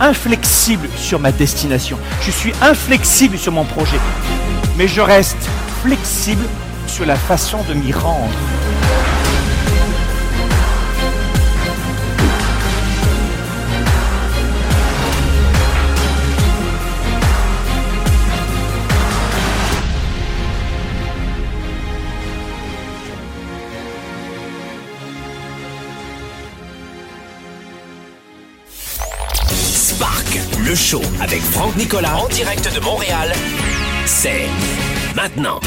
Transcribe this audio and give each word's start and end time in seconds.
Inflexible 0.00 0.88
sur 0.96 1.18
ma 1.18 1.32
destination. 1.32 1.98
Je 2.22 2.30
suis 2.30 2.52
inflexible 2.62 3.36
sur 3.36 3.52
mon 3.52 3.64
projet. 3.64 3.98
Mais 4.76 4.86
je 4.86 5.00
reste 5.00 5.36
flexible 5.82 6.44
sur 6.86 7.04
la 7.04 7.16
façon 7.16 7.58
de 7.68 7.74
m'y 7.74 7.92
rendre. 7.92 8.30
Avec 31.20 31.42
Franck 31.42 31.76
Nicolas 31.76 32.16
en 32.16 32.28
direct 32.28 32.74
de 32.74 32.80
Montréal, 32.82 33.34
c'est 34.06 34.46
maintenant. 35.14 35.60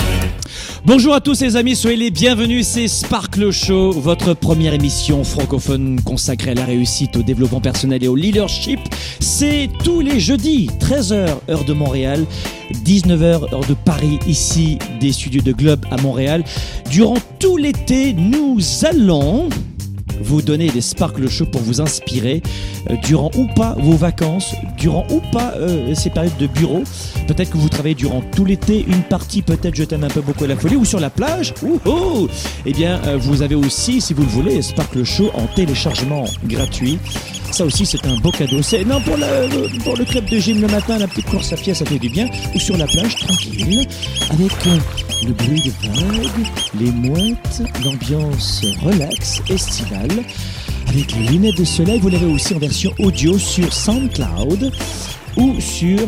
Bonjour 0.83 1.13
à 1.13 1.21
tous 1.21 1.41
les 1.41 1.57
amis, 1.57 1.75
soyez 1.75 1.95
les 1.95 2.09
bienvenus, 2.09 2.65
c'est 2.65 2.87
Sparkle 2.87 3.51
Show, 3.51 3.91
votre 3.91 4.33
première 4.33 4.73
émission 4.73 5.23
francophone 5.23 6.01
consacrée 6.01 6.51
à 6.51 6.53
la 6.55 6.65
réussite, 6.65 7.17
au 7.17 7.21
développement 7.21 7.61
personnel 7.61 8.03
et 8.03 8.07
au 8.07 8.15
leadership. 8.15 8.79
C'est 9.19 9.69
tous 9.83 10.01
les 10.01 10.19
jeudis, 10.19 10.71
13h 10.79 11.29
heure 11.49 11.65
de 11.65 11.73
Montréal, 11.73 12.25
19h 12.83 13.53
heure 13.53 13.67
de 13.67 13.75
Paris, 13.75 14.17
ici 14.25 14.79
des 14.99 15.11
studios 15.11 15.43
de 15.43 15.51
Globe 15.51 15.85
à 15.91 16.01
Montréal. 16.01 16.43
Durant 16.89 17.17
tout 17.37 17.57
l'été, 17.57 18.13
nous 18.13 18.57
allons 18.85 19.49
vous 20.21 20.41
donner 20.41 20.69
des 20.69 20.81
Sparkle 20.81 21.29
Show 21.29 21.45
pour 21.45 21.61
vous 21.61 21.81
inspirer 21.81 22.41
euh, 22.89 22.95
durant 23.03 23.31
ou 23.35 23.47
pas 23.47 23.75
vos 23.79 23.95
vacances, 23.95 24.53
durant 24.77 25.05
ou 25.09 25.21
pas 25.31 25.53
euh, 25.57 25.93
ces 25.95 26.09
périodes 26.09 26.37
de 26.37 26.47
bureau. 26.47 26.83
Peut-être 27.27 27.51
que 27.51 27.57
vous 27.57 27.69
travaillez 27.69 27.95
durant 27.95 28.21
tout 28.35 28.45
l'été, 28.45 28.85
une 28.87 29.03
partie 29.03 29.41
peut-être 29.41 29.75
je 29.75 29.83
t'aime 29.83 30.03
un 30.03 30.09
peu 30.09 30.21
beaucoup 30.21 30.43
à 30.43 30.47
la 30.47 30.55
folie 30.55 30.75
ou 30.75 30.85
sur 30.85 30.99
la 30.99 31.09
plage. 31.09 31.53
Ouh 31.63 32.27
Eh 32.65 32.73
bien, 32.73 32.99
euh, 33.07 33.17
vous 33.17 33.41
avez 33.41 33.55
aussi, 33.55 34.01
si 34.01 34.13
vous 34.13 34.23
le 34.23 34.29
voulez, 34.29 34.61
Sparkle 34.61 35.03
Show 35.03 35.31
en 35.33 35.47
téléchargement 35.47 36.25
gratuit. 36.45 36.99
Ça 37.51 37.65
aussi, 37.65 37.85
c'est 37.85 38.05
un 38.07 38.15
beau 38.17 38.31
cadeau. 38.31 38.61
C'est 38.61 38.85
non 38.85 39.01
pour, 39.01 39.17
le- 39.17 39.79
pour 39.83 39.97
le 39.97 40.05
club 40.05 40.25
de 40.29 40.39
gym 40.39 40.61
le 40.61 40.67
matin, 40.67 40.97
la 40.97 41.07
petite 41.07 41.25
course 41.25 41.51
à 41.51 41.57
pied, 41.57 41.73
ça 41.73 41.85
fait 41.85 41.99
du 41.99 42.09
bien. 42.09 42.27
Ou 42.55 42.59
sur 42.59 42.77
la 42.77 42.87
plage, 42.87 43.15
tranquille, 43.17 43.85
avec 44.29 44.51
euh, 44.67 44.77
le 45.27 45.33
bruit 45.33 45.61
des 45.61 45.73
vagues, 45.89 46.47
les 46.79 46.91
mouettes, 46.91 47.61
l'ambiance 47.83 48.61
relax, 48.83 49.41
estivale. 49.49 50.23
Avec 50.87 51.13
les 51.15 51.27
lunettes 51.27 51.57
de 51.57 51.65
soleil, 51.65 51.99
vous 51.99 52.09
l'avez 52.09 52.25
aussi 52.25 52.53
en 52.55 52.59
version 52.59 52.91
audio 52.99 53.37
sur 53.37 53.71
SoundCloud 53.71 54.71
ou 55.37 55.55
sur 55.59 55.99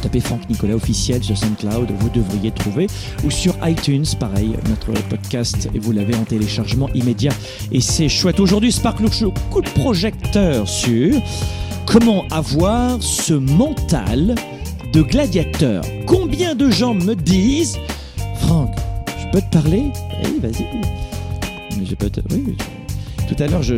tapez 0.00 0.20
Franck 0.20 0.48
Nicolas 0.48 0.74
officiel 0.74 1.22
sur 1.22 1.36
SoundCloud, 1.36 1.90
vous 1.98 2.08
devriez 2.10 2.50
trouver, 2.50 2.86
ou 3.24 3.30
sur 3.30 3.54
iTunes, 3.66 4.04
pareil, 4.18 4.52
notre 4.68 5.00
podcast, 5.08 5.68
et 5.74 5.78
vous 5.78 5.92
l'avez 5.92 6.14
en 6.16 6.24
téléchargement 6.24 6.88
immédiat. 6.94 7.32
Et 7.72 7.80
c'est 7.80 8.08
chouette. 8.08 8.40
Aujourd'hui, 8.40 8.72
Sparkle 8.72 9.10
Show, 9.10 9.32
coup 9.50 9.62
de 9.62 9.68
projecteur 9.70 10.68
sur 10.68 11.14
comment 11.86 12.24
avoir 12.30 13.02
ce 13.02 13.34
mental 13.34 14.34
de 14.92 15.02
gladiateur. 15.02 15.84
Combien 16.06 16.54
de 16.54 16.70
gens 16.70 16.94
me 16.94 17.14
disent, 17.14 17.78
Franck, 18.40 18.74
je 19.18 19.30
peux 19.32 19.40
te 19.40 19.50
parler? 19.50 19.92
Oui, 20.24 20.40
vas-y. 20.40 20.64
Mais 21.78 21.86
je 21.86 21.94
peux 21.94 22.10
te... 22.10 22.20
Oui, 22.30 22.56
tout 23.30 23.40
à 23.44 23.46
l'heure, 23.46 23.62
je, 23.62 23.74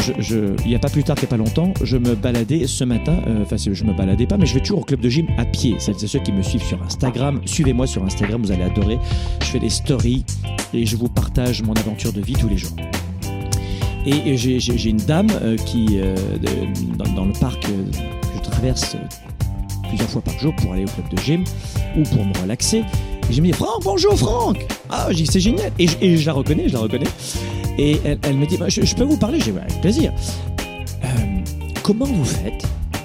il 0.65 0.69
n'y 0.69 0.75
a 0.75 0.79
pas 0.79 0.89
plus 0.89 1.05
tard 1.05 1.15
qu'il 1.15 1.29
pas 1.29 1.37
longtemps, 1.37 1.75
je 1.83 1.99
me 1.99 2.15
baladais 2.15 2.67
ce 2.67 2.85
matin, 2.85 3.19
euh, 3.27 3.43
enfin 3.43 3.57
je 3.59 3.85
me 3.85 3.93
baladais 3.93 4.27
pas, 4.27 4.39
mais 4.39 4.47
je 4.47 4.55
vais 4.55 4.61
toujours 4.61 4.81
au 4.81 4.85
club 4.85 5.01
de 5.01 5.11
gym 5.11 5.27
à 5.37 5.45
pied. 5.45 5.75
Celles 5.79 6.03
et 6.03 6.07
ceux 6.07 6.21
qui 6.21 6.33
me 6.33 6.43
suivent 6.43 6.65
sur 6.65 6.83
Instagram, 6.83 7.39
suivez-moi 7.45 7.87
sur 7.87 8.03
Instagram, 8.03 8.41
vous 8.43 8.51
allez 8.51 8.63
adorer. 8.63 8.99
Je 9.43 9.47
fais 9.47 9.59
des 9.59 9.69
stories 9.69 10.25
et 10.73 10.87
je 10.87 10.97
vous 10.97 11.09
partage 11.09 11.63
mon 11.63 11.75
aventure 11.75 12.15
de 12.15 12.23
vie 12.23 12.33
tous 12.33 12.49
les 12.49 12.57
jours. 12.57 12.75
Et 14.07 14.37
j'ai 14.39 14.89
une 14.89 14.97
dame 14.97 15.29
euh, 15.43 15.57
qui, 15.57 16.01
euh, 16.01 16.17
dans, 17.15 17.27
le 17.27 17.39
parc 17.39 17.61
que 17.61 17.73
je 18.35 18.51
traverse 18.51 18.97
plusieurs 19.89 20.09
fois 20.09 20.23
par 20.23 20.39
jour 20.39 20.57
pour 20.57 20.73
aller 20.73 20.85
au 20.85 20.89
club 20.89 21.11
de 21.11 21.21
gym 21.21 21.45
ou 21.99 22.03
pour 22.05 22.25
me 22.25 22.33
relaxer. 22.41 22.85
Et 23.29 23.33
je 23.33 23.43
me 23.43 23.49
dis, 23.49 23.53
Franck, 23.53 23.83
bonjour 23.85 24.19
Franck 24.19 24.67
Ah, 24.89 25.09
c'est 25.13 25.41
génial 25.41 25.71
et 25.79 26.17
je 26.17 26.27
la 26.27 26.33
reconnais, 26.33 26.69
je 26.69 26.73
la 26.73 26.81
reconnais. 26.81 27.07
Et 27.79 27.99
elle, 28.05 28.37
me 28.37 28.47
dit, 28.47 28.57
Bah, 28.57 28.69
je, 28.69 28.95
peux 28.95 29.05
vous 29.05 29.17
parler 29.17 29.41
avec 29.43 29.81
plaisir. 29.81 30.13
Euh, 31.05 31.09
comment 31.83 32.05
vous 32.05 32.25
faites 32.25 32.65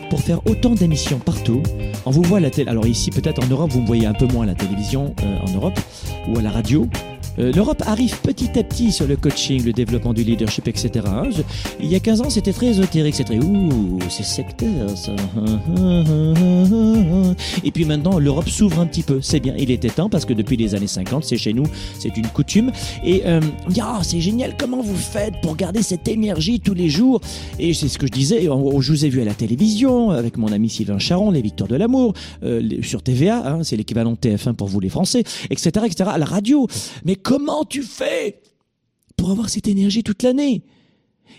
pour 0.09 0.21
faire 0.21 0.45
autant 0.47 0.75
d'émissions 0.75 1.19
partout 1.19 1.61
On 2.05 2.11
vous 2.11 2.23
voit 2.23 2.39
la 2.39 2.49
télé. 2.49 2.69
Alors 2.69 2.87
ici, 2.87 3.09
peut-être 3.11 3.43
en 3.43 3.47
Europe, 3.47 3.71
vous 3.71 3.81
me 3.81 3.87
voyez 3.87 4.05
un 4.05 4.13
peu 4.13 4.27
moins 4.27 4.43
à 4.43 4.47
la 4.47 4.55
télévision 4.55 5.13
euh, 5.23 5.37
en 5.39 5.51
Europe 5.53 5.79
ou 6.29 6.37
à 6.37 6.41
la 6.41 6.51
radio. 6.51 6.87
Euh, 7.39 7.51
L'Europe 7.53 7.83
arrive 7.85 8.19
petit 8.21 8.57
à 8.57 8.63
petit 8.63 8.91
sur 8.91 9.07
le 9.07 9.15
coaching, 9.15 9.63
le 9.63 9.73
développement 9.73 10.13
du 10.13 10.23
leadership, 10.23 10.67
etc. 10.67 11.05
il 11.81 11.87
y 11.87 11.95
a 11.95 11.99
15 11.99 12.21
ans, 12.21 12.29
c'était 12.29 12.53
très 12.53 12.67
ésotérique, 12.67 13.15
c'était 13.15 13.37
ouh, 13.39 13.99
c'est 14.09 14.23
sectaire 14.23 14.89
ça. 14.95 15.11
Et 17.63 17.71
puis 17.71 17.85
maintenant, 17.85 18.19
l'Europe 18.19 18.49
s'ouvre 18.49 18.79
un 18.79 18.85
petit 18.85 19.03
peu. 19.03 19.19
C'est 19.21 19.39
bien, 19.39 19.53
il 19.57 19.71
était 19.71 19.89
temps 19.89 20.09
parce 20.09 20.25
que 20.25 20.33
depuis 20.33 20.57
les 20.57 20.75
années 20.75 20.87
50, 20.87 21.23
c'est 21.23 21.37
chez 21.37 21.53
nous, 21.53 21.65
c'est 21.99 22.15
une 22.17 22.27
coutume. 22.27 22.71
Et 23.03 23.23
euh, 23.25 23.39
on 23.67 23.71
ah, 23.81 23.99
c'est 24.03 24.19
génial, 24.21 24.55
comment 24.57 24.81
vous 24.81 24.95
faites 24.95 25.33
pour 25.41 25.55
garder 25.55 25.81
cette 25.81 26.07
énergie 26.07 26.59
tous 26.59 26.73
les 26.73 26.89
jours? 26.89 27.21
Et 27.59 27.73
c'est 27.73 27.87
ce 27.87 27.97
que 27.97 28.07
je 28.07 28.11
disais, 28.11 28.49
on- 28.49 28.81
je 28.81 28.91
vous 28.91 29.05
ai 29.05 29.09
vu 29.09 29.21
à 29.21 29.25
la 29.25 29.33
télévision 29.33 30.11
avec 30.11 30.37
mon 30.37 30.51
ami 30.51 30.69
Sylvain 30.69 30.99
Charon, 30.99 31.31
les 31.31 31.41
Victoires 31.41 31.69
de 31.69 31.75
l'amour, 31.75 32.13
euh, 32.43 32.61
sur 32.81 33.01
TVA, 33.01 33.43
hein, 33.47 33.59
c'est 33.63 33.75
l'équivalent 33.77 34.11
de 34.11 34.17
TF1 34.17 34.53
pour 34.53 34.67
vous 34.67 34.79
les 34.79 34.89
Français, 34.89 35.23
etc., 35.49 35.85
etc., 35.85 36.09
à 36.13 36.17
la 36.17 36.25
radio. 36.25 36.67
Mais 37.05 37.15
comment 37.27 37.65
tu 37.65 37.83
fais 37.83 38.39
pour 39.17 39.31
avoir 39.31 39.49
cette 39.49 39.67
énergie 39.67 40.01
toute 40.01 40.23
l'année? 40.23 40.63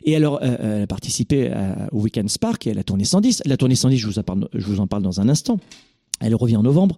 Et 0.04 0.14
alors, 0.14 0.38
euh, 0.42 0.76
elle 0.76 0.82
a 0.82 0.86
participé 0.86 1.50
au 1.92 2.00
Weekend 2.02 2.28
Spark 2.28 2.66
et 2.66 2.72
à 2.72 2.74
la 2.74 2.84
tournée 2.84 3.04
110. 3.04 3.42
La 3.46 3.56
tournée 3.56 3.74
110, 3.74 3.96
je 3.96 4.06
vous 4.06 4.80
en 4.80 4.86
parle, 4.86 5.02
dans 5.02 5.20
un 5.20 5.28
instant. 5.28 5.58
Elle 6.20 6.34
revient 6.34 6.56
en 6.56 6.62
novembre. 6.62 6.96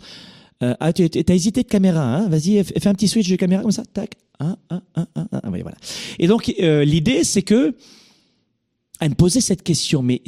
Euh, 0.62 0.74
ah, 0.80 0.92
tu 0.92 1.04
as 1.04 1.34
hésité 1.34 1.62
de 1.62 1.68
caméra, 1.68 2.02
hein? 2.02 2.28
Vas-y, 2.28 2.62
fais 2.64 2.88
un 2.88 2.94
petit 2.94 3.08
switch 3.08 3.28
de 3.28 3.36
caméra 3.36 3.62
comme 3.62 3.70
ça, 3.70 3.84
tac. 3.84 4.14
Un, 4.40 4.56
un, 4.70 4.82
un, 4.96 5.06
un, 5.14 5.20
un. 5.32 5.40
Ah, 5.42 5.50
oui, 5.50 5.62
voilà. 5.62 5.76
Et 6.18 6.26
donc, 6.26 6.52
euh, 6.60 6.84
l'idée, 6.84 7.24
c'est 7.24 7.42
que 7.42 7.74
elle 9.00 9.10
me 9.10 9.14
posait 9.14 9.40
cette 9.40 9.62
question, 9.62 10.02
mais 10.02 10.22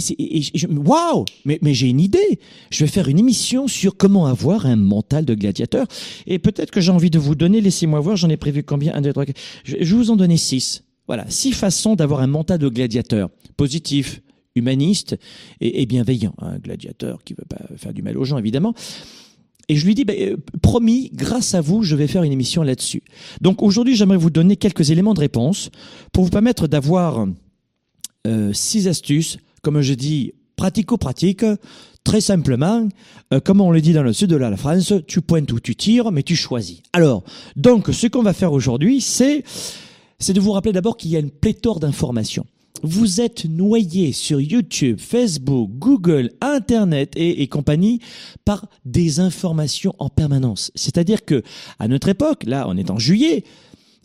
waouh, 0.70 1.24
mais, 1.44 1.58
mais 1.62 1.74
j'ai 1.74 1.88
une 1.88 2.00
idée. 2.00 2.40
Je 2.70 2.84
vais 2.84 2.90
faire 2.90 3.08
une 3.08 3.18
émission 3.18 3.68
sur 3.68 3.96
comment 3.96 4.26
avoir 4.26 4.66
un 4.66 4.76
mental 4.76 5.24
de 5.24 5.34
gladiateur. 5.34 5.86
Et 6.26 6.38
peut-être 6.38 6.70
que 6.70 6.80
j'ai 6.80 6.90
envie 6.90 7.10
de 7.10 7.18
vous 7.18 7.34
donner, 7.34 7.60
laissez-moi 7.60 8.00
voir, 8.00 8.16
j'en 8.16 8.30
ai 8.30 8.36
prévu 8.36 8.62
combien? 8.62 8.94
Un, 8.94 9.02
deux, 9.02 9.12
trois. 9.12 9.24
Je, 9.64 9.76
je 9.80 9.94
vous 9.94 10.10
en 10.10 10.16
donner 10.16 10.38
six. 10.38 10.84
Voilà, 11.06 11.26
six 11.28 11.52
façons 11.52 11.96
d'avoir 11.96 12.20
un 12.20 12.26
mental 12.26 12.58
de 12.58 12.68
gladiateur. 12.68 13.28
Positif, 13.56 14.22
humaniste 14.54 15.16
et, 15.60 15.84
bienveillant. 15.86 16.34
Un 16.38 16.58
gladiateur 16.58 17.22
qui 17.24 17.34
veut 17.34 17.44
pas 17.48 17.60
faire 17.76 17.92
du 17.92 18.02
mal 18.02 18.16
aux 18.16 18.24
gens, 18.24 18.38
évidemment. 18.38 18.74
Et 19.68 19.76
je 19.76 19.86
lui 19.86 19.94
dis, 19.94 20.04
ben, 20.04 20.16
euh, 20.18 20.36
promis, 20.60 21.10
grâce 21.14 21.54
à 21.54 21.60
vous, 21.60 21.82
je 21.82 21.94
vais 21.94 22.06
faire 22.06 22.22
une 22.22 22.32
émission 22.32 22.62
là-dessus. 22.62 23.02
Donc 23.40 23.62
aujourd'hui, 23.62 23.96
j'aimerais 23.96 24.16
vous 24.16 24.30
donner 24.30 24.56
quelques 24.56 24.90
éléments 24.90 25.14
de 25.14 25.20
réponse 25.20 25.70
pour 26.12 26.24
vous 26.24 26.30
permettre 26.30 26.66
d'avoir 26.66 27.26
euh, 28.26 28.52
six 28.52 28.88
astuces, 28.88 29.38
comme 29.62 29.80
je 29.80 29.94
dis, 29.94 30.32
pratico-pratiques, 30.56 31.44
très 32.04 32.20
simplement, 32.20 32.88
euh, 33.32 33.40
comme 33.40 33.60
on 33.60 33.70
le 33.70 33.80
dit 33.80 33.92
dans 33.92 34.02
le 34.02 34.12
sud 34.12 34.30
de 34.30 34.36
la 34.36 34.56
France, 34.56 34.92
tu 35.06 35.20
pointes 35.20 35.50
ou 35.52 35.60
tu 35.60 35.76
tires, 35.76 36.12
mais 36.12 36.22
tu 36.22 36.36
choisis. 36.36 36.82
Alors, 36.92 37.22
donc, 37.56 37.88
ce 37.92 38.06
qu'on 38.06 38.22
va 38.22 38.32
faire 38.32 38.52
aujourd'hui, 38.52 39.00
c'est, 39.00 39.44
c'est 40.18 40.32
de 40.32 40.40
vous 40.40 40.52
rappeler 40.52 40.72
d'abord 40.72 40.96
qu'il 40.96 41.10
y 41.10 41.16
a 41.16 41.20
une 41.20 41.30
pléthore 41.30 41.80
d'informations. 41.80 42.46
Vous 42.84 43.20
êtes 43.20 43.44
noyé 43.44 44.12
sur 44.12 44.40
YouTube, 44.40 44.98
Facebook, 44.98 45.70
Google, 45.78 46.32
Internet 46.40 47.12
et, 47.14 47.42
et 47.42 47.46
compagnie 47.46 48.00
par 48.44 48.66
des 48.84 49.20
informations 49.20 49.94
en 50.00 50.08
permanence. 50.08 50.72
C'est-à-dire 50.74 51.24
que, 51.24 51.42
à 51.78 51.86
notre 51.86 52.08
époque, 52.08 52.42
là, 52.44 52.66
on 52.68 52.76
est 52.76 52.90
en 52.90 52.98
juillet, 52.98 53.44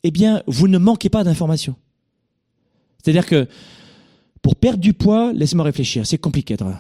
eh 0.04 0.12
bien, 0.12 0.44
vous 0.46 0.68
ne 0.68 0.78
manquez 0.78 1.10
pas 1.10 1.24
d'informations. 1.24 1.76
C'est-à-dire 3.04 3.26
que, 3.26 3.48
pour 4.42 4.56
perdre 4.56 4.80
du 4.80 4.94
poids, 4.94 5.34
laissez-moi 5.34 5.66
réfléchir, 5.66 6.06
c'est 6.06 6.18
compliqué. 6.18 6.56
Trop, 6.58 6.72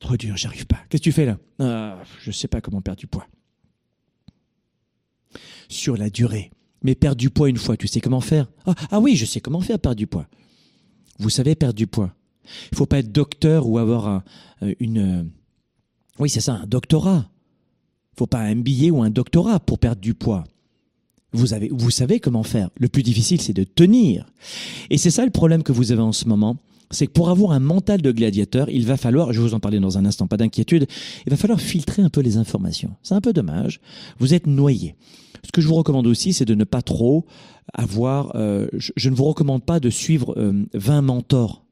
trop 0.00 0.16
dur, 0.16 0.36
j'arrive 0.36 0.66
pas. 0.66 0.78
Qu'est-ce 0.88 1.02
que 1.02 1.04
tu 1.04 1.12
fais 1.12 1.26
là? 1.26 1.38
Ah, 1.58 2.02
Je 2.20 2.30
sais 2.30 2.48
pas 2.48 2.60
comment 2.60 2.80
perdre 2.80 2.98
du 3.00 3.06
poids. 3.06 3.26
Sur 5.68 5.96
la 5.96 6.10
durée. 6.10 6.50
Mais 6.82 6.94
perdre 6.96 7.16
du 7.16 7.30
poids 7.30 7.48
une 7.48 7.56
fois, 7.58 7.76
tu 7.76 7.86
sais 7.86 8.00
comment 8.00 8.20
faire? 8.20 8.50
Ah, 8.66 8.74
ah 8.90 9.00
oui, 9.00 9.14
je 9.16 9.24
sais 9.24 9.40
comment 9.40 9.60
faire 9.60 9.78
perdre 9.78 9.96
du 9.96 10.06
poids. 10.08 10.26
Vous 11.18 11.30
savez 11.30 11.54
perdre 11.54 11.74
du 11.76 11.86
poids. 11.86 12.12
Il 12.72 12.76
faut 12.76 12.86
pas 12.86 12.98
être 12.98 13.12
docteur 13.12 13.68
ou 13.68 13.78
avoir 13.78 14.08
un, 14.08 14.24
euh, 14.62 14.74
une... 14.80 14.98
euh, 14.98 15.24
Oui, 16.18 16.28
c'est 16.28 16.40
ça, 16.40 16.54
un 16.54 16.66
doctorat. 16.66 17.28
Il 18.14 18.18
faut 18.18 18.26
pas 18.26 18.40
un 18.40 18.54
MBA 18.56 18.90
ou 18.90 19.00
un 19.02 19.10
doctorat 19.10 19.60
pour 19.60 19.78
perdre 19.78 20.00
du 20.00 20.12
poids. 20.14 20.42
Vous, 21.32 21.54
avez, 21.54 21.70
vous 21.72 21.90
savez 21.90 22.20
comment 22.20 22.42
faire. 22.42 22.70
Le 22.78 22.88
plus 22.88 23.02
difficile, 23.02 23.40
c'est 23.40 23.52
de 23.52 23.64
tenir. 23.64 24.26
Et 24.90 24.98
c'est 24.98 25.10
ça 25.10 25.24
le 25.24 25.30
problème 25.30 25.62
que 25.62 25.72
vous 25.72 25.92
avez 25.92 26.02
en 26.02 26.12
ce 26.12 26.28
moment. 26.28 26.56
c'est 26.90 27.06
que 27.06 27.12
pour 27.12 27.30
avoir 27.30 27.52
un 27.52 27.60
mental 27.60 28.02
de 28.02 28.12
gladiateur, 28.12 28.68
il 28.68 28.86
va 28.86 28.96
falloir, 28.96 29.32
je 29.32 29.40
vous 29.40 29.54
en 29.54 29.60
parler 29.60 29.80
dans 29.80 29.96
un 29.96 30.04
instant, 30.04 30.26
pas 30.26 30.36
d'inquiétude, 30.36 30.86
il 31.26 31.30
va 31.30 31.36
falloir 31.36 31.60
filtrer 31.60 32.02
un 32.02 32.10
peu 32.10 32.20
les 32.20 32.36
informations. 32.36 32.90
C'est 33.02 33.14
un 33.14 33.20
peu 33.20 33.32
dommage. 33.32 33.80
Vous 34.18 34.34
êtes 34.34 34.46
noyé. 34.46 34.94
Ce 35.44 35.50
que 35.52 35.60
je 35.60 35.68
vous 35.68 35.74
recommande 35.74 36.06
aussi, 36.06 36.32
c'est 36.32 36.44
de 36.44 36.54
ne 36.54 36.64
pas 36.64 36.82
trop 36.82 37.24
avoir. 37.72 38.36
Euh, 38.36 38.68
je, 38.74 39.08
ne 39.08 39.14
vous 39.14 39.24
recommande 39.24 39.64
pas 39.64 39.80
de 39.80 39.90
suivre 39.90 40.34
20 40.74 40.98
euh, 40.98 41.02
mentors 41.02 41.64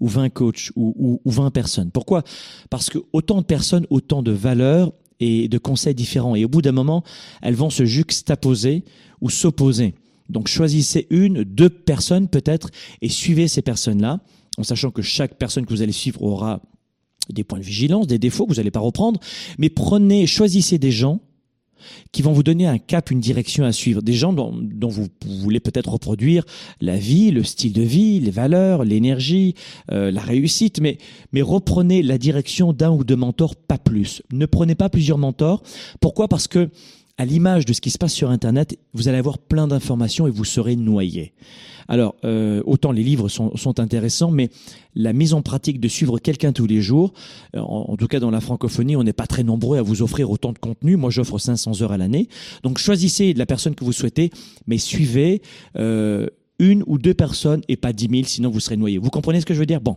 ou 0.00 0.08
20 0.08 0.28
coachs 0.30 0.70
ou, 0.76 1.20
ou, 1.24 1.30
20 1.30 1.50
personnes. 1.50 1.90
Pourquoi? 1.90 2.22
Parce 2.70 2.90
que 2.90 2.98
autant 3.12 3.40
de 3.40 3.46
personnes, 3.46 3.86
autant 3.90 4.22
de 4.22 4.32
valeurs 4.32 4.92
et 5.20 5.48
de 5.48 5.58
conseils 5.58 5.94
différents. 5.94 6.34
Et 6.34 6.44
au 6.44 6.48
bout 6.48 6.62
d'un 6.62 6.72
moment, 6.72 7.02
elles 7.42 7.54
vont 7.54 7.70
se 7.70 7.84
juxtaposer 7.84 8.84
ou 9.20 9.30
s'opposer. 9.30 9.94
Donc 10.28 10.48
choisissez 10.48 11.06
une, 11.10 11.44
deux 11.44 11.70
personnes 11.70 12.28
peut-être 12.28 12.70
et 13.00 13.08
suivez 13.08 13.48
ces 13.48 13.62
personnes-là 13.62 14.20
en 14.58 14.62
sachant 14.62 14.90
que 14.90 15.02
chaque 15.02 15.36
personne 15.38 15.66
que 15.66 15.72
vous 15.72 15.82
allez 15.82 15.92
suivre 15.92 16.22
aura 16.22 16.62
des 17.30 17.44
points 17.44 17.58
de 17.58 17.64
vigilance, 17.64 18.06
des 18.06 18.18
défauts 18.18 18.44
que 18.46 18.52
vous 18.52 18.56
n'allez 18.56 18.70
pas 18.70 18.80
reprendre, 18.80 19.20
mais 19.58 19.68
prenez, 19.68 20.26
choisissez 20.26 20.78
des 20.78 20.92
gens 20.92 21.20
qui 22.12 22.22
vont 22.22 22.32
vous 22.32 22.42
donner 22.42 22.66
un 22.66 22.78
cap, 22.78 23.10
une 23.10 23.20
direction 23.20 23.64
à 23.64 23.72
suivre, 23.72 24.02
des 24.02 24.12
gens 24.12 24.32
dont, 24.32 24.52
vous, 24.88 25.08
voulez 25.24 25.60
peut-être 25.60 25.90
reproduire 25.90 26.44
la 26.80 26.96
vie, 26.96 27.30
le 27.30 27.42
style 27.42 27.72
de 27.72 27.82
vie, 27.82 28.20
les 28.20 28.30
valeurs, 28.30 28.84
l'énergie, 28.84 29.54
euh, 29.92 30.10
la 30.10 30.20
réussite, 30.20 30.80
mais, 30.80 30.98
mais 31.32 31.42
reprenez 31.42 32.02
la 32.02 32.18
direction 32.18 32.72
d'un 32.72 32.90
ou 32.90 33.04
deux 33.04 33.16
mentors, 33.16 33.56
pas 33.56 33.78
plus. 33.78 34.22
Ne 34.32 34.46
prenez 34.46 34.74
pas 34.74 34.88
plusieurs 34.88 35.18
mentors. 35.18 35.62
Pourquoi? 36.00 36.28
Parce 36.28 36.48
que 36.48 36.70
à 37.18 37.24
l'image 37.24 37.64
de 37.64 37.72
ce 37.72 37.80
qui 37.80 37.90
se 37.90 37.98
passe 37.98 38.12
sur 38.12 38.30
Internet, 38.30 38.78
vous 38.92 39.08
allez 39.08 39.18
avoir 39.18 39.38
plein 39.38 39.66
d'informations 39.66 40.26
et 40.26 40.30
vous 40.30 40.44
serez 40.44 40.76
noyé. 40.76 41.32
Alors, 41.88 42.16
euh, 42.24 42.62
autant 42.66 42.92
les 42.92 43.02
livres 43.02 43.28
sont, 43.28 43.80
intéressants, 43.80 44.30
mais 44.30 44.50
la 44.94 45.12
mise 45.12 45.34
en 45.34 45.42
pratique 45.42 45.80
de 45.80 45.88
suivre 45.88 46.18
quelqu'un 46.18 46.52
tous 46.52 46.66
les 46.66 46.82
jours, 46.82 47.12
euh, 47.54 47.60
en, 47.60 47.96
tout 47.96 48.08
cas 48.08 48.20
dans 48.20 48.30
la 48.30 48.40
francophonie, 48.40 48.96
on 48.96 49.04
n'est 49.04 49.12
pas 49.12 49.26
très 49.26 49.44
nombreux 49.44 49.78
à 49.78 49.82
vous 49.82 50.02
offrir 50.02 50.30
autant 50.30 50.52
de 50.52 50.58
contenu. 50.58 50.96
Moi, 50.96 51.10
j'offre 51.10 51.38
500 51.38 51.82
heures 51.82 51.92
à 51.92 51.98
l'année. 51.98 52.28
Donc, 52.62 52.78
choisissez 52.78 53.34
la 53.34 53.46
personne 53.46 53.74
que 53.74 53.84
vous 53.84 53.92
souhaitez, 53.92 54.30
mais 54.66 54.78
suivez 54.78 55.42
euh, 55.76 56.26
une 56.58 56.82
ou 56.86 56.98
deux 56.98 57.14
personnes 57.14 57.62
et 57.68 57.76
pas 57.76 57.92
dix 57.92 58.08
mille, 58.08 58.26
sinon 58.26 58.50
vous 58.50 58.60
serez 58.60 58.76
noyé. 58.76 58.98
Vous 58.98 59.10
comprenez 59.10 59.40
ce 59.40 59.46
que 59.46 59.54
je 59.54 59.60
veux 59.60 59.66
dire? 59.66 59.80
Bon. 59.80 59.96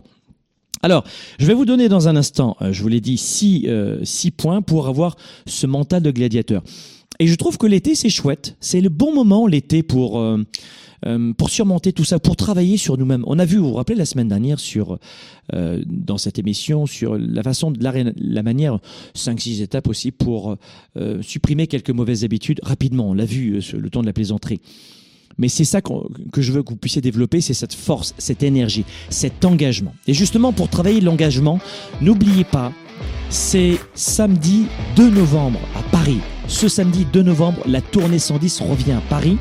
Alors, 0.82 1.04
je 1.38 1.44
vais 1.44 1.54
vous 1.54 1.66
donner 1.66 1.90
dans 1.90 2.08
un 2.08 2.16
instant, 2.16 2.56
je 2.70 2.80
vous 2.80 2.88
l'ai 2.88 3.02
dit, 3.02 3.18
six, 3.18 3.68
six 4.02 4.30
points 4.30 4.62
pour 4.62 4.88
avoir 4.88 5.16
ce 5.46 5.66
mental 5.66 6.02
de 6.02 6.10
gladiateur. 6.10 6.62
Et 7.18 7.26
je 7.26 7.34
trouve 7.34 7.58
que 7.58 7.66
l'été, 7.66 7.94
c'est 7.94 8.08
chouette. 8.08 8.56
C'est 8.60 8.80
le 8.80 8.88
bon 8.88 9.14
moment, 9.14 9.46
l'été, 9.46 9.82
pour, 9.82 10.20
euh, 10.20 10.42
euh, 11.06 11.32
pour 11.34 11.50
surmonter 11.50 11.92
tout 11.92 12.04
ça, 12.04 12.18
pour 12.18 12.36
travailler 12.36 12.76
sur 12.76 12.96
nous-mêmes. 12.96 13.24
On 13.26 13.38
a 13.38 13.44
vu, 13.44 13.58
vous 13.58 13.68
vous 13.68 13.74
rappelez, 13.74 13.96
la 13.96 14.06
semaine 14.06 14.28
dernière, 14.28 14.58
sur, 14.58 14.98
euh, 15.52 15.82
dans 15.86 16.18
cette 16.18 16.38
émission, 16.38 16.86
sur 16.86 17.18
la 17.18 17.42
façon, 17.42 17.72
de 17.72 17.82
la, 17.82 17.92
la 18.16 18.42
manière, 18.42 18.78
5-6 19.14 19.62
étapes 19.62 19.88
aussi, 19.88 20.12
pour 20.12 20.56
supprimer 21.20 21.66
quelques 21.66 21.90
mauvaises 21.90 22.24
habitudes 22.24 22.60
rapidement. 22.62 23.10
On 23.10 23.14
l'a 23.14 23.26
vu 23.26 23.60
le 23.72 23.90
temps 23.90 24.02
de 24.02 24.06
la 24.06 24.12
plaisanterie. 24.12 24.60
Mais 25.38 25.48
c'est 25.48 25.64
ça 25.64 25.80
que 25.80 26.42
je 26.42 26.52
veux 26.52 26.62
que 26.62 26.70
vous 26.70 26.76
puissiez 26.76 27.00
développer, 27.00 27.40
c'est 27.40 27.54
cette 27.54 27.74
force, 27.74 28.14
cette 28.18 28.42
énergie, 28.42 28.84
cet 29.08 29.44
engagement. 29.44 29.94
Et 30.06 30.14
justement, 30.14 30.52
pour 30.52 30.68
travailler 30.68 31.00
l'engagement, 31.00 31.60
n'oubliez 32.00 32.44
pas, 32.44 32.72
c'est 33.30 33.78
samedi 33.94 34.66
2 34.96 35.10
novembre 35.10 35.60
à 35.76 35.82
Paris. 35.90 36.18
Ce 36.48 36.68
samedi 36.68 37.06
2 37.12 37.22
novembre, 37.22 37.60
la 37.64 37.80
tournée 37.80 38.18
110 38.18 38.62
revient 38.62 38.92
à 38.92 39.00
Paris. 39.08 39.38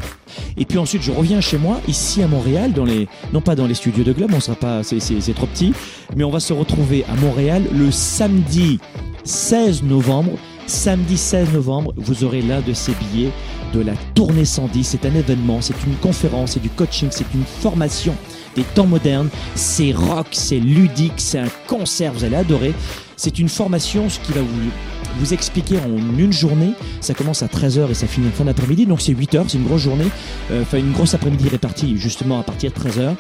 Et 0.57 0.65
puis 0.65 0.77
ensuite, 0.77 1.01
je 1.01 1.11
reviens 1.11 1.41
chez 1.41 1.57
moi, 1.57 1.81
ici 1.87 2.21
à 2.21 2.27
Montréal, 2.27 2.71
dans 2.71 2.85
les, 2.85 3.07
non 3.33 3.41
pas 3.41 3.55
dans 3.55 3.65
les 3.65 3.73
studios 3.73 4.03
de 4.03 4.13
Globe, 4.13 4.31
on 4.35 4.39
sera 4.39 4.55
pas, 4.55 4.83
c'est 4.83 5.33
trop 5.33 5.47
petit, 5.47 5.73
mais 6.15 6.23
on 6.23 6.29
va 6.29 6.39
se 6.39 6.53
retrouver 6.53 7.03
à 7.05 7.15
Montréal 7.15 7.63
le 7.73 7.89
samedi 7.89 8.79
16 9.23 9.83
novembre. 9.83 10.37
Samedi 10.67 11.17
16 11.17 11.53
novembre, 11.53 11.93
vous 11.97 12.23
aurez 12.23 12.43
l'un 12.43 12.61
de 12.61 12.73
ces 12.73 12.93
billets 12.93 13.31
de 13.73 13.81
la 13.81 13.93
tournée 14.13 14.45
110. 14.45 14.83
C'est 14.83 15.05
un 15.05 15.15
événement, 15.15 15.61
c'est 15.61 15.75
une 15.85 15.95
conférence, 15.95 16.51
c'est 16.51 16.61
du 16.61 16.69
coaching, 16.69 17.09
c'est 17.11 17.25
une 17.33 17.43
formation 17.43 18.15
des 18.55 18.63
temps 18.63 18.85
modernes. 18.87 19.29
C'est 19.55 19.91
rock, 19.91 20.27
c'est 20.31 20.59
ludique, 20.59 21.13
c'est 21.17 21.39
un 21.39 21.49
concert, 21.67 22.13
vous 22.13 22.23
allez 22.23 22.35
adorer. 22.35 22.73
C'est 23.15 23.39
une 23.39 23.49
formation, 23.49 24.09
ce 24.09 24.19
qui 24.19 24.31
va 24.31 24.41
vous 24.41 24.71
vous 25.19 25.33
expliquer 25.33 25.77
en 25.77 26.17
une 26.17 26.31
journée. 26.31 26.71
Ça 27.01 27.13
commence 27.13 27.43
à 27.43 27.47
13h 27.47 27.91
et 27.91 27.93
ça 27.93 28.07
finit 28.07 28.27
en 28.27 28.31
fin 28.31 28.45
d'après-midi, 28.45 28.85
donc 28.85 29.01
c'est 29.01 29.11
8 29.11 29.35
heures, 29.35 29.45
c'est 29.47 29.57
une 29.57 29.65
grosse 29.65 29.81
journée, 29.81 30.07
euh, 30.51 30.61
enfin 30.61 30.77
une 30.77 30.91
grosse 30.91 31.13
après-midi 31.13 31.49
répartie 31.49 31.97
justement 31.97 32.39
à 32.39 32.43
partir 32.43 32.71
de 32.71 32.79
13h. 32.79 33.15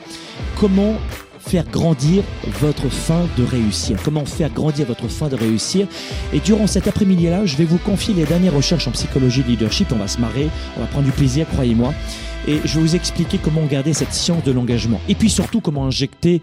Comment 0.57 0.95
faire 1.49 1.65
grandir 1.65 2.23
votre 2.61 2.89
fin 2.89 3.27
de 3.35 3.43
réussir 3.43 3.97
Comment 4.05 4.23
faire 4.25 4.51
grandir 4.51 4.85
votre 4.85 5.07
fin 5.07 5.29
de 5.29 5.35
réussir 5.35 5.87
Et 6.31 6.39
durant 6.39 6.67
cet 6.67 6.87
après-midi-là, 6.87 7.47
je 7.47 7.55
vais 7.55 7.65
vous 7.65 7.79
confier 7.79 8.13
les 8.13 8.25
dernières 8.25 8.53
recherches 8.53 8.87
en 8.87 8.91
psychologie 8.91 9.41
de 9.41 9.47
leadership. 9.47 9.91
On 9.91 9.97
va 9.97 10.07
se 10.07 10.19
marrer, 10.19 10.47
on 10.77 10.81
va 10.81 10.85
prendre 10.85 11.05
du 11.05 11.11
plaisir, 11.11 11.47
croyez-moi. 11.51 11.91
Et 12.47 12.59
je 12.63 12.75
vais 12.75 12.81
vous 12.81 12.95
expliquer 12.95 13.39
comment 13.43 13.65
garder 13.65 13.93
cette 13.93 14.13
science 14.13 14.43
de 14.43 14.51
l'engagement. 14.51 15.01
Et 15.09 15.15
puis 15.15 15.29
surtout 15.29 15.59
comment 15.59 15.85
injecter 15.85 16.41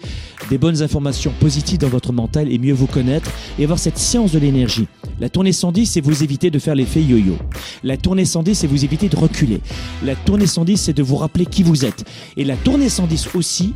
des 0.51 0.59
bonnes 0.59 0.83
informations 0.83 1.33
positives 1.39 1.79
dans 1.79 1.89
votre 1.89 2.13
mental 2.13 2.53
et 2.53 2.59
mieux 2.59 2.75
vous 2.75 2.87
connaître 2.87 3.31
et 3.61 3.65
avoir 3.65 3.79
cette 3.79 3.99
science 3.99 4.33
de 4.33 4.41
l'énergie. 4.41 4.89
La 5.21 5.29
tournée 5.29 5.53
110, 5.53 5.87
c'est 5.87 6.01
vous 6.01 6.25
éviter 6.25 6.51
de 6.51 6.59
faire 6.59 6.75
l'effet 6.75 7.03
yo-yo. 7.03 7.37
La 7.85 7.97
tournée 7.97 8.25
110, 8.25 8.57
c'est 8.57 8.67
vous 8.67 8.85
éviter 8.85 9.09
de 9.09 9.17
reculer. 9.17 9.61
La 10.05 10.17
tournée 10.17 10.47
110, 10.47 10.77
c'est 10.77 10.93
de 10.93 11.03
vous 11.03 11.17
rappeler 11.17 11.47
qui 11.47 11.63
vous 11.63 11.85
êtes. 11.85 12.05
Et 12.37 12.45
la 12.45 12.57
tournée 12.57 12.89
110 12.89 13.29
aussi, 13.35 13.75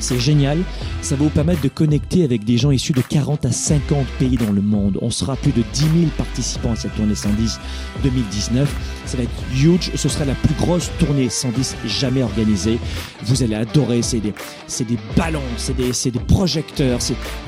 c'est 0.00 0.18
génial. 0.18 0.58
Ça 1.02 1.16
va 1.16 1.24
vous 1.24 1.30
permettre 1.30 1.60
de 1.62 1.68
connecter 1.68 2.24
avec 2.24 2.44
des 2.44 2.58
gens 2.58 2.70
issus 2.70 2.92
de 2.92 3.00
40 3.00 3.44
à 3.44 3.52
50 3.52 4.06
pays 4.18 4.36
dans 4.36 4.52
le 4.52 4.62
monde. 4.62 4.98
On 5.02 5.10
sera 5.10 5.36
plus 5.36 5.52
de 5.52 5.62
10 5.72 5.80
000 5.80 5.92
participants 6.16 6.72
à 6.72 6.76
cette 6.76 6.94
tournée 6.96 7.14
110 7.14 7.58
2019. 8.02 9.02
Ça 9.06 9.16
va 9.16 9.22
être 9.22 9.30
huge. 9.54 9.90
Ce 9.94 10.08
sera 10.08 10.24
la 10.24 10.34
plus 10.34 10.54
grosse 10.54 10.90
tournée 10.98 11.28
110 11.28 11.76
jamais 11.86 12.22
organisée. 12.22 12.78
Vous 13.24 13.42
allez 13.42 13.54
adorer. 13.54 14.02
C'est 14.02 14.20
des, 14.20 14.34
c'est 14.66 14.86
des 14.86 14.98
ballons, 15.16 15.42
c'est 15.56 15.76
des, 15.76 15.92
c'est 15.92 16.10
des 16.10 16.18
projecteurs. 16.18 16.98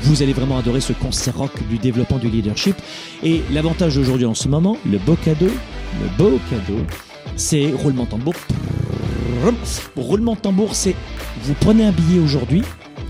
Vous 0.02 0.22
allez 0.22 0.32
vraiment 0.32 0.58
adorer 0.58 0.80
ce 0.80 0.92
concert 0.92 1.36
rock 1.36 1.52
du 1.68 1.78
développement 1.78 2.18
du 2.18 2.28
leadership. 2.28 2.76
Et 3.22 3.42
l'avantage 3.52 3.96
d'aujourd'hui 3.96 4.26
en 4.26 4.34
ce 4.34 4.48
moment, 4.48 4.76
le 4.90 4.98
beau 4.98 5.16
cadeau, 5.16 5.50
le 6.00 6.08
beau 6.16 6.38
cadeau, 6.50 6.80
c'est 7.36 7.72
roulement 7.72 8.06
tambour. 8.06 8.34
Roulement 9.96 10.34
de 10.34 10.40
tambour, 10.40 10.74
c'est 10.74 10.94
vous 11.42 11.54
prenez 11.54 11.84
un 11.84 11.92
billet 11.92 12.20
aujourd'hui, 12.20 12.62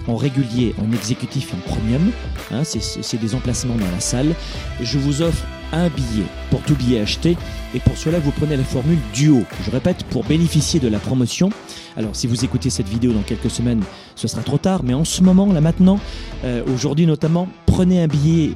en 0.07 0.17
régulier, 0.17 0.75
en 0.79 0.93
exécutif 0.93 1.53
et 1.53 1.57
en 1.57 1.61
premium. 1.61 2.11
Hein, 2.53 2.63
c'est 2.65 3.21
des 3.21 3.35
emplacements 3.35 3.75
dans 3.75 3.91
la 3.91 4.01
salle. 4.01 4.35
Je 4.81 4.99
vous 4.99 5.23
offre 5.23 5.45
un 5.73 5.89
billet 5.89 6.25
pour 6.51 6.61
tout 6.63 6.75
billet 6.75 7.01
acheté. 7.01 7.37
Et 7.75 7.81
pour 7.81 7.97
cela, 7.97 8.19
vous 8.19 8.33
prenez 8.33 8.57
la 8.57 8.65
formule 8.65 8.99
duo. 9.15 9.43
Je 9.65 9.71
répète, 9.71 10.05
pour 10.05 10.25
bénéficier 10.25 10.81
de 10.81 10.89
la 10.89 10.99
promotion. 10.99 11.51
Alors, 11.97 12.15
si 12.15 12.27
vous 12.27 12.45
écoutez 12.45 12.71
cette 12.71 12.89
vidéo 12.89 13.13
dans 13.13 13.23
quelques 13.23 13.51
semaines, 13.51 13.83
ce 14.17 14.29
sera 14.29 14.43
trop 14.43 14.59
tard. 14.59 14.83
Mais 14.83 14.95
en 14.95 15.05
ce 15.05 15.23
moment, 15.23 15.53
là 15.53 15.61
maintenant, 15.61 16.01
euh, 16.45 16.63
aujourd'hui 16.75 17.07
notamment, 17.07 17.49
prenez 17.67 18.03
un 18.03 18.09
billet 18.09 18.53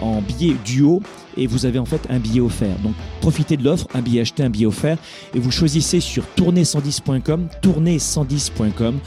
en 0.00 0.20
billet 0.20 0.54
duo 0.64 1.02
et 1.36 1.46
vous 1.46 1.66
avez 1.66 1.78
en 1.78 1.84
fait 1.84 2.00
un 2.10 2.18
billet 2.18 2.40
offert. 2.40 2.76
Donc 2.82 2.94
profitez 3.20 3.56
de 3.56 3.64
l'offre, 3.64 3.86
un 3.94 4.02
billet 4.02 4.20
acheté, 4.20 4.42
un 4.42 4.50
billet 4.50 4.66
offert 4.66 4.98
et 5.34 5.38
vous 5.38 5.50
choisissez 5.50 6.00
sur 6.00 6.24
tournée110.com, 6.36 7.48
tournée110.com 7.62 8.98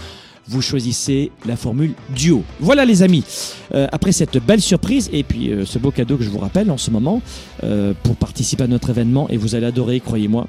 vous 0.49 0.61
choisissez 0.61 1.31
la 1.45 1.55
formule 1.55 1.93
duo. 2.15 2.43
Voilà 2.59 2.83
les 2.83 3.03
amis, 3.03 3.23
euh, 3.75 3.87
après 3.91 4.11
cette 4.11 4.43
belle 4.43 4.61
surprise 4.61 5.09
et 5.13 5.23
puis 5.23 5.51
euh, 5.51 5.63
ce 5.63 5.77
beau 5.77 5.91
cadeau 5.91 6.17
que 6.17 6.23
je 6.23 6.29
vous 6.29 6.39
rappelle 6.39 6.71
en 6.71 6.77
ce 6.77 6.89
moment 6.89 7.21
euh, 7.63 7.93
pour 8.03 8.15
participer 8.15 8.63
à 8.63 8.67
notre 8.67 8.89
événement 8.89 9.29
et 9.29 9.37
vous 9.37 9.53
allez 9.53 9.67
adorer, 9.67 9.99
croyez-moi. 9.99 10.47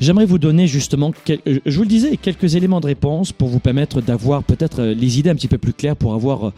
J'aimerais 0.00 0.24
vous 0.24 0.38
donner 0.38 0.66
justement, 0.66 1.12
je 1.26 1.76
vous 1.76 1.82
le 1.82 1.88
disais, 1.88 2.16
quelques 2.16 2.54
éléments 2.54 2.80
de 2.80 2.86
réponse 2.86 3.32
pour 3.32 3.48
vous 3.48 3.60
permettre 3.60 4.00
d'avoir 4.00 4.42
peut-être 4.42 4.82
les 4.82 5.18
idées 5.18 5.28
un 5.28 5.34
petit 5.34 5.46
peu 5.46 5.58
plus 5.58 5.74
claires 5.74 5.94
pour 5.94 6.14
avoir 6.14 6.54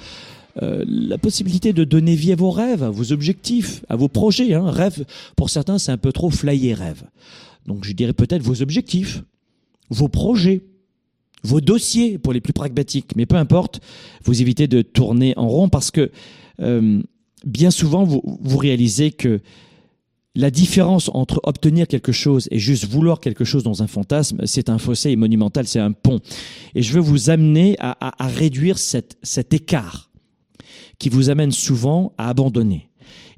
euh, 0.60 0.84
la 0.86 1.16
possibilité 1.16 1.72
de 1.72 1.84
donner 1.84 2.14
vie 2.14 2.32
à 2.32 2.36
vos 2.36 2.50
rêves, 2.50 2.82
à 2.82 2.90
vos 2.90 3.12
objectifs, 3.12 3.82
à 3.88 3.96
vos 3.96 4.08
projets. 4.08 4.52
Hein. 4.52 4.70
Rêve, 4.70 5.04
pour 5.34 5.48
certains, 5.48 5.78
c'est 5.78 5.92
un 5.92 5.96
peu 5.96 6.12
trop 6.12 6.30
flyer 6.30 6.76
rêve. 6.76 7.04
Donc 7.66 7.84
je 7.84 7.92
dirais 7.92 8.12
peut-être 8.12 8.42
vos 8.42 8.60
objectifs, 8.60 9.22
vos 9.88 10.08
projets, 10.08 10.62
vos 11.42 11.60
dossiers 11.60 12.18
pour 12.18 12.34
les 12.34 12.42
plus 12.42 12.52
pragmatiques. 12.52 13.16
Mais 13.16 13.24
peu 13.24 13.36
importe, 13.36 13.80
vous 14.24 14.42
évitez 14.42 14.66
de 14.66 14.82
tourner 14.82 15.32
en 15.38 15.48
rond 15.48 15.68
parce 15.70 15.90
que 15.90 16.10
euh, 16.60 17.02
bien 17.46 17.70
souvent, 17.70 18.04
vous, 18.04 18.56
réalisez 18.58 19.10
que 19.10 19.40
la 20.34 20.50
différence 20.50 21.10
entre 21.14 21.40
obtenir 21.44 21.88
quelque 21.88 22.12
chose 22.12 22.46
et 22.50 22.58
juste 22.58 22.86
vouloir 22.86 23.20
quelque 23.20 23.44
chose 23.44 23.62
dans 23.62 23.82
un 23.82 23.86
fantasme, 23.86 24.42
c'est 24.44 24.68
un 24.68 24.78
fossé 24.78 25.16
monumental, 25.16 25.66
c'est 25.66 25.80
un 25.80 25.92
pont. 25.92 26.20
Et 26.74 26.82
je 26.82 26.92
veux 26.92 27.00
vous 27.00 27.30
amener 27.30 27.76
à, 27.80 28.12
réduire 28.20 28.78
cet 28.78 29.54
écart 29.54 30.11
qui 31.02 31.08
vous 31.08 31.30
amène 31.30 31.50
souvent 31.50 32.12
à 32.16 32.28
abandonner. 32.28 32.88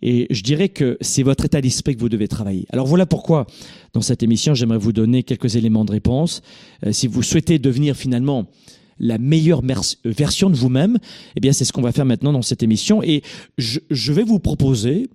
Et 0.02 0.26
je 0.28 0.42
dirais 0.42 0.68
que 0.68 0.98
c'est 1.00 1.22
votre 1.22 1.46
état 1.46 1.62
d'esprit 1.62 1.96
que 1.96 2.00
vous 2.00 2.10
devez 2.10 2.28
travailler. 2.28 2.66
Alors 2.68 2.86
voilà 2.86 3.06
pourquoi, 3.06 3.46
dans 3.94 4.02
cette 4.02 4.22
émission, 4.22 4.52
j'aimerais 4.52 4.76
vous 4.76 4.92
donner 4.92 5.22
quelques 5.22 5.56
éléments 5.56 5.86
de 5.86 5.92
réponse. 5.92 6.42
Euh, 6.84 6.92
si 6.92 7.06
vous 7.06 7.22
souhaitez 7.22 7.58
devenir 7.58 7.96
finalement 7.96 8.48
la 8.98 9.16
meilleure 9.16 9.62
version 10.04 10.50
de 10.50 10.56
vous-même, 10.56 10.98
eh 11.36 11.40
bien, 11.40 11.54
c'est 11.54 11.64
ce 11.64 11.72
qu'on 11.72 11.80
va 11.80 11.92
faire 11.92 12.04
maintenant 12.04 12.34
dans 12.34 12.42
cette 12.42 12.62
émission. 12.62 13.02
Et 13.02 13.22
je, 13.56 13.80
je 13.88 14.12
vais 14.12 14.24
vous 14.24 14.40
proposer 14.40 15.08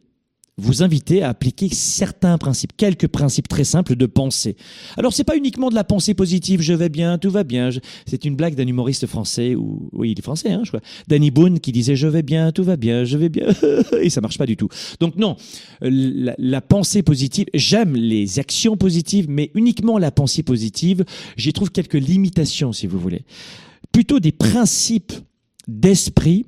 vous 0.60 0.84
inviter 0.84 1.24
à 1.24 1.30
appliquer 1.30 1.70
certains 1.72 2.38
principes, 2.38 2.74
quelques 2.76 3.08
principes 3.08 3.48
très 3.48 3.64
simples 3.64 3.96
de 3.96 4.06
pensée. 4.06 4.56
Alors 4.98 5.14
c'est 5.14 5.24
pas 5.24 5.38
uniquement 5.38 5.70
de 5.70 5.76
la 5.76 5.84
pensée 5.84 6.14
positive, 6.14 6.62
je 6.62 6.74
vais 6.74 6.90
bien, 6.90 7.18
tout 7.18 7.32
va 7.32 7.44
bien. 7.44 7.70
C'est 8.06 8.26
une 8.26 8.36
blague 8.36 8.56
d'un 8.56 8.68
humoriste 8.68 9.08
français 9.08 9.56
ou 9.56 9.90
oui, 9.94 10.12
il 10.12 10.20
est 10.20 10.22
français, 10.22 10.52
hein, 10.52 10.62
je 10.64 10.70
crois. 10.70 10.82
Danny 11.08 11.32
Boone 11.32 11.60
qui 11.60 11.72
disait 11.72 11.96
je 11.96 12.08
vais 12.08 12.24
bien, 12.24 12.52
tout 12.52 12.64
va 12.64 12.78
bien, 12.78 13.04
je 13.04 13.18
vais 13.18 13.30
bien, 13.30 13.48
et 14.02 14.10
ça 14.10 14.22
marche 14.22 14.38
pas 14.38 14.46
du 14.46 14.58
tout. 14.58 14.70
Donc 15.00 15.16
non, 15.16 15.36
la, 15.82 16.36
la 16.38 16.62
pensée 16.62 17.04
positive, 17.04 17.48
j'aime 17.54 17.96
les 17.96 18.40
actions 18.40 18.78
positives, 18.78 19.28
mais 19.30 19.52
uniquement 19.56 19.98
la 19.98 20.12
pensée 20.12 20.44
positive, 20.44 21.06
j'y 21.38 21.54
trouve 21.54 21.72
quelques 21.72 21.94
limitations, 21.94 22.74
si 22.74 22.88
vous 22.88 23.00
voulez. 23.00 23.24
Plutôt 23.92 24.20
des 24.20 24.32
principes 24.32 25.14
d'esprit 25.68 26.46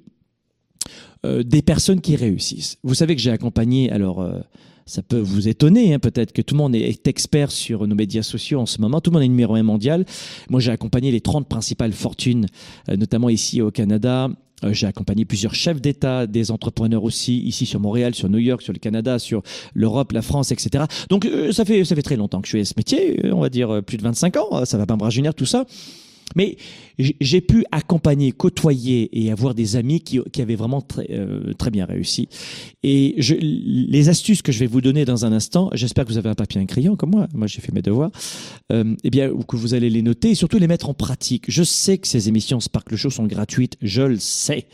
euh, 1.24 1.44
des 1.44 1.62
personnes 1.62 2.02
qui 2.02 2.16
réussissent. 2.16 2.78
Vous 2.82 2.96
savez 2.96 3.16
que 3.16 3.22
j'ai 3.22 3.30
accompagné, 3.30 3.92
alors 3.92 4.22
euh, 4.22 4.40
ça 4.88 5.04
peut 5.04 5.20
vous 5.20 5.48
étonner, 5.48 5.94
hein, 5.94 6.00
peut-être 6.00 6.34
que 6.34 6.42
tout 6.42 6.56
le 6.56 6.58
monde 6.58 6.76
est 6.76 7.08
expert 7.08 7.52
sur 7.52 7.86
nos 7.86 7.94
médias 7.94 8.24
sociaux 8.24 8.60
en 8.60 8.66
ce 8.66 8.82
moment, 8.82 9.02
tout 9.02 9.12
le 9.12 9.16
monde 9.16 9.24
est 9.24 9.28
numéro 9.28 9.54
un 9.54 9.62
mondial. 9.62 10.04
Moi 10.50 10.60
j'ai 10.60 10.72
accompagné 10.72 11.12
les 11.12 11.22
30 11.22 11.48
principales 11.48 11.92
fortunes, 11.92 12.48
euh, 12.90 12.98
notamment 12.98 13.30
ici 13.30 13.62
au 13.62 13.70
Canada. 13.70 14.30
J'ai 14.72 14.88
accompagné 14.88 15.26
plusieurs 15.26 15.54
chefs 15.54 15.80
d'État, 15.80 16.26
des 16.26 16.50
entrepreneurs 16.50 17.04
aussi, 17.04 17.40
ici 17.40 17.68
sur 17.68 17.80
Montréal, 17.80 18.16
sur 18.16 18.28
New 18.28 18.40
York, 18.40 18.64
sur 18.64 18.74
le 18.74 18.80
Canada, 18.80 19.20
sur 19.20 19.44
l'Europe, 19.76 20.12
la 20.12 20.24
France, 20.24 20.52
etc. 20.52 20.86
Donc 21.10 21.28
ça 21.52 21.66
fait 21.66 21.84
ça 21.84 21.96
fait 21.96 22.04
très 22.04 22.16
longtemps 22.16 22.42
que 22.42 22.48
je 22.48 22.58
fais 22.58 22.64
ce 22.64 22.74
métier, 22.78 23.20
on 23.32 23.42
va 23.42 23.50
dire 23.50 23.82
plus 23.84 23.98
de 23.98 24.04
25 24.04 24.38
ans, 24.38 24.66
ça 24.66 24.78
va 24.78 24.86
pas 24.86 24.96
me 24.96 25.02
rajeunir 25.02 25.34
tout 25.34 25.48
ça. 25.48 25.66
Mais 26.36 26.58
j'ai 26.98 27.42
pu 27.42 27.66
accompagner, 27.72 28.32
côtoyer 28.32 29.10
et 29.14 29.32
avoir 29.32 29.54
des 29.54 29.76
amis 29.76 30.02
qui, 30.02 30.20
qui 30.32 30.42
avaient 30.42 30.56
vraiment 30.56 30.82
très, 30.82 31.08
euh, 31.12 31.54
très 31.54 31.72
bien 31.72 31.86
réussi. 31.86 32.28
Et 32.84 33.16
je, 33.18 33.36
les 33.36 34.10
astuces 34.10 34.42
que 34.42 34.52
je 34.52 34.60
vais 34.60 34.68
vous 34.68 34.82
donner 34.82 35.06
dans 35.06 35.26
un 35.26 35.32
instant, 35.32 35.70
j'espère 35.74 36.06
que 36.06 36.12
vous 36.12 36.18
avez 36.18 36.30
un 36.30 36.36
papier 36.36 36.60
et 36.60 36.64
un 36.64 36.68
crayon 36.68 36.96
comme 36.96 37.12
moi, 37.12 37.28
moi 37.34 37.48
j'ai 37.48 37.62
fait 37.62 37.72
mes 37.72 37.82
devoirs, 37.82 38.12
euh, 38.72 38.96
eh 39.04 39.10
bien, 39.10 39.32
que 39.48 39.56
vous 39.56 39.74
allez 39.74 39.90
les 39.90 40.02
noter 40.02 40.32
et 40.32 40.36
surtout 40.36 40.58
les 40.58 40.68
mettre 40.68 40.90
en 40.90 40.94
pratique. 40.94 41.46
Je 41.48 41.64
sais 41.64 41.98
que 41.98 42.08
ces 42.08 42.30
émissions 42.30 42.60
Sparkle 42.60 42.96
Show 42.96 43.10
sont 43.10 43.26
gratuites, 43.26 43.78
je 43.82 44.04
le 44.04 44.20
sais 44.20 44.68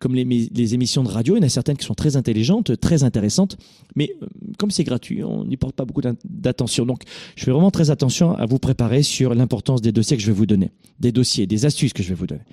comme 0.00 0.14
les, 0.14 0.74
émissions 0.74 1.02
de 1.02 1.08
radio, 1.08 1.34
il 1.34 1.40
y 1.40 1.42
en 1.42 1.46
a 1.46 1.48
certaines 1.48 1.76
qui 1.76 1.84
sont 1.84 1.94
très 1.94 2.16
intelligentes, 2.16 2.78
très 2.80 3.02
intéressantes, 3.02 3.56
mais 3.96 4.14
euh, 4.22 4.26
comme 4.58 4.70
c'est 4.70 4.84
gratuit, 4.84 5.24
on 5.24 5.44
n'y 5.44 5.56
porte 5.56 5.74
pas 5.74 5.84
beaucoup 5.84 6.02
d'attention. 6.24 6.86
Donc, 6.86 7.02
je 7.36 7.44
fais 7.44 7.50
vraiment 7.50 7.70
très 7.70 7.90
attention 7.90 8.34
à 8.36 8.46
vous 8.46 8.58
préparer 8.58 9.02
sur 9.02 9.34
l'importance 9.34 9.82
des 9.82 9.92
dossiers 9.92 10.16
que 10.16 10.22
je 10.22 10.28
vais 10.28 10.36
vous 10.36 10.46
donner, 10.46 10.70
des 11.00 11.12
dossiers, 11.12 11.46
des 11.46 11.66
astuces 11.66 11.92
que 11.92 12.02
je 12.02 12.10
vais 12.10 12.14
vous 12.14 12.26
donner. 12.26 12.44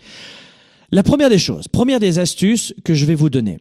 La 0.92 1.04
première 1.04 1.30
des 1.30 1.40
choses, 1.40 1.68
première 1.68 2.00
des 2.00 2.20
astuces 2.20 2.74
que 2.84 2.94
je 2.94 3.06
vais 3.06 3.16
vous 3.16 3.30
donner, 3.30 3.60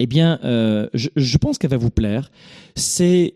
eh 0.00 0.06
bien, 0.06 0.38
euh, 0.44 0.88
je, 0.94 1.08
je, 1.16 1.38
pense 1.38 1.58
qu'elle 1.58 1.70
va 1.70 1.76
vous 1.76 1.90
plaire. 1.90 2.30
C'est 2.76 3.34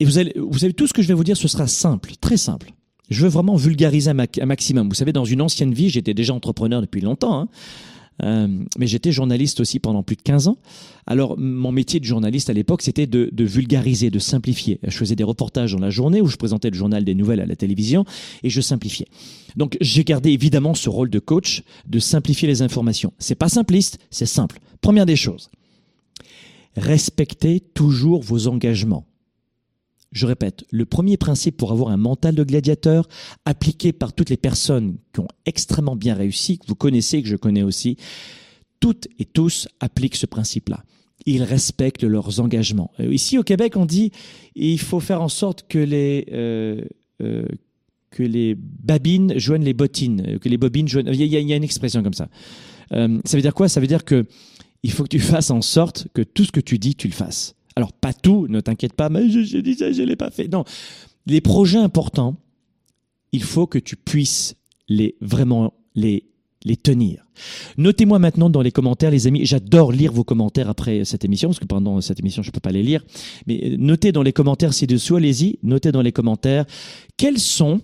et 0.00 0.04
vous 0.06 0.16
allez, 0.16 0.32
vous 0.36 0.58
savez 0.58 0.72
tout 0.72 0.86
ce 0.86 0.94
que 0.94 1.02
je 1.02 1.08
vais 1.08 1.14
vous 1.14 1.24
dire, 1.24 1.36
ce 1.36 1.46
sera 1.46 1.66
simple, 1.66 2.12
très 2.20 2.38
simple. 2.38 2.72
Je 3.10 3.22
veux 3.22 3.28
vraiment 3.28 3.56
vulgariser 3.56 4.10
un, 4.10 4.46
maximum. 4.46 4.88
Vous 4.88 4.94
savez, 4.94 5.12
dans 5.12 5.24
une 5.24 5.42
ancienne 5.42 5.74
vie, 5.74 5.90
j'étais 5.90 6.14
déjà 6.14 6.32
entrepreneur 6.32 6.80
depuis 6.80 7.00
longtemps. 7.00 7.40
Hein. 7.40 7.48
Euh, 8.22 8.48
mais 8.78 8.86
j'étais 8.86 9.12
journaliste 9.12 9.60
aussi 9.60 9.78
pendant 9.78 10.02
plus 10.02 10.16
de 10.16 10.22
15 10.22 10.48
ans. 10.48 10.58
Alors, 11.06 11.38
mon 11.38 11.72
métier 11.72 12.00
de 12.00 12.04
journaliste 12.04 12.50
à 12.50 12.52
l'époque, 12.52 12.82
c'était 12.82 13.06
de, 13.06 13.30
de, 13.32 13.44
vulgariser, 13.44 14.10
de 14.10 14.18
simplifier. 14.18 14.78
Je 14.82 14.96
faisais 14.96 15.16
des 15.16 15.24
reportages 15.24 15.72
dans 15.72 15.78
la 15.78 15.90
journée 15.90 16.20
où 16.20 16.26
je 16.26 16.36
présentais 16.36 16.70
le 16.70 16.76
journal 16.76 17.04
des 17.04 17.14
nouvelles 17.14 17.40
à 17.40 17.46
la 17.46 17.56
télévision 17.56 18.04
et 18.42 18.50
je 18.50 18.60
simplifiais. 18.60 19.08
Donc, 19.56 19.76
j'ai 19.80 20.04
gardé 20.04 20.30
évidemment 20.30 20.74
ce 20.74 20.88
rôle 20.88 21.10
de 21.10 21.18
coach, 21.18 21.62
de 21.86 21.98
simplifier 21.98 22.46
les 22.46 22.62
informations. 22.62 23.12
C'est 23.18 23.34
pas 23.34 23.48
simpliste, 23.48 23.98
c'est 24.10 24.26
simple. 24.26 24.60
Première 24.80 25.06
des 25.06 25.16
choses. 25.16 25.50
Respectez 26.76 27.60
toujours 27.60 28.22
vos 28.22 28.46
engagements. 28.46 29.04
Je 30.12 30.26
répète, 30.26 30.64
le 30.70 30.84
premier 30.86 31.16
principe 31.16 31.56
pour 31.56 31.70
avoir 31.70 31.90
un 31.90 31.96
mental 31.96 32.34
de 32.34 32.42
gladiateur, 32.42 33.08
appliqué 33.44 33.92
par 33.92 34.12
toutes 34.12 34.30
les 34.30 34.36
personnes 34.36 34.96
qui 35.12 35.20
ont 35.20 35.28
extrêmement 35.46 35.94
bien 35.94 36.14
réussi, 36.14 36.58
que 36.58 36.66
vous 36.66 36.74
connaissez, 36.74 37.22
que 37.22 37.28
je 37.28 37.36
connais 37.36 37.62
aussi, 37.62 37.96
toutes 38.80 39.06
et 39.18 39.24
tous 39.24 39.68
appliquent 39.78 40.16
ce 40.16 40.26
principe-là. 40.26 40.82
Ils 41.26 41.42
respectent 41.44 42.02
leurs 42.02 42.40
engagements. 42.40 42.90
Euh, 42.98 43.12
ici 43.12 43.38
au 43.38 43.44
Québec, 43.44 43.76
on 43.76 43.86
dit 43.86 44.10
il 44.56 44.80
faut 44.80 45.00
faire 45.00 45.22
en 45.22 45.28
sorte 45.28 45.66
que 45.68 45.78
les 45.78 46.26
euh, 46.32 46.82
euh, 47.22 47.44
que 48.10 48.22
les 48.24 48.56
babines 48.56 49.38
joignent 49.38 49.64
les 49.64 49.74
bottines, 49.74 50.38
que 50.40 50.48
les 50.48 50.56
bobines 50.56 50.88
joignent. 50.88 51.10
Il 51.12 51.22
y, 51.22 51.36
a, 51.36 51.38
il 51.38 51.48
y 51.48 51.52
a 51.52 51.56
une 51.56 51.62
expression 51.62 52.02
comme 52.02 52.14
ça. 52.14 52.28
Ça 52.90 53.36
veut 53.36 53.42
dire 53.42 53.54
quoi? 53.54 53.68
Ça 53.68 53.78
veut 53.78 53.86
dire 53.86 54.04
que 54.04 54.26
il 54.82 54.90
faut 54.90 55.04
que 55.04 55.08
tu 55.08 55.18
fasses 55.20 55.50
en 55.52 55.62
sorte 55.62 56.08
que 56.12 56.22
tout 56.22 56.44
ce 56.44 56.50
que 56.50 56.58
tu 56.58 56.78
dis, 56.78 56.96
tu 56.96 57.06
le 57.06 57.12
fasses. 57.12 57.54
Alors, 57.76 57.92
pas 57.92 58.12
tout, 58.12 58.46
ne 58.48 58.60
t'inquiète 58.60 58.94
pas, 58.94 59.08
mais 59.08 59.28
je, 59.28 59.58
dis 59.58 59.74
ça, 59.74 59.92
je 59.92 60.02
ne 60.02 60.06
l'ai 60.06 60.16
pas 60.16 60.30
fait. 60.30 60.48
Non, 60.48 60.64
les 61.26 61.40
projets 61.40 61.78
importants, 61.78 62.36
il 63.32 63.42
faut 63.42 63.66
que 63.66 63.78
tu 63.78 63.96
puisses 63.96 64.56
les 64.88 65.16
vraiment 65.20 65.74
les 65.94 66.30
les 66.64 66.76
tenir. 66.76 67.24
Notez-moi 67.78 68.18
maintenant 68.18 68.50
dans 68.50 68.60
les 68.60 68.70
commentaires, 68.70 69.10
les 69.10 69.26
amis. 69.26 69.46
J'adore 69.46 69.92
lire 69.92 70.12
vos 70.12 70.24
commentaires 70.24 70.68
après 70.68 71.04
cette 71.04 71.24
émission, 71.24 71.48
parce 71.48 71.58
que 71.58 71.64
pendant 71.64 72.00
cette 72.00 72.20
émission, 72.20 72.42
je 72.42 72.48
ne 72.48 72.52
peux 72.52 72.60
pas 72.60 72.72
les 72.72 72.82
lire. 72.82 73.02
Mais 73.46 73.60
euh, 73.64 73.76
notez 73.78 74.12
dans 74.12 74.22
les 74.22 74.32
commentaires 74.32 74.74
ci-dessous, 74.74 75.16
allez-y, 75.16 75.58
notez 75.62 75.92
dans 75.92 76.02
les 76.02 76.12
commentaires 76.12 76.66
quels 77.16 77.38
sont 77.38 77.80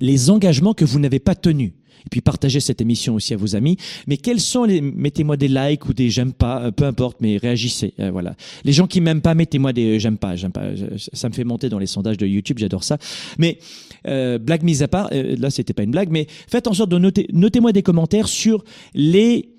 les 0.00 0.30
engagements 0.30 0.74
que 0.74 0.84
vous 0.84 0.98
n'avez 0.98 1.18
pas 1.18 1.34
tenus? 1.34 1.72
Et 2.08 2.10
puis 2.10 2.22
partagez 2.22 2.60
cette 2.60 2.80
émission 2.80 3.16
aussi 3.16 3.34
à 3.34 3.36
vos 3.36 3.54
amis. 3.54 3.76
Mais 4.06 4.16
quels 4.16 4.40
sont 4.40 4.64
les, 4.64 4.80
mettez-moi 4.80 5.36
des 5.36 5.48
likes 5.48 5.86
ou 5.90 5.92
des 5.92 6.08
j'aime 6.08 6.32
pas, 6.32 6.62
euh, 6.62 6.70
peu 6.70 6.84
importe, 6.84 7.18
mais 7.20 7.36
réagissez. 7.36 7.92
Euh, 8.00 8.10
voilà. 8.10 8.34
Les 8.64 8.72
gens 8.72 8.86
qui 8.86 9.02
m'aiment 9.02 9.20
pas, 9.20 9.34
mettez-moi 9.34 9.74
des 9.74 10.00
j'aime 10.00 10.16
pas, 10.16 10.34
j'aime 10.34 10.50
pas. 10.50 10.68
Ça 11.12 11.28
me 11.28 11.34
fait 11.34 11.44
monter 11.44 11.68
dans 11.68 11.78
les 11.78 11.86
sondages 11.86 12.16
de 12.16 12.26
YouTube, 12.26 12.58
j'adore 12.58 12.82
ça. 12.82 12.96
Mais 13.36 13.58
euh, 14.06 14.38
blague 14.38 14.62
mise 14.62 14.82
à 14.82 14.88
part, 14.88 15.10
euh, 15.12 15.36
là 15.38 15.50
c'était 15.50 15.74
pas 15.74 15.82
une 15.82 15.90
blague, 15.90 16.08
mais 16.10 16.26
faites 16.48 16.66
en 16.66 16.72
sorte 16.72 16.88
de 16.88 16.96
noter, 16.96 17.26
notez-moi 17.30 17.72
des 17.72 17.82
commentaires 17.82 18.28
sur 18.28 18.64
les 18.94 19.50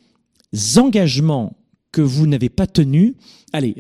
engagements 0.78 1.56
que 1.92 2.02
vous 2.02 2.26
n'avez 2.26 2.50
pas 2.50 2.66
tenus. 2.66 3.14
Allez. 3.54 3.76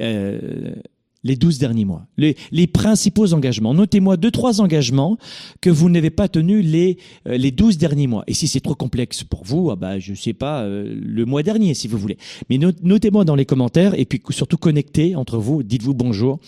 Les 1.23 1.35
douze 1.35 1.57
derniers 1.59 1.83
mois, 1.83 2.07
les, 2.15 2.37
les 2.51 2.65
principaux 2.65 3.33
engagements. 3.33 3.73
Notez-moi 3.73 4.15
deux, 4.15 4.31
trois 4.31 4.61
engagements 4.61 5.17
que 5.59 5.69
vous 5.69 5.89
n'avez 5.89 6.11
pas 6.11 6.29
tenus 6.29 6.65
les 6.65 6.97
euh, 7.27 7.37
les 7.37 7.51
douze 7.51 7.77
derniers 7.77 8.07
mois. 8.07 8.23
Et 8.27 8.33
si 8.33 8.47
c'est 8.47 8.61
trop 8.61 8.75
complexe 8.75 9.25
pour 9.25 9.43
vous, 9.43 9.69
ah 9.69 9.75
bah 9.75 9.99
je 9.99 10.13
sais 10.13 10.31
pas, 10.31 10.61
euh, 10.61 10.97
le 10.97 11.25
mois 11.25 11.43
dernier 11.43 11.73
si 11.73 11.89
vous 11.89 11.97
voulez. 11.97 12.17
Mais 12.49 12.57
notez-moi 12.57 13.25
dans 13.25 13.35
les 13.35 13.45
commentaires 13.45 13.99
et 13.99 14.05
puis 14.05 14.21
surtout 14.29 14.57
connectez 14.57 15.17
entre 15.17 15.37
vous, 15.37 15.61
dites-vous 15.61 15.93
bonjour. 15.93 16.39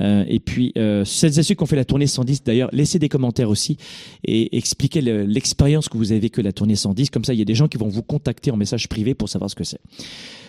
Euh, 0.00 0.24
et 0.26 0.40
puis, 0.40 0.72
euh, 0.76 1.04
celles 1.04 1.38
et 1.38 1.42
ceux 1.42 1.54
qui 1.54 1.62
ont 1.62 1.66
fait 1.66 1.76
la 1.76 1.84
tournée 1.84 2.06
110, 2.06 2.44
d'ailleurs, 2.44 2.70
laissez 2.72 2.98
des 2.98 3.08
commentaires 3.08 3.50
aussi 3.50 3.76
et 4.24 4.56
expliquez 4.56 5.00
l'expérience 5.00 5.88
que 5.88 5.96
vous 5.96 6.12
avez 6.12 6.20
vécue 6.20 6.42
la 6.42 6.52
tournée 6.52 6.76
110. 6.76 7.10
Comme 7.10 7.24
ça, 7.24 7.34
il 7.34 7.38
y 7.38 7.42
a 7.42 7.44
des 7.44 7.54
gens 7.54 7.68
qui 7.68 7.78
vont 7.78 7.88
vous 7.88 8.02
contacter 8.02 8.50
en 8.50 8.56
message 8.56 8.88
privé 8.88 9.14
pour 9.14 9.28
savoir 9.28 9.50
ce 9.50 9.54
que 9.54 9.64
c'est. 9.64 9.80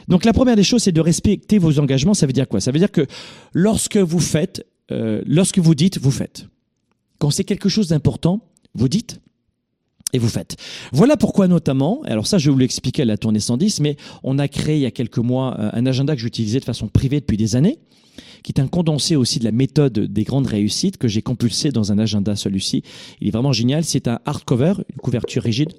Donc 0.08 0.26
la 0.26 0.34
première 0.34 0.56
des 0.56 0.64
choses, 0.64 0.84
c'est 0.84 0.92
de 0.92 1.02
respecter 1.02 1.58
vos 1.58 1.80
engagements. 1.80 2.14
Ça 2.14 2.26
veut 2.26 2.34
dire 2.34 2.48
quoi? 2.48 2.60
Ça 2.60 2.72
veut 2.72 2.80
dire 2.80 2.92
que 2.92 3.06
lorsque 3.54 3.98
vous 3.98 4.20
faites, 4.20 4.66
euh, 4.92 5.22
lorsque 5.26 5.60
vous 5.60 5.76
dites, 5.76 5.98
vous 6.00 6.12
faites. 6.12 6.48
Quand 7.20 7.30
c'est 7.30 7.44
quelque 7.44 7.70
chose 7.70 7.88
d'important, 7.88 8.42
vous 8.74 8.90
dites 8.90 9.22
et 10.12 10.20
vous 10.20 10.30
faites. 10.30 10.58
Voilà 10.92 11.18
pourquoi 11.18 11.48
notamment, 11.48 12.02
alors 12.04 12.28
ça 12.28 12.38
je 12.38 12.52
vous 12.52 12.58
l'expliquer 12.58 13.04
à 13.04 13.06
la 13.06 13.18
tournée 13.18 13.40
110, 13.40 13.80
mais 13.80 13.98
on 14.24 14.38
a 14.40 14.48
créé 14.48 14.76
il 14.76 14.82
y 14.82 14.86
a 14.86 14.92
quelques 14.92 15.18
mois 15.18 15.58
euh, 15.60 15.70
un 15.74 15.86
agenda 15.86 16.16
que 16.16 16.22
j'utilisais 16.22 16.60
de 16.60 16.66
façon 16.66 16.88
privée 16.88 17.20
depuis 17.20 17.38
des 17.38 17.56
années, 17.56 17.80
qui 18.44 18.52
est 18.56 18.62
un 18.62 18.68
condensé 18.68 19.16
aussi 19.16 19.40
de 19.40 19.46
la 19.46 19.52
méthode 19.52 20.00
des 20.00 20.24
grandes 20.24 20.48
réussites 20.48 20.98
que 20.98 21.08
j'ai 21.08 21.22
compulsé 21.22 21.72
dans 21.72 21.92
un 21.92 21.98
agenda 21.98 22.36
celui-ci. 22.36 22.84
Il 23.22 23.28
est 23.28 23.32
vraiment 23.32 23.54
génial, 23.54 23.84
c'est 23.84 24.08
un 24.08 24.20
hardcover, 24.26 24.74
une 24.90 25.02
couverture 25.02 25.44
rigide 25.44 25.74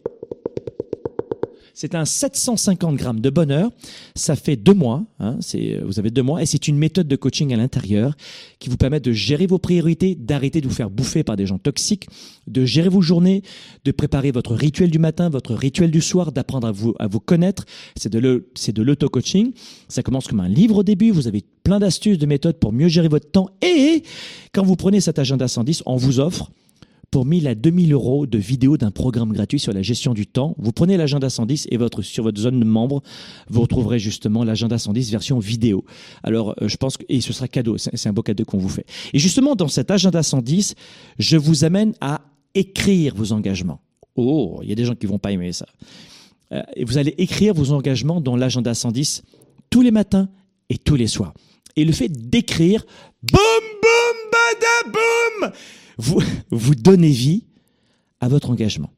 c'est 1.74 1.96
un 1.96 2.04
750 2.04 2.94
grammes 2.96 3.20
de 3.20 3.30
bonheur. 3.30 3.70
Ça 4.14 4.36
fait 4.36 4.56
deux 4.56 4.74
mois. 4.74 5.04
Hein, 5.18 5.36
c'est, 5.40 5.80
vous 5.84 5.98
avez 5.98 6.10
deux 6.10 6.22
mois. 6.22 6.40
Et 6.40 6.46
c'est 6.46 6.68
une 6.68 6.78
méthode 6.78 7.08
de 7.08 7.16
coaching 7.16 7.52
à 7.52 7.56
l'intérieur 7.56 8.16
qui 8.60 8.70
vous 8.70 8.76
permet 8.76 9.00
de 9.00 9.12
gérer 9.12 9.46
vos 9.46 9.58
priorités, 9.58 10.14
d'arrêter 10.14 10.60
de 10.60 10.68
vous 10.68 10.74
faire 10.74 10.88
bouffer 10.88 11.24
par 11.24 11.36
des 11.36 11.46
gens 11.46 11.58
toxiques, 11.58 12.06
de 12.46 12.64
gérer 12.64 12.88
vos 12.88 13.02
journées, 13.02 13.42
de 13.84 13.90
préparer 13.90 14.30
votre 14.30 14.54
rituel 14.54 14.90
du 14.90 15.00
matin, 15.00 15.28
votre 15.28 15.54
rituel 15.54 15.90
du 15.90 16.00
soir, 16.00 16.30
d'apprendre 16.30 16.68
à 16.68 16.72
vous, 16.72 16.94
à 17.00 17.08
vous 17.08 17.20
connaître. 17.20 17.64
C'est 17.96 18.12
de 18.12 18.82
l'auto-coaching. 18.82 19.52
Ça 19.88 20.02
commence 20.02 20.28
comme 20.28 20.40
un 20.40 20.48
livre 20.48 20.78
au 20.78 20.82
début. 20.84 21.10
Vous 21.10 21.26
avez 21.26 21.42
plein 21.64 21.80
d'astuces, 21.80 22.18
de 22.18 22.26
méthodes 22.26 22.58
pour 22.60 22.72
mieux 22.72 22.88
gérer 22.88 23.08
votre 23.08 23.30
temps. 23.30 23.50
Et 23.62 24.04
quand 24.52 24.64
vous 24.64 24.76
prenez 24.76 25.00
cet 25.00 25.18
agenda 25.18 25.48
110, 25.48 25.82
on 25.86 25.96
vous 25.96 26.20
offre 26.20 26.50
pour 27.14 27.26
1000 27.26 27.46
à 27.46 27.54
2000 27.54 27.92
euros 27.92 28.26
de 28.26 28.38
vidéos 28.38 28.76
d'un 28.76 28.90
programme 28.90 29.32
gratuit 29.32 29.60
sur 29.60 29.72
la 29.72 29.82
gestion 29.82 30.14
du 30.14 30.26
temps. 30.26 30.56
Vous 30.58 30.72
prenez 30.72 30.96
l'agenda 30.96 31.30
110 31.30 31.68
et 31.70 31.76
votre, 31.76 32.02
sur 32.02 32.24
votre 32.24 32.40
zone 32.40 32.58
de 32.58 32.64
membre, 32.64 33.04
vous 33.48 33.60
retrouverez 33.60 34.00
justement 34.00 34.42
l'agenda 34.42 34.78
110 34.78 35.12
version 35.12 35.38
vidéo. 35.38 35.84
Alors, 36.24 36.56
euh, 36.60 36.66
je 36.66 36.76
pense 36.76 36.96
que, 36.96 37.04
et 37.08 37.20
ce 37.20 37.32
sera 37.32 37.46
cadeau, 37.46 37.78
c'est 37.78 38.08
un 38.08 38.12
beau 38.12 38.22
cadeau 38.22 38.44
qu'on 38.44 38.58
vous 38.58 38.68
fait. 38.68 38.84
Et 39.12 39.20
justement, 39.20 39.54
dans 39.54 39.68
cet 39.68 39.92
agenda 39.92 40.24
110, 40.24 40.74
je 41.20 41.36
vous 41.36 41.64
amène 41.64 41.94
à 42.00 42.20
écrire 42.56 43.14
vos 43.14 43.30
engagements 43.30 43.80
Oh, 44.16 44.58
il 44.64 44.68
y 44.68 44.72
a 44.72 44.74
des 44.74 44.84
gens 44.84 44.96
qui 44.96 45.06
vont 45.06 45.20
pas 45.20 45.30
aimer 45.30 45.52
ça. 45.52 45.66
Euh, 46.50 46.62
vous 46.84 46.98
allez 46.98 47.14
écrire 47.18 47.54
vos 47.54 47.70
engagements 47.70 48.20
dans 48.20 48.34
l'agenda 48.34 48.74
110 48.74 49.22
tous 49.70 49.82
les 49.82 49.92
matins 49.92 50.28
et 50.68 50.78
tous 50.78 50.96
les 50.96 51.06
soirs. 51.06 51.32
Et 51.76 51.84
le 51.84 51.92
fait 51.92 52.08
d'écrire, 52.08 52.84
boum, 53.22 53.40
boum, 53.40 54.30
bada, 54.32 54.90
boum, 54.90 55.52
vous, 55.98 56.22
vous 56.50 56.74
donnez 56.74 57.10
vie 57.10 57.44
à 58.20 58.28
votre 58.28 58.50
engagement. 58.50 58.90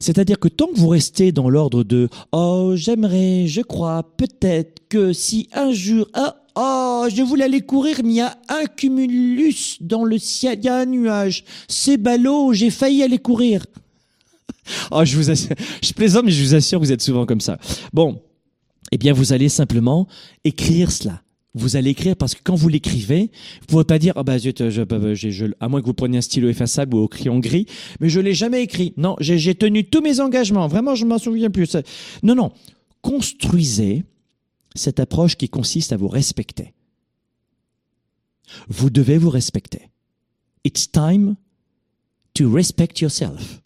C'est-à-dire 0.00 0.38
que 0.38 0.48
tant 0.48 0.66
que 0.66 0.78
vous 0.78 0.88
restez 0.88 1.32
dans 1.32 1.48
l'ordre 1.48 1.84
de 1.84 2.08
oh 2.32 2.72
j'aimerais, 2.74 3.46
je 3.46 3.60
crois, 3.60 4.02
peut-être 4.16 4.82
que 4.88 5.12
si 5.12 5.48
un 5.52 5.72
jour 5.72 6.08
ah 6.14 6.36
oh 6.56 7.06
je 7.14 7.22
voulais 7.22 7.44
aller 7.44 7.60
courir 7.60 8.00
mais 8.02 8.10
il 8.10 8.16
y 8.16 8.20
a 8.20 8.36
un 8.48 8.64
cumulus 8.66 9.78
dans 9.80 10.04
le 10.04 10.18
ciel, 10.18 10.58
il 10.58 10.64
y 10.64 10.68
a 10.68 10.78
un 10.78 10.86
nuage, 10.86 11.44
c'est 11.68 11.96
ballot, 11.96 12.52
j'ai 12.52 12.70
failli 12.70 13.02
aller 13.02 13.18
courir. 13.18 13.64
oh 14.90 15.04
je 15.04 15.16
vous 15.16 15.30
assure, 15.30 15.54
je 15.82 15.92
plaisante 15.92 16.24
mais 16.24 16.32
je 16.32 16.44
vous 16.44 16.54
assure 16.54 16.80
vous 16.80 16.92
êtes 16.92 17.02
souvent 17.02 17.24
comme 17.24 17.40
ça. 17.40 17.58
Bon, 17.92 18.20
eh 18.90 18.98
bien 18.98 19.12
vous 19.12 19.32
allez 19.32 19.48
simplement 19.48 20.08
écrire 20.44 20.90
cela 20.90 21.22
vous 21.54 21.76
allez 21.76 21.90
écrire 21.90 22.16
parce 22.16 22.34
que 22.34 22.40
quand 22.42 22.54
vous 22.54 22.68
l'écrivez, 22.68 23.30
vous 23.60 23.66
pouvez 23.66 23.84
pas 23.84 23.98
dire 23.98 24.14
ah 24.16 24.22
bah 24.22 24.38
zut, 24.38 24.70
je, 24.70 25.14
je, 25.14 25.30
je, 25.30 25.46
à 25.60 25.68
moins 25.68 25.80
que 25.80 25.86
vous 25.86 25.94
preniez 25.94 26.18
un 26.18 26.22
stylo 26.22 26.48
effaçable 26.48 26.94
ou 26.94 27.00
au 27.00 27.08
crayon 27.08 27.38
gris, 27.40 27.66
mais 28.00 28.08
je 28.08 28.20
l'ai 28.20 28.34
jamais 28.34 28.62
écrit. 28.62 28.94
Non, 28.96 29.16
j'ai 29.20 29.54
tenu 29.54 29.84
tous 29.84 30.00
mes 30.00 30.20
engagements. 30.20 30.66
Vraiment, 30.66 30.94
je 30.94 31.04
m'en 31.04 31.18
souviens 31.18 31.50
plus. 31.50 31.76
Non, 32.22 32.34
non. 32.34 32.52
Construisez 33.02 34.04
cette 34.74 35.00
approche 35.00 35.36
qui 35.36 35.48
consiste 35.48 35.92
à 35.92 35.96
vous 35.96 36.08
respecter. 36.08 36.72
Vous 38.68 38.90
devez 38.90 39.18
vous 39.18 39.30
respecter. 39.30 39.90
It's 40.64 40.90
time 40.90 41.36
to 42.34 42.50
respect 42.50 43.00
yourself. 43.00 43.60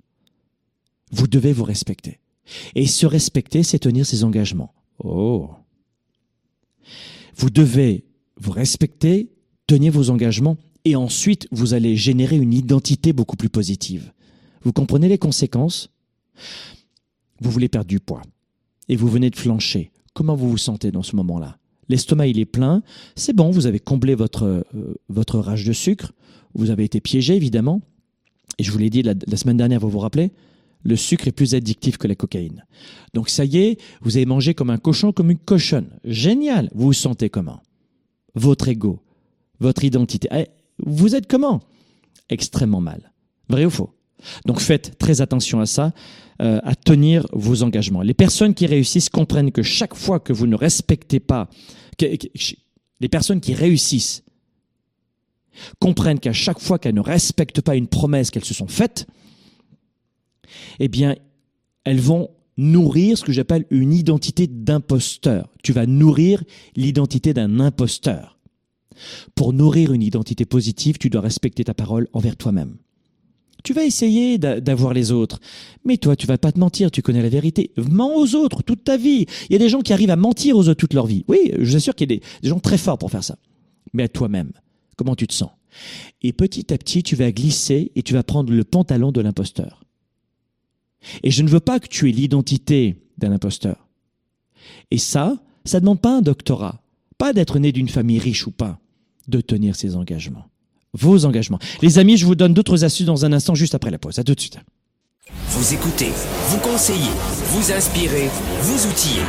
Vous 1.13 1.27
devez 1.27 1.53
vous 1.53 1.65
respecter. 1.65 2.19
Et 2.75 2.87
se 2.87 3.07
respecter, 3.07 3.63
c'est 3.63 3.79
tenir 3.79 4.07
ses 4.07 4.25
engagements. 4.25 4.75
Oh. 4.99 5.51
Vous 7.37 7.51
devez 7.51 8.05
vous 8.41 8.53
respecter, 8.53 9.31
tenir 9.67 9.93
vos 9.93 10.11
engagements 10.11 10.57
et 10.85 10.97
ensuite 10.97 11.49
vous 11.53 11.75
allez 11.75 11.97
générer 11.97 12.37
une 12.37 12.55
identité 12.55 13.13
beaucoup 13.13 13.37
plus 13.37 13.49
positive. 13.49 14.13
Vous 14.63 14.73
comprenez 14.73 15.09
les 15.09 15.19
conséquences? 15.19 15.91
Vous 17.41 17.51
voulez 17.51 17.69
perdre 17.69 17.89
du 17.89 18.01
poids 18.01 18.23
et 18.89 18.97
vous 18.97 19.09
venez 19.09 19.31
de 19.31 19.37
flancher. 19.37 19.91
Comment 20.15 20.35
vous 20.35 20.51
vous 20.51 20.59
sentez 20.59 20.91
dans 20.91 21.03
ce 21.03 21.17
moment-là? 21.17 21.59
L'estomac 21.89 22.27
il 22.29 22.39
est 22.39 22.47
plein, 22.47 22.83
c'est 23.15 23.35
bon, 23.35 23.51
vous 23.51 23.67
avez 23.67 23.79
comblé 23.79 24.15
votre 24.15 24.45
euh, 24.45 24.95
votre 25.09 25.39
rage 25.39 25.65
de 25.65 25.73
sucre, 25.73 26.13
vous 26.55 26.71
avez 26.71 26.85
été 26.85 27.01
piégé 27.01 27.37
évidemment. 27.37 27.81
Et 28.59 28.65
je 28.65 28.73
vous 28.73 28.79
l'ai 28.79 28.91
dit 28.91 29.03
la 29.03 29.37
semaine 29.37 29.59
dernière, 29.59 29.81
vous 29.81 29.91
vous 29.91 29.99
rappelez? 29.99 30.33
Le 30.87 30.97
sucre 30.97 31.27
est 31.27 31.33
plus 31.33 31.55
addictif 31.55 31.99
que 31.99 32.07
la 32.07 32.15
cocaïne. 32.15 32.65
Donc 33.13 33.29
ça 33.29 33.45
y 33.45 33.59
est, 33.59 33.81
vous 34.03 34.17
avez 34.17 34.27
mangé 34.27 34.55
comme 34.55 34.71
un 34.71 34.79
cochon, 34.79 35.13
comme 35.13 35.31
une 35.31 35.39
cochonne. 35.39 35.91
Génial. 36.05 36.71
Vous 36.75 36.87
vous 36.87 36.93
sentez 36.93 37.29
comment? 37.29 37.61
Votre 38.35 38.69
ego, 38.69 39.03
votre 39.59 39.85
identité. 39.85 40.29
Eh, 40.33 40.47
vous 40.79 41.15
êtes 41.15 41.27
comment? 41.27 41.61
Extrêmement 42.29 42.81
mal. 42.81 43.13
Vrai 43.49 43.65
ou 43.65 43.71
faux? 43.71 43.93
Donc 44.47 44.61
faites 44.61 44.97
très 44.99 45.21
attention 45.21 45.61
à 45.61 45.67
ça, 45.67 45.93
euh, 46.41 46.61
à 46.63 46.75
tenir 46.75 47.27
vos 47.33 47.63
engagements. 47.63 48.03
Les 48.03 48.15
personnes 48.15 48.55
qui 48.55 48.67
réussissent 48.67 49.09
comprennent 49.09 49.53
que 49.53 49.63
chaque 49.63 49.95
fois 49.95 50.21
que 50.21 50.33
vous 50.33 50.47
ne 50.47 50.57
respectez 50.57 51.21
pas, 51.21 51.49
les 52.01 53.09
personnes 53.09 53.41
qui 53.41 53.55
réussissent 53.55 54.23
comprennent 55.81 56.21
qu'à 56.21 56.33
chaque 56.33 56.61
fois 56.61 56.79
qu'elles 56.79 56.95
ne 56.95 57.01
respectent 57.01 57.61
pas 57.61 57.77
une 57.77 57.89
promesse 57.89 58.31
qu'elles 58.31 58.45
se 58.45 58.55
sont 58.55 58.69
faites, 58.69 59.07
eh 60.79 60.89
bien, 60.89 61.17
elles 61.85 62.01
vont 62.01 62.31
nourrir 62.57 63.19
ce 63.19 63.25
que 63.25 63.33
j'appelle 63.33 63.67
une 63.71 63.93
identité 63.93 64.47
d'imposteur. 64.47 65.51
Tu 65.63 65.73
vas 65.73 65.87
nourrir 65.87 66.43
l'identité 66.75 67.35
d'un 67.35 67.61
imposteur. 67.61 68.39
Pour 69.35 69.53
nourrir 69.53 69.93
une 69.93 70.03
identité 70.03 70.45
positive, 70.47 70.99
tu 70.99 71.11
dois 71.11 71.21
respecter 71.21 71.65
ta 71.65 71.75
parole 71.75 72.09
envers 72.13 72.37
toi-même. 72.37 72.77
Tu 73.63 73.73
vas 73.73 73.85
essayer 73.85 74.39
d'avoir 74.39 74.95
les 74.95 75.11
autres, 75.11 75.41
mais 75.85 75.97
toi, 75.97 76.15
tu 76.15 76.27
vas 76.27 76.39
pas 76.39 76.53
te 76.53 76.59
mentir, 76.59 76.91
tu 76.91 77.03
connais 77.03 77.23
la 77.23 77.29
vérité. 77.29 77.73
Mens 77.77 78.15
aux 78.15 78.37
autres 78.37 78.63
toute 78.63 78.85
ta 78.85 78.97
vie. 78.97 79.27
Il 79.49 79.53
y 79.53 79.57
a 79.57 79.59
des 79.59 79.69
gens 79.69 79.81
qui 79.81 79.93
arrivent 79.93 80.11
à 80.11 80.17
mentir 80.17 80.57
aux 80.57 80.69
autres 80.69 80.79
toute 80.79 80.95
leur 80.95 81.07
vie. 81.07 81.25
Oui, 81.27 81.51
je 81.59 81.71
vous 81.71 81.77
assure 81.77 81.95
qu'il 81.95 82.11
y 82.11 82.15
a 82.15 82.17
des, 82.17 82.23
des 82.43 82.49
gens 82.49 82.61
très 82.61 82.79
forts 82.79 82.99
pour 82.99 83.11
faire 83.11 83.25
ça. 83.25 83.37
Mais 83.93 84.05
à 84.05 84.09
toi-même, 84.09 84.53
comment 84.97 85.17
tu 85.17 85.27
te 85.27 85.35
sens? 85.35 85.51
Et 86.23 86.33
petit 86.33 86.73
à 86.73 86.79
petit, 86.79 87.03
tu 87.03 87.17
vas 87.17 87.33
glisser 87.33 87.91
et 87.97 88.03
tu 88.03 88.15
vas 88.15 88.23
prendre 88.23 88.53
le 88.53 88.63
pantalon 88.63 89.11
de 89.11 89.21
l'imposteur. 89.21 89.83
Et 91.23 91.31
je 91.31 91.43
ne 91.43 91.49
veux 91.49 91.61
pas 91.61 91.81
que 91.81 91.89
tu 91.89 92.09
aies 92.09 92.13
l'identité 92.13 93.03
d'un 93.19 93.33
imposteur. 93.33 93.87
Et 94.91 94.99
ça, 94.99 95.37
ça 95.65 95.79
ne 95.79 95.83
demande 95.83 96.01
pas 96.01 96.17
un 96.19 96.23
doctorat, 96.23 96.83
pas 97.19 97.33
d'être 97.33 97.59
né 97.59 97.73
d'une 97.73 97.89
famille 97.89 98.19
riche 98.19 98.47
ou 98.47 98.51
pas, 98.51 98.79
de 99.29 99.41
tenir 99.41 99.77
ses 99.77 99.97
engagements. 99.97 100.47
Vos 100.93 101.25
engagements. 101.25 101.59
Les 101.83 101.99
amis, 101.99 102.17
je 102.17 102.25
vous 102.25 102.35
donne 102.35 102.55
d'autres 102.55 102.85
astuces 102.85 103.07
dans 103.07 103.25
un 103.25 103.33
instant, 103.33 103.55
juste 103.55 103.75
après 103.75 103.91
la 103.91 103.99
pause. 103.99 104.19
À 104.19 104.25
tout 104.25 104.35
de 104.35 104.41
suite. 104.41 104.59
Vous 105.49 105.75
écoutez, 105.75 106.11
vous 106.49 106.59
conseillez, 106.59 107.11
vous 107.47 107.73
inspirez, 107.73 108.29
vous 108.61 108.87
outillez. 108.87 109.23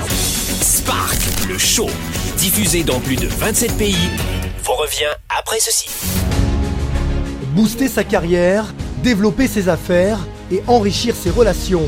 Spark, 0.61 1.17
le 1.47 1.57
show, 1.57 1.89
diffusé 2.37 2.83
dans 2.83 2.99
plus 2.99 3.15
de 3.15 3.25
27 3.25 3.77
pays, 3.77 3.95
vous 4.63 4.73
revient 4.73 5.09
après 5.27 5.59
ceci. 5.59 5.89
Booster 7.55 7.87
sa 7.87 8.03
carrière, 8.03 8.73
développer 9.03 9.47
ses 9.47 9.69
affaires 9.69 10.19
et 10.51 10.61
enrichir 10.67 11.15
ses 11.15 11.29
relations. 11.29 11.87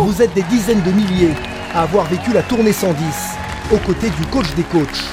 Vous 0.00 0.22
êtes 0.22 0.34
des 0.34 0.42
dizaines 0.42 0.82
de 0.82 0.90
milliers 0.90 1.34
à 1.74 1.82
avoir 1.82 2.04
vécu 2.06 2.32
la 2.32 2.42
tournée 2.42 2.72
110 2.72 2.96
aux 3.72 3.78
côtés 3.78 4.10
du 4.10 4.26
coach 4.26 4.54
des 4.56 4.62
coachs. 4.62 5.04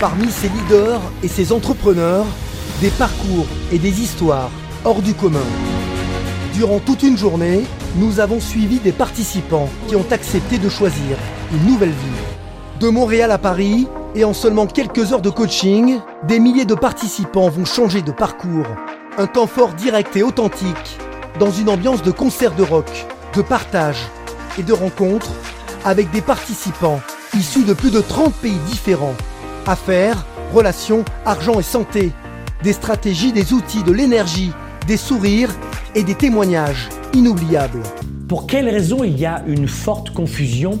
Parmi 0.00 0.30
ces 0.30 0.48
leaders 0.48 1.00
et 1.22 1.28
ces 1.28 1.52
entrepreneurs, 1.52 2.26
des 2.80 2.90
parcours 2.90 3.46
et 3.72 3.78
des 3.78 4.00
histoires 4.00 4.50
hors 4.84 5.00
du 5.00 5.14
commun. 5.14 5.46
Durant 6.54 6.78
toute 6.78 7.02
une 7.02 7.16
journée, 7.16 7.64
nous 7.96 8.20
avons 8.20 8.40
suivi 8.40 8.78
des 8.78 8.92
participants 8.92 9.68
qui 9.88 9.96
ont 9.96 10.06
accepté 10.10 10.58
de 10.58 10.68
choisir 10.68 11.16
une 11.52 11.70
nouvelle 11.70 11.90
vie. 11.90 12.80
De 12.80 12.88
Montréal 12.88 13.30
à 13.30 13.38
Paris, 13.38 13.88
et 14.14 14.24
en 14.24 14.34
seulement 14.34 14.66
quelques 14.66 15.12
heures 15.12 15.22
de 15.22 15.30
coaching, 15.30 15.98
des 16.26 16.38
milliers 16.38 16.66
de 16.66 16.74
participants 16.74 17.48
vont 17.48 17.64
changer 17.64 18.02
de 18.02 18.12
parcours. 18.12 18.66
Un 19.16 19.26
temps 19.26 19.46
fort 19.46 19.72
direct 19.72 20.14
et 20.16 20.22
authentique 20.22 20.98
dans 21.38 21.50
une 21.50 21.68
ambiance 21.68 22.02
de 22.02 22.10
concert 22.10 22.54
de 22.54 22.62
rock, 22.62 22.90
de 23.34 23.42
partage 23.42 23.98
et 24.58 24.62
de 24.62 24.72
rencontres 24.72 25.30
avec 25.84 26.10
des 26.10 26.22
participants 26.22 27.00
issus 27.36 27.64
de 27.64 27.74
plus 27.74 27.90
de 27.90 28.00
30 28.00 28.34
pays 28.34 28.58
différents. 28.70 29.14
Affaires, 29.66 30.24
relations, 30.54 31.04
argent 31.24 31.58
et 31.58 31.62
santé, 31.62 32.12
des 32.62 32.72
stratégies, 32.72 33.32
des 33.32 33.52
outils, 33.52 33.82
de 33.82 33.92
l'énergie, 33.92 34.52
des 34.86 34.96
sourires 34.96 35.54
et 35.94 36.02
des 36.02 36.14
témoignages 36.14 36.88
inoubliables. 37.12 37.82
Pour 38.28 38.46
quelles 38.46 38.68
raisons 38.68 39.04
il 39.04 39.18
y 39.18 39.26
a 39.26 39.42
une 39.46 39.68
forte 39.68 40.10
confusion 40.10 40.80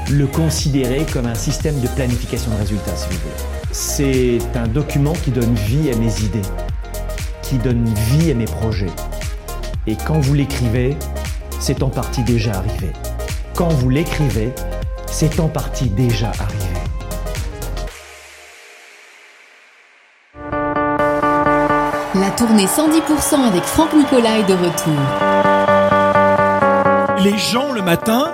le 0.09 0.27
considérer 0.27 1.05
comme 1.11 1.25
un 1.25 1.35
système 1.35 1.79
de 1.79 1.87
planification 1.89 2.51
de 2.51 2.57
résultats, 2.57 2.95
si 2.95 3.07
vous 3.09 3.19
voulez. 3.19 3.33
C'est 3.71 4.39
un 4.55 4.67
document 4.67 5.13
qui 5.13 5.31
donne 5.31 5.53
vie 5.53 5.91
à 5.91 5.95
mes 5.95 6.21
idées, 6.21 6.41
qui 7.41 7.55
donne 7.57 7.85
vie 7.85 8.31
à 8.31 8.33
mes 8.33 8.45
projets. 8.45 8.91
Et 9.87 9.95
quand 9.95 10.19
vous 10.19 10.33
l'écrivez, 10.33 10.97
c'est 11.59 11.83
en 11.83 11.89
partie 11.89 12.23
déjà 12.23 12.53
arrivé. 12.55 12.91
Quand 13.55 13.69
vous 13.69 13.89
l'écrivez, 13.89 14.51
c'est 15.07 15.39
en 15.39 15.47
partie 15.47 15.89
déjà 15.89 16.29
arrivé. 16.29 16.71
La 22.15 22.29
tournée 22.31 22.65
110% 22.65 23.47
avec 23.47 23.63
Franck 23.63 23.93
Nicolas 23.93 24.39
est 24.39 24.43
de 24.43 24.53
retour. 24.53 24.93
Les 27.23 27.37
gens 27.37 27.71
le 27.71 27.81
matin 27.81 28.33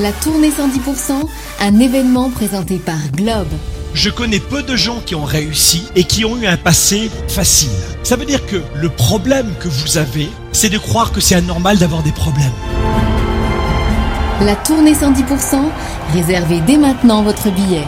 La 0.00 0.12
tournée 0.12 0.50
110%, 0.50 1.12
un 1.60 1.78
événement 1.78 2.30
présenté 2.30 2.78
par 2.78 2.96
Globe. 3.12 3.48
Je 3.92 4.08
connais 4.08 4.38
peu 4.38 4.62
de 4.62 4.74
gens 4.74 5.00
qui 5.04 5.14
ont 5.14 5.24
réussi 5.24 5.82
et 5.94 6.04
qui 6.04 6.24
ont 6.24 6.38
eu 6.38 6.46
un 6.46 6.56
passé 6.56 7.10
facile. 7.28 7.68
Ça 8.02 8.16
veut 8.16 8.24
dire 8.24 8.46
que 8.46 8.62
le 8.76 8.88
problème 8.88 9.52
que 9.60 9.68
vous 9.68 9.98
avez, 9.98 10.30
c'est 10.52 10.70
de 10.70 10.78
croire 10.78 11.12
que 11.12 11.20
c'est 11.20 11.34
anormal 11.34 11.76
d'avoir 11.76 12.02
des 12.02 12.12
problèmes. 12.12 12.52
La 14.40 14.56
tournée 14.56 14.94
110%, 14.94 15.56
réservez 16.14 16.60
dès 16.60 16.78
maintenant 16.78 17.22
votre 17.22 17.50
billet. 17.50 17.84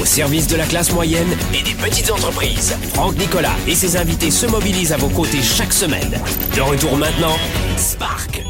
Au 0.00 0.04
service 0.04 0.48
de 0.48 0.56
la 0.56 0.66
classe 0.66 0.92
moyenne 0.92 1.36
et 1.54 1.62
des 1.62 1.74
petites 1.74 2.10
entreprises, 2.10 2.74
Franck 2.94 3.16
Nicolas 3.16 3.54
et 3.68 3.76
ses 3.76 3.96
invités 3.96 4.32
se 4.32 4.46
mobilisent 4.46 4.92
à 4.92 4.96
vos 4.96 5.08
côtés 5.08 5.42
chaque 5.42 5.72
semaine. 5.72 6.20
De 6.56 6.60
retour 6.62 6.96
maintenant, 6.96 7.36
Spark, 7.76 8.43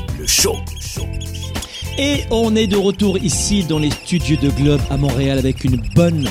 Et 1.96 2.24
on 2.30 2.57
est 2.57 2.66
de 2.66 2.76
retour 2.76 3.18
ici 3.18 3.64
dans 3.64 3.78
les 3.78 3.90
studios 3.90 4.37
de 4.37 4.50
Globe 4.50 4.80
à 4.90 4.96
Montréal 4.96 5.38
avec 5.38 5.64
une 5.64 5.80
bonne. 5.94 6.28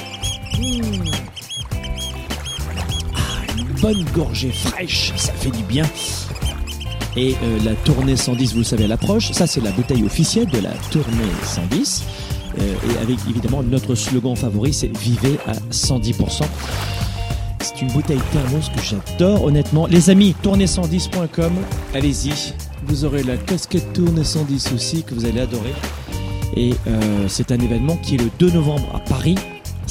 Ah, 3.15 3.21
une 3.58 3.82
bonne 3.82 4.04
gorgée 4.13 4.52
fraîche, 4.52 5.13
ça 5.15 5.32
fait 5.34 5.52
du 5.52 5.63
bien. 5.63 5.86
Et 7.15 7.36
euh, 7.43 7.60
la 7.63 7.73
tournée 7.76 8.15
110, 8.15 8.54
vous 8.54 8.60
le 8.60 8.63
savez, 8.63 8.84
elle 8.84 8.91
approche. 8.91 9.32
Ça, 9.32 9.47
c'est 9.47 9.62
la 9.62 9.71
bouteille 9.71 10.04
officielle 10.04 10.47
de 10.47 10.60
la 10.60 10.71
tournée 10.91 11.32
110. 11.43 12.04
Euh, 12.60 12.76
et 12.91 12.97
avec 13.02 13.17
évidemment 13.30 13.63
notre 13.63 13.95
slogan 13.95 14.36
favori, 14.36 14.73
c'est 14.73 14.95
Vivez 14.97 15.38
à 15.47 15.54
110%. 15.71 16.43
C'est 17.62 17.82
une 17.82 17.91
bouteille 17.91 18.21
thermos 18.32 18.69
que 18.69 18.82
j'adore, 18.82 19.45
honnêtement. 19.45 19.88
Les 19.88 20.10
amis, 20.10 20.36
tournée110.com, 20.43 21.54
allez-y. 21.93 22.54
Vous 22.88 23.06
aurez 23.06 23.24
la 23.24 23.38
casquette 23.38 23.93
tournée 23.93 24.24
110 24.24 24.74
aussi 24.74 25.04
que 25.04 25.13
vous 25.13 25.26
allez 25.26 25.41
adorer. 25.41 25.74
Et 26.56 26.74
euh, 26.88 27.28
c'est 27.28 27.52
un 27.52 27.60
événement 27.60 27.98
qui 27.98 28.15
est 28.15 28.19
le 28.19 28.30
2 28.39 28.52
novembre 28.52 28.88
à 28.93 29.00
Paris. 29.00 29.36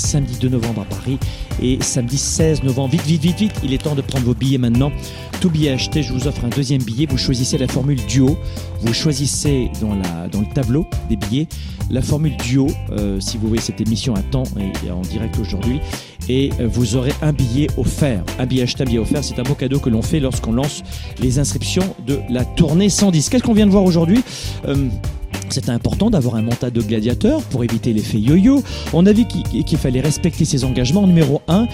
Samedi 0.02 0.36
2 0.40 0.48
novembre 0.48 0.82
à 0.82 0.84
Paris 0.84 1.18
et 1.62 1.78
samedi 1.80 2.18
16 2.18 2.62
novembre. 2.64 2.92
Vite, 2.92 3.06
vite, 3.06 3.22
vite, 3.22 3.38
vite. 3.38 3.54
Il 3.62 3.72
est 3.72 3.82
temps 3.82 3.94
de 3.94 4.02
prendre 4.02 4.24
vos 4.24 4.34
billets 4.34 4.58
maintenant. 4.58 4.92
Tout 5.40 5.50
billet 5.50 5.70
acheté, 5.70 6.02
je 6.02 6.12
vous 6.12 6.26
offre 6.26 6.44
un 6.44 6.48
deuxième 6.48 6.82
billet. 6.82 7.06
Vous 7.08 7.18
choisissez 7.18 7.56
la 7.58 7.68
formule 7.68 8.04
duo. 8.06 8.36
Vous 8.80 8.92
choisissez 8.92 9.70
dans, 9.80 9.94
le 9.94 10.54
tableau 10.54 10.86
des 11.08 11.16
billets 11.16 11.46
la 11.90 12.00
formule 12.00 12.36
duo, 12.38 12.68
euh, 12.90 13.20
si 13.20 13.36
vous 13.36 13.48
voyez 13.48 13.62
cette 13.62 13.80
émission 13.80 14.14
à 14.14 14.22
temps 14.22 14.44
et, 14.58 14.86
et 14.86 14.90
en 14.90 15.02
direct 15.02 15.38
aujourd'hui. 15.38 15.78
Et 16.28 16.50
euh, 16.60 16.68
vous 16.70 16.96
aurez 16.96 17.12
un 17.20 17.32
billet 17.32 17.68
offert. 17.76 18.24
Un 18.38 18.46
billet 18.46 18.62
acheté, 18.62 18.82
un 18.82 18.86
billet 18.86 18.98
offert. 18.98 19.22
C'est 19.24 19.38
un 19.38 19.42
beau 19.42 19.54
cadeau 19.54 19.78
que 19.78 19.90
l'on 19.90 20.02
fait 20.02 20.20
lorsqu'on 20.20 20.52
lance 20.52 20.82
les 21.20 21.38
inscriptions 21.38 21.94
de 22.06 22.20
la 22.30 22.44
tournée 22.44 22.88
110. 22.88 23.28
Qu'est-ce 23.28 23.42
qu'on 23.42 23.52
vient 23.52 23.66
de 23.66 23.72
voir 23.72 23.84
aujourd'hui? 23.84 24.22
Euh, 24.66 24.88
c'était 25.52 25.70
important 25.70 26.10
d'avoir 26.10 26.36
un 26.36 26.42
mental 26.42 26.70
de 26.72 26.80
gladiateur 26.80 27.42
pour 27.42 27.64
éviter 27.64 27.92
l'effet 27.92 28.18
yo-yo. 28.18 28.62
On 28.92 29.06
a 29.06 29.12
vu 29.12 29.24
qu'il 29.26 29.78
fallait 29.78 30.00
respecter 30.00 30.44
ses 30.44 30.64
engagements. 30.64 31.06
Numéro 31.06 31.42
1, 31.48 31.66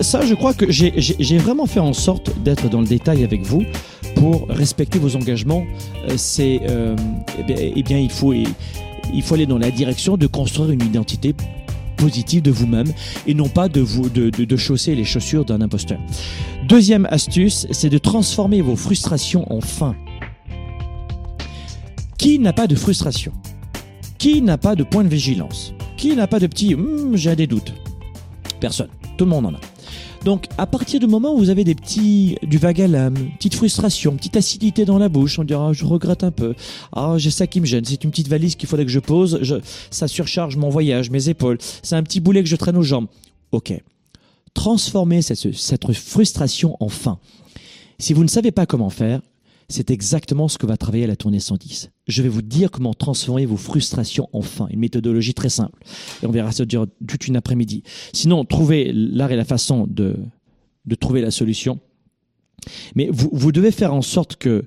ça 0.00 0.24
je 0.24 0.34
crois 0.34 0.54
que 0.54 0.70
j'ai- 0.70 1.38
vraiment 1.38 1.66
fait 1.66 1.80
en 1.80 1.92
sorte 1.92 2.30
d'être 2.42 2.68
dans 2.70 2.80
le 2.80 2.86
détail 2.86 3.24
avec 3.24 3.42
vous 3.42 3.62
pour 4.14 4.46
respecter 4.48 4.98
vos 4.98 5.16
engagements. 5.16 5.64
Euh, 6.08 6.14
C'est 6.16 6.60
euh, 6.68 6.96
eh 7.48 7.72
eh 7.76 7.82
bien, 7.82 7.98
il 7.98 8.10
faut 8.10 8.32
il 8.32 9.22
faut 9.22 9.34
aller 9.34 9.46
dans 9.46 9.58
la 9.58 9.70
direction 9.70 10.16
de 10.16 10.26
construire 10.26 10.70
une 10.70 10.82
identité 10.82 11.34
positive 11.96 12.42
de 12.42 12.50
vous-même 12.50 12.92
et 13.26 13.34
non 13.34 13.48
pas 13.48 13.68
de, 13.68 13.84
de 14.44 14.56
chausser 14.56 14.94
les 14.94 15.04
chaussures 15.04 15.44
d'un 15.44 15.60
imposteur. 15.60 15.98
Deuxième 16.68 17.06
astuce, 17.10 17.66
c'est 17.70 17.90
de 17.90 17.98
transformer 17.98 18.60
vos 18.62 18.76
frustrations 18.76 19.50
en 19.52 19.60
faim. 19.60 19.94
Qui 22.24 22.38
n'a 22.38 22.54
pas 22.54 22.66
de 22.66 22.74
frustration 22.74 23.32
Qui 24.16 24.40
n'a 24.40 24.56
pas 24.56 24.74
de 24.76 24.82
point 24.82 25.04
de 25.04 25.10
vigilance 25.10 25.74
Qui 25.98 26.16
n'a 26.16 26.26
pas 26.26 26.40
de 26.40 26.46
petit 26.46 26.74
Hum, 26.74 27.14
j'ai 27.14 27.36
des 27.36 27.46
doutes 27.46 27.74
Personne. 28.60 28.88
Tout 29.18 29.26
le 29.26 29.30
monde 29.30 29.44
en 29.44 29.52
a. 29.52 29.60
Donc, 30.24 30.46
à 30.56 30.66
partir 30.66 31.00
du 31.00 31.06
moment 31.06 31.34
où 31.34 31.36
vous 31.36 31.50
avez 31.50 31.64
des 31.64 31.74
petits, 31.74 32.38
du 32.42 32.56
vague 32.56 32.80
à 32.80 32.88
l'âme, 32.88 33.14
petite 33.36 33.54
frustration, 33.54 34.16
petite 34.16 34.38
acidité 34.38 34.86
dans 34.86 34.96
la 34.96 35.10
bouche, 35.10 35.38
on 35.38 35.44
dira, 35.44 35.74
je 35.74 35.84
regrette 35.84 36.24
un 36.24 36.30
peu. 36.30 36.54
Ah, 36.94 37.16
j'ai 37.18 37.30
ça 37.30 37.46
qui 37.46 37.60
me 37.60 37.66
gêne. 37.66 37.84
C'est 37.84 38.02
une 38.04 38.10
petite 38.10 38.28
valise 38.28 38.56
qu'il 38.56 38.70
faudrait 38.70 38.86
que 38.86 38.90
je 38.90 39.00
pose. 39.00 39.62
Ça 39.90 40.08
surcharge 40.08 40.56
mon 40.56 40.70
voyage, 40.70 41.10
mes 41.10 41.28
épaules. 41.28 41.58
C'est 41.82 41.94
un 41.94 42.02
petit 42.02 42.20
boulet 42.20 42.42
que 42.42 42.48
je 42.48 42.56
traîne 42.56 42.78
aux 42.78 42.82
jambes. 42.82 43.08
Ok. 43.52 43.74
Transformez 44.54 45.20
cette, 45.20 45.54
cette 45.54 45.92
frustration 45.92 46.78
en 46.80 46.88
faim. 46.88 47.18
Si 47.98 48.14
vous 48.14 48.22
ne 48.22 48.28
savez 48.28 48.50
pas 48.50 48.64
comment 48.64 48.88
faire, 48.88 49.20
c'est 49.68 49.90
exactement 49.90 50.48
ce 50.48 50.58
que 50.58 50.66
va 50.66 50.76
travailler 50.76 51.06
la 51.06 51.16
tournée 51.16 51.40
110. 51.40 51.90
Je 52.06 52.22
vais 52.22 52.28
vous 52.28 52.42
dire 52.42 52.70
comment 52.70 52.94
transformer 52.94 53.46
vos 53.46 53.56
frustrations 53.56 54.28
en 54.32 54.42
faim. 54.42 54.68
Une 54.70 54.80
méthodologie 54.80 55.34
très 55.34 55.48
simple. 55.48 55.82
Et 56.22 56.26
on 56.26 56.30
verra 56.30 56.52
ça 56.52 56.64
durant 56.64 56.86
toute 57.06 57.26
une 57.26 57.36
après-midi. 57.36 57.82
Sinon, 58.12 58.44
trouvez 58.44 58.92
l'art 58.92 59.32
et 59.32 59.36
la 59.36 59.44
façon 59.44 59.86
de, 59.86 60.16
de 60.84 60.94
trouver 60.94 61.20
la 61.20 61.30
solution. 61.30 61.80
Mais 62.94 63.08
vous, 63.10 63.30
vous 63.32 63.52
devez 63.52 63.70
faire 63.70 63.94
en 63.94 64.02
sorte 64.02 64.36
que 64.36 64.66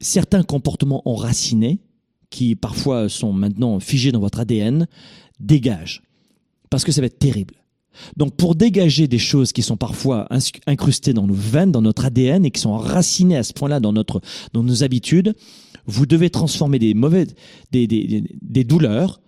certains 0.00 0.42
comportements 0.42 1.02
enracinés, 1.06 1.80
qui 2.30 2.54
parfois 2.54 3.08
sont 3.08 3.32
maintenant 3.32 3.80
figés 3.80 4.12
dans 4.12 4.20
votre 4.20 4.40
ADN, 4.40 4.86
dégagent. 5.40 6.02
Parce 6.70 6.84
que 6.84 6.92
ça 6.92 7.00
va 7.00 7.06
être 7.06 7.18
terrible. 7.18 7.54
Donc 8.16 8.36
pour 8.36 8.54
dégager 8.54 9.08
des 9.08 9.18
choses 9.18 9.52
qui 9.52 9.62
sont 9.62 9.76
parfois 9.76 10.28
incrustées 10.66 11.12
dans 11.12 11.26
nos 11.26 11.34
veines, 11.34 11.72
dans 11.72 11.82
notre 11.82 12.04
ADN 12.04 12.44
et 12.44 12.50
qui 12.50 12.60
sont 12.60 12.70
enracinées 12.70 13.36
à 13.36 13.42
ce 13.42 13.52
point-là 13.52 13.80
dans 13.80 13.92
dans 13.92 14.62
nos 14.62 14.82
habitudes, 14.84 15.34
vous 15.86 16.06
devez 16.06 16.30
transformer 16.30 16.78
des 16.78 16.94
mauvaises 16.94 17.34
des, 17.72 17.86
des, 17.86 18.24
des 18.40 18.64
douleurs 18.64 19.20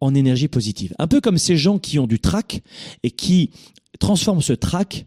en 0.00 0.14
énergie 0.14 0.48
positive. 0.48 0.94
Un 0.98 1.06
peu 1.06 1.20
comme 1.20 1.38
ces 1.38 1.56
gens 1.56 1.78
qui 1.78 1.98
ont 1.98 2.06
du 2.06 2.20
trac 2.20 2.62
et 3.02 3.10
qui 3.10 3.50
transforment 3.98 4.42
ce 4.42 4.52
trac 4.52 5.06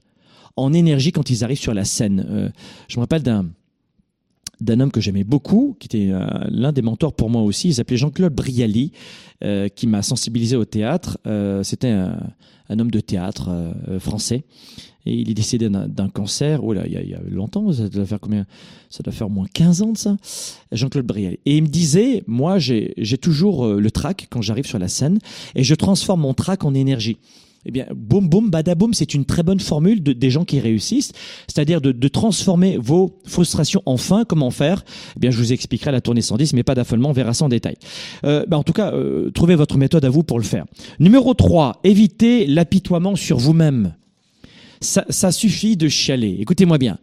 en 0.56 0.74
énergie 0.74 1.12
quand 1.12 1.30
ils 1.30 1.44
arrivent 1.44 1.60
sur 1.60 1.74
la 1.74 1.86
scène. 1.86 2.26
Euh, 2.30 2.50
je 2.88 2.98
me 2.98 3.02
rappelle 3.02 3.24
d'un 3.24 3.46
d'un 4.62 4.80
homme 4.80 4.92
que 4.92 5.02
j'aimais 5.02 5.24
beaucoup, 5.24 5.76
qui 5.80 5.88
était 5.88 6.12
euh, 6.12 6.26
l'un 6.50 6.72
des 6.72 6.82
mentors 6.82 7.14
pour 7.14 7.30
moi 7.30 7.42
aussi. 7.42 7.70
Il 7.70 7.74
s'appelait 7.74 7.98
Jean-Claude 7.98 8.34
Brialy, 8.34 8.94
euh, 9.44 9.68
qui 9.68 9.88
m'a 9.88 10.04
sensibilisé 10.04 10.56
au 10.56 10.66
théâtre. 10.66 11.18
Euh, 11.28 11.64
C'était 11.64 11.90
un, 11.90 12.16
homme 12.70 12.92
de 12.92 13.00
théâtre 13.00 13.50
euh, 13.50 14.00
français. 14.00 14.44
Et 15.06 15.16
il 15.16 15.32
est 15.32 15.34
décédé 15.34 15.68
d'un 15.68 16.10
cancer. 16.10 16.64
Oh 16.64 16.74
là, 16.74 16.84
il 16.86 16.94
y, 16.94 16.98
a, 16.98 17.02
il 17.02 17.10
y, 17.10 17.16
a, 17.16 17.22
longtemps. 17.28 17.72
Ça 17.74 17.90
doit 17.90 18.06
faire 18.06 18.20
combien? 18.20 18.46
Ça 18.90 19.02
doit 19.02 19.12
faire 19.12 19.28
au 19.28 19.32
moins 19.32 19.48
15 19.52 19.82
ans 19.82 19.92
de 19.94 19.98
ça. 19.98 20.16
Jean-Claude 20.72 21.08
Brialy. 21.08 21.40
Et 21.46 21.58
il 21.58 21.64
me 21.64 21.68
disait, 21.68 22.24
moi, 22.28 22.60
j'ai 22.60 23.18
toujours 23.20 23.66
euh, 23.66 23.80
le 23.80 23.90
trac 23.90 24.28
quand 24.30 24.44
j'arrive 24.44 24.68
sur 24.68 24.78
la 24.78 24.88
scène, 24.88 25.18
et 25.56 25.64
je 25.64 25.74
transforme 25.74 26.22
mon 26.22 26.36
trac 26.36 26.64
en 26.64 26.76
énergie 26.76 27.18
eh 27.66 27.72
bien, 27.72 27.86
boum, 27.96 28.28
boum, 28.28 28.50
badaboum, 28.50 28.94
c'est 28.94 29.14
une 29.14 29.26
très 29.26 29.44
bonne 29.44 29.60
formule 29.60 30.02
de, 30.02 30.14
des 30.14 30.30
gens 30.30 30.46
qui 30.46 30.60
réussissent, 30.60 31.12
c'est-à-dire 31.48 31.80
de, 31.82 31.92
de, 31.92 32.08
transformer 32.08 32.78
vos 32.78 33.20
frustrations 33.26 33.84
en 33.86 33.98
fin. 33.98 34.26
Comment 34.26 34.50
faire? 34.50 34.84
Eh 35.16 35.20
bien, 35.20 35.32
je 35.32 35.38
vous 35.38 35.54
expliquerai 35.54 35.92
la 35.92 36.02
tournée 36.02 36.22
110, 36.22 36.54
mais 36.54 36.64
pas 36.64 36.76
d'affolement, 36.76 37.10
on 37.10 37.14
verra 37.14 37.34
ça 37.34 37.46
en 37.46 37.50
détail. 37.50 37.76
Euh, 38.26 38.46
bah, 38.48 38.58
en 38.58 38.64
tout 38.64 38.74
cas, 38.74 38.94
euh, 38.94 39.30
trouvez 39.32 39.56
votre 39.56 39.78
méthode 39.78 40.06
à 40.06 40.10
vous 40.10 40.24
pour 40.24 40.40
le 40.40 40.46
faire. 40.46 40.66
Numéro 41.00 41.34
3, 41.34 41.82
évitez 41.84 42.48
l'apitoiement 42.48 43.16
sur 43.16 43.38
vous-même. 43.38 43.94
Ça, 44.80 45.06
ça, 45.10 45.32
suffit 45.32 45.78
de 45.78 45.88
chialer. 45.88 46.38
Écoutez-moi 46.40 46.80
bien. 46.80 46.98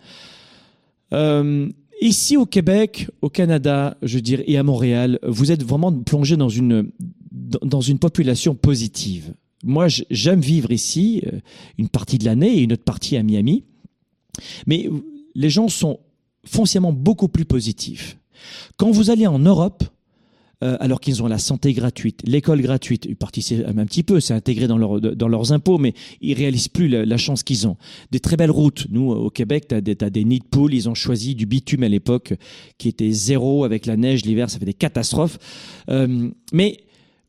Euh, 1.13 1.69
Ici 2.01 2.37
au 2.37 2.47
Québec, 2.47 3.09
au 3.23 3.29
Canada, 3.29 3.97
je 4.03 4.21
dirais, 4.21 4.45
et 4.47 4.57
à 4.57 4.63
Montréal, 4.63 5.19
vous 5.27 5.51
êtes 5.51 5.65
vraiment 5.65 5.93
plongé 5.93 6.37
dans 6.37 6.49
une, 6.49 6.93
dans 7.33 7.81
une 7.81 7.99
population 7.99 8.55
positive. 8.55 9.35
Moi, 9.65 9.87
j'aime 10.11 10.41
vivre 10.41 10.71
ici, 10.71 11.23
euh, 11.27 11.41
une 11.79 11.89
partie 11.89 12.19
de 12.19 12.25
l'année 12.25 12.59
et 12.59 12.63
une 12.63 12.73
autre 12.73 12.85
partie 12.85 13.17
à 13.17 13.23
Miami. 13.23 13.65
Mais 14.67 14.89
les 15.35 15.51
gens 15.51 15.69
sont 15.69 16.01
foncièrement 16.45 16.93
beaucoup 16.93 17.29
plus 17.29 17.45
positifs. 17.45 18.19
Quand 18.77 18.91
vous 18.91 19.11
allez 19.11 19.27
en 19.27 19.39
Europe, 19.39 19.85
euh, 20.65 20.77
alors 20.81 21.01
qu'ils 21.01 21.23
ont 21.23 21.29
la 21.29 21.39
santé 21.39 21.73
gratuite, 21.73 22.21
l'école 22.25 22.61
gratuite, 22.61 23.05
ils 23.05 23.15
participent 23.15 23.65
un 23.65 23.87
petit 23.87 24.03
peu, 24.03 24.19
c'est 24.19 24.35
intégré 24.35 24.67
dans, 24.67 24.77
leur, 24.77 25.01
dans 25.01 25.29
leurs 25.29 25.53
impôts, 25.53 25.79
mais 25.79 25.95
ils 26.21 26.35
réalisent 26.35 26.67
plus 26.67 26.89
la, 26.89 27.17
chance 27.17 27.45
qu'ils 27.45 27.69
ont. 27.69 27.77
Des 28.11 28.19
très 28.19 28.37
belles 28.37 28.51
routes. 28.51 28.87
Nous, 28.91 29.09
au 29.09 29.31
Québec, 29.31 29.69
tu 29.69 29.77
as 29.77 29.81
des, 29.81 29.97
as 30.01 30.11
nids 30.11 30.41
de 30.41 30.45
poules, 30.45 30.75
ils 30.75 30.89
ont 30.89 30.95
choisi 30.95 31.37
du 31.37 31.47
bitume 31.47 31.85
à 31.85 31.89
l'époque, 31.89 32.35
qui 32.77 32.89
était 32.89 33.13
zéro 33.13 33.65
avec 33.65 33.87
la 33.87 33.97
neige, 33.97 34.25
l'hiver, 34.25 34.51
ça 34.51 34.59
fait 34.59 34.65
des 34.65 34.75
catastrophes. 34.75 35.39
Euh, 35.91 36.29
mais 36.53 36.79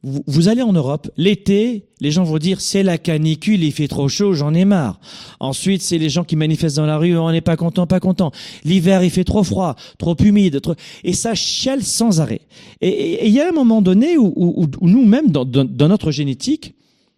vous, 0.01 0.47
allez 0.47 0.61
en 0.61 0.71
Europe, 0.71 1.11
l'été, 1.17 1.89
les 1.99 2.11
gens 2.11 2.23
vont 2.23 2.37
dire 2.37 2.61
c'est 2.61 2.83
la 2.83 2.97
canicule, 2.97 3.61
il 3.61 3.73
fait 3.73 3.89
trop 3.89 4.07
chaud, 4.07 4.33
j'en 4.33 4.53
ai 4.53 4.63
marre. 4.63 4.97
Ensuite, 5.41 5.81
c'est 5.81 5.97
les 5.97 6.09
gens 6.09 6.23
qui 6.23 6.37
manifestent 6.37 6.77
dans 6.77 6.85
la 6.85 6.97
rue, 6.97 7.17
on 7.17 7.29
n'est 7.31 7.41
pas 7.41 7.57
content, 7.57 7.85
pas 7.85 7.99
content. 7.99 8.31
L'hiver, 8.63 9.03
il 9.03 9.09
fait 9.09 9.25
trop 9.25 9.43
froid, 9.43 9.75
trop 9.97 10.15
humide, 10.15 10.61
et 11.03 11.11
ça 11.11 11.35
chiale 11.35 11.83
sans 11.83 12.21
arrêt. 12.21 12.41
Et 12.79 13.27
il 13.27 13.33
y 13.33 13.41
a 13.41 13.49
un 13.49 13.51
moment 13.51 13.81
donné 13.81 14.17
où, 14.17 14.67
nous-mêmes, 14.81 15.31
dans, 15.31 15.87
notre 15.89 16.11
génétique, 16.11 16.75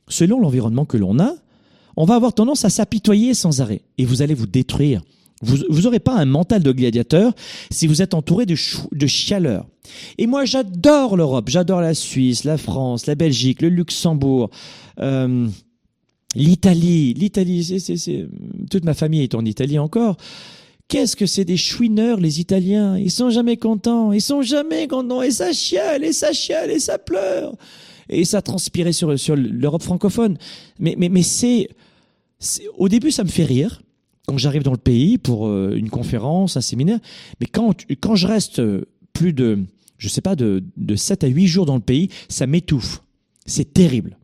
selon 0.08 0.40
l'environnement 0.40 0.86
que 0.86 0.98
l'on 0.98 1.20
a, 1.20 1.36
on 1.98 2.06
va 2.06 2.16
avoir 2.16 2.34
tendance 2.34 2.66
à 2.66 2.72
s'apitoyer 2.72 3.36
sans 3.36 3.62
arrêt. 3.62 3.82
Et 4.00 4.06
vous 4.06 4.24
allez 4.24 4.34
vous 4.34 4.48
détruire. 4.48 5.04
Vous 5.42 5.82
n'aurez 5.82 6.00
pas 6.00 6.16
un 6.16 6.26
mental 6.26 6.62
de 6.62 6.72
gladiateur 6.72 7.34
si 7.72 7.88
vous 7.88 8.02
êtes 8.02 8.14
entouré 8.14 8.46
de, 8.46 8.56
de 8.92 9.08
chaleur. 9.08 9.68
Et 10.18 10.28
moi, 10.28 10.46
j'adore 10.46 11.18
l'Europe, 11.18 11.50
j'adore 11.50 11.82
la 11.82 11.94
Suisse, 11.94 12.44
la 12.44 12.58
France, 12.58 13.08
la 13.08 13.16
Belgique, 13.16 13.62
le 13.62 13.70
Luxembourg, 13.70 14.50
euh, 15.00 15.48
l'Italie. 16.36 17.14
L'Italie, 17.16 17.80
c'est, 17.80 18.28
toute 18.70 18.86
ma 18.86 18.94
famille 18.94 19.24
est 19.24 19.36
en 19.36 19.44
Italie 19.46 19.80
encore. 19.80 20.18
Qu'est-ce 20.88 21.16
que 21.16 21.26
c'est 21.26 21.46
des 21.46 21.58
chouineurs, 21.58 22.20
les 22.20 22.40
Italiens? 22.40 22.98
Ils 22.98 23.12
sont 23.12 23.30
jamais 23.30 23.58
contents, 23.58 24.12
ils 24.12 24.22
sont 24.22 24.42
jamais 24.42 24.88
contents, 24.88 25.22
et 25.22 25.32
ça 25.32 25.54
chiale, 25.54 26.04
et 26.04 26.12
ça 26.12 26.34
chiale, 26.34 26.70
et 26.70 26.80
ça 26.80 26.98
pleure. 26.98 27.56
Et 28.10 28.26
ça 28.26 28.42
transpirait 28.42 28.92
sur, 28.92 29.18
sur 29.18 29.36
l'Europe 29.36 29.84
francophone. 29.84 30.38
Mais, 30.80 30.96
mais, 30.98 31.08
mais 31.08 31.24
c'est, 31.24 31.70
au 32.78 32.90
début, 32.90 33.12
ça 33.12 33.24
me 33.24 33.30
fait 33.30 33.46
rire 33.46 33.82
quand 34.28 34.38
j'arrive 34.38 34.64
dans 34.64 34.72
le 34.72 34.78
pays 34.78 35.18
pour 35.18 35.48
euh, 35.48 35.74
une 35.76 35.90
conférence, 35.90 36.58
un 36.58 36.62
séminaire, 36.62 37.00
mais 37.40 37.48
quand, 37.48 37.86
quand 38.00 38.16
je 38.16 38.28
reste 38.28 38.60
euh, 38.60 38.86
plus 39.14 39.34
de, 39.34 39.60
je 39.98 40.08
sais 40.10 40.22
pas, 40.22 40.36
de, 40.36 40.64
de 40.78 40.96
7 40.96 41.24
à 41.24 41.28
8 41.28 41.48
jours 41.48 41.66
dans 41.66 41.76
le 41.76 41.82
pays, 41.82 42.10
ça 42.30 42.48
m'étouffe. 42.48 43.02
C'est 43.46 43.74
terrible. 43.74 44.18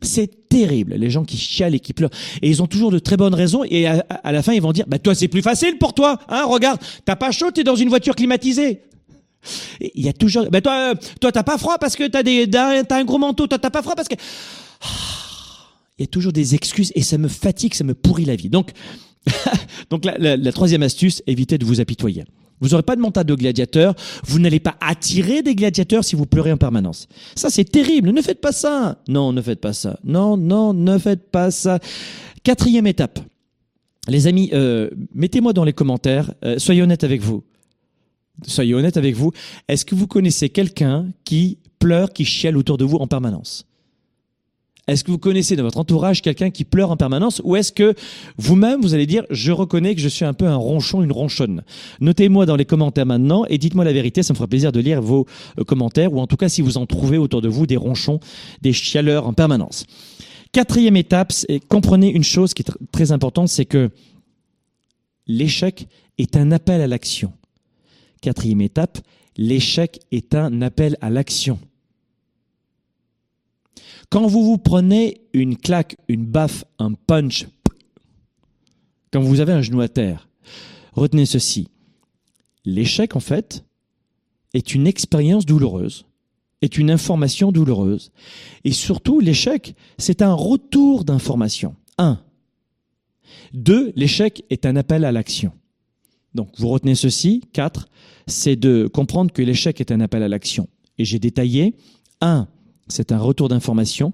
C'est 0.00 0.48
terrible, 0.48 0.94
les 0.94 1.10
gens 1.10 1.24
qui 1.24 1.36
chialent 1.36 1.74
et 1.74 1.80
qui 1.80 1.92
pleurent. 1.92 2.10
Et 2.40 2.48
ils 2.48 2.62
ont 2.62 2.68
toujours 2.68 2.92
de 2.92 3.00
très 3.00 3.16
bonnes 3.16 3.34
raisons. 3.34 3.64
Et 3.64 3.86
à, 3.86 4.32
la 4.32 4.42
fin, 4.42 4.52
ils 4.52 4.62
vont 4.62 4.72
dire, 4.72 4.84
bah 4.86 4.98
toi, 5.00 5.14
c'est 5.14 5.26
plus 5.26 5.42
facile 5.42 5.76
pour 5.76 5.92
toi. 5.92 6.20
Hein, 6.28 6.44
regarde, 6.44 6.80
t'as 7.04 7.16
pas 7.16 7.32
chaud, 7.32 7.50
t'es 7.50 7.64
dans 7.64 7.74
une 7.74 7.88
voiture 7.88 8.14
climatisée. 8.14 8.82
Il 9.80 10.04
y 10.04 10.08
a 10.08 10.12
toujours, 10.12 10.46
bah 10.50 10.60
toi, 10.60 10.92
euh, 10.92 10.94
toi, 11.20 11.32
t'as 11.32 11.42
pas 11.42 11.58
froid 11.58 11.78
parce 11.78 11.96
que 11.96 12.06
t'as 12.06 12.22
des, 12.22 12.48
t'as 12.48 12.84
un 12.90 13.04
gros 13.04 13.18
manteau. 13.18 13.48
Toi, 13.48 13.58
t'as 13.58 13.70
pas 13.70 13.82
froid 13.82 13.96
parce 13.96 14.08
que, 14.08 14.14
il 15.98 16.02
y 16.02 16.04
a 16.04 16.06
toujours 16.06 16.32
des 16.32 16.54
excuses 16.54 16.92
et 16.94 17.02
ça 17.02 17.18
me 17.18 17.28
fatigue, 17.28 17.74
ça 17.74 17.82
me 17.82 17.94
pourrit 17.94 18.24
la 18.24 18.36
vie. 18.36 18.50
Donc, 18.50 18.70
Donc 19.90 20.04
la, 20.04 20.52
troisième 20.52 20.82
astuce, 20.82 21.22
évitez 21.26 21.58
de 21.58 21.64
vous 21.64 21.80
apitoyer. 21.80 22.24
Vous 22.60 22.70
n'aurez 22.70 22.82
pas 22.82 22.96
de 22.96 23.00
mental 23.00 23.24
de 23.24 23.34
gladiateur. 23.34 23.94
Vous 24.24 24.38
n'allez 24.38 24.60
pas 24.60 24.76
attirer 24.80 25.42
des 25.42 25.54
gladiateurs 25.54 26.04
si 26.04 26.16
vous 26.16 26.26
pleurez 26.26 26.52
en 26.52 26.56
permanence. 26.56 27.06
Ça, 27.36 27.50
c'est 27.50 27.64
terrible. 27.64 28.10
Ne 28.10 28.20
faites 28.20 28.40
pas 28.40 28.52
ça. 28.52 29.00
Non, 29.08 29.32
ne 29.32 29.40
faites 29.40 29.60
pas 29.60 29.72
ça. 29.72 29.98
Non, 30.02 30.36
non, 30.36 30.72
ne 30.74 30.98
faites 30.98 31.30
pas 31.30 31.50
ça. 31.50 31.78
Quatrième 32.42 32.86
étape. 32.86 33.20
Les 34.08 34.26
amis, 34.26 34.50
euh, 34.54 34.90
mettez-moi 35.14 35.52
dans 35.52 35.64
les 35.64 35.72
commentaires. 35.72 36.32
Euh, 36.44 36.58
soyez 36.58 36.82
honnête 36.82 37.04
avec 37.04 37.20
vous. 37.20 37.44
Soyez 38.46 38.74
honnête 38.74 38.96
avec 38.96 39.14
vous. 39.14 39.32
Est-ce 39.68 39.84
que 39.84 39.94
vous 39.94 40.06
connaissez 40.06 40.48
quelqu'un 40.48 41.06
qui 41.24 41.58
pleure, 41.78 42.12
qui 42.12 42.24
chiale 42.24 42.56
autour 42.56 42.78
de 42.78 42.84
vous 42.84 42.96
en 42.96 43.06
permanence? 43.06 43.66
Est-ce 44.88 45.04
que 45.04 45.10
vous 45.10 45.18
connaissez 45.18 45.54
dans 45.54 45.62
votre 45.62 45.78
entourage 45.78 46.22
quelqu'un 46.22 46.50
qui 46.50 46.64
pleure 46.64 46.90
en 46.90 46.96
permanence 46.96 47.42
ou 47.44 47.56
est-ce 47.56 47.72
que 47.72 47.94
vous-même 48.38 48.80
vous 48.80 48.94
allez 48.94 49.06
dire 49.06 49.24
je 49.30 49.52
reconnais 49.52 49.94
que 49.94 50.00
je 50.00 50.08
suis 50.08 50.24
un 50.24 50.32
peu 50.32 50.46
un 50.46 50.56
ronchon, 50.56 51.02
une 51.02 51.12
ronchonne? 51.12 51.62
Notez-moi 52.00 52.46
dans 52.46 52.56
les 52.56 52.64
commentaires 52.64 53.06
maintenant 53.06 53.44
et 53.48 53.58
dites-moi 53.58 53.84
la 53.84 53.92
vérité, 53.92 54.22
ça 54.22 54.32
me 54.32 54.36
fera 54.36 54.48
plaisir 54.48 54.72
de 54.72 54.80
lire 54.80 55.02
vos 55.02 55.26
euh, 55.58 55.64
commentaires 55.64 56.12
ou 56.12 56.20
en 56.20 56.26
tout 56.26 56.36
cas 56.36 56.48
si 56.48 56.62
vous 56.62 56.78
en 56.78 56.86
trouvez 56.86 57.18
autour 57.18 57.42
de 57.42 57.48
vous 57.48 57.66
des 57.66 57.76
ronchons, 57.76 58.18
des 58.62 58.72
chialeurs 58.72 59.26
en 59.26 59.34
permanence. 59.34 59.84
Quatrième 60.52 60.96
étape, 60.96 61.32
comprenez 61.68 62.10
une 62.10 62.24
chose 62.24 62.54
qui 62.54 62.62
est 62.62 62.72
très 62.90 63.12
importante, 63.12 63.48
c'est 63.48 63.66
que 63.66 63.90
l'échec 65.26 65.86
est 66.16 66.36
un 66.36 66.50
appel 66.50 66.80
à 66.80 66.86
l'action. 66.86 67.32
Quatrième 68.22 68.62
étape, 68.62 68.98
l'échec 69.36 70.00
est 70.10 70.34
un 70.34 70.62
appel 70.62 70.96
à 71.02 71.10
l'action. 71.10 71.58
Quand 74.10 74.26
vous 74.26 74.44
vous 74.44 74.58
prenez 74.58 75.20
une 75.34 75.56
claque, 75.56 75.96
une 76.08 76.24
baffe, 76.24 76.64
un 76.78 76.92
punch, 76.94 77.46
quand 79.12 79.20
vous 79.20 79.40
avez 79.40 79.52
un 79.52 79.62
genou 79.62 79.80
à 79.80 79.88
terre, 79.88 80.28
retenez 80.92 81.26
ceci. 81.26 81.68
L'échec, 82.64 83.16
en 83.16 83.20
fait, 83.20 83.64
est 84.54 84.74
une 84.74 84.86
expérience 84.86 85.44
douloureuse, 85.44 86.06
est 86.62 86.78
une 86.78 86.90
information 86.90 87.52
douloureuse. 87.52 88.12
Et 88.64 88.72
surtout, 88.72 89.20
l'échec, 89.20 89.74
c'est 89.98 90.22
un 90.22 90.34
retour 90.34 91.04
d'information. 91.04 91.76
Un. 91.98 92.20
Deux, 93.52 93.92
l'échec 93.94 94.44
est 94.48 94.64
un 94.64 94.76
appel 94.76 95.04
à 95.04 95.12
l'action. 95.12 95.52
Donc, 96.34 96.50
vous 96.58 96.68
retenez 96.68 96.94
ceci. 96.94 97.42
Quatre, 97.52 97.88
c'est 98.26 98.56
de 98.56 98.86
comprendre 98.86 99.32
que 99.32 99.42
l'échec 99.42 99.80
est 99.80 99.92
un 99.92 100.00
appel 100.00 100.22
à 100.22 100.28
l'action. 100.28 100.68
Et 100.98 101.04
j'ai 101.04 101.18
détaillé. 101.18 101.74
Un, 102.20 102.48
c'est 102.88 103.12
un 103.12 103.18
retour 103.18 103.48
d'information 103.48 104.12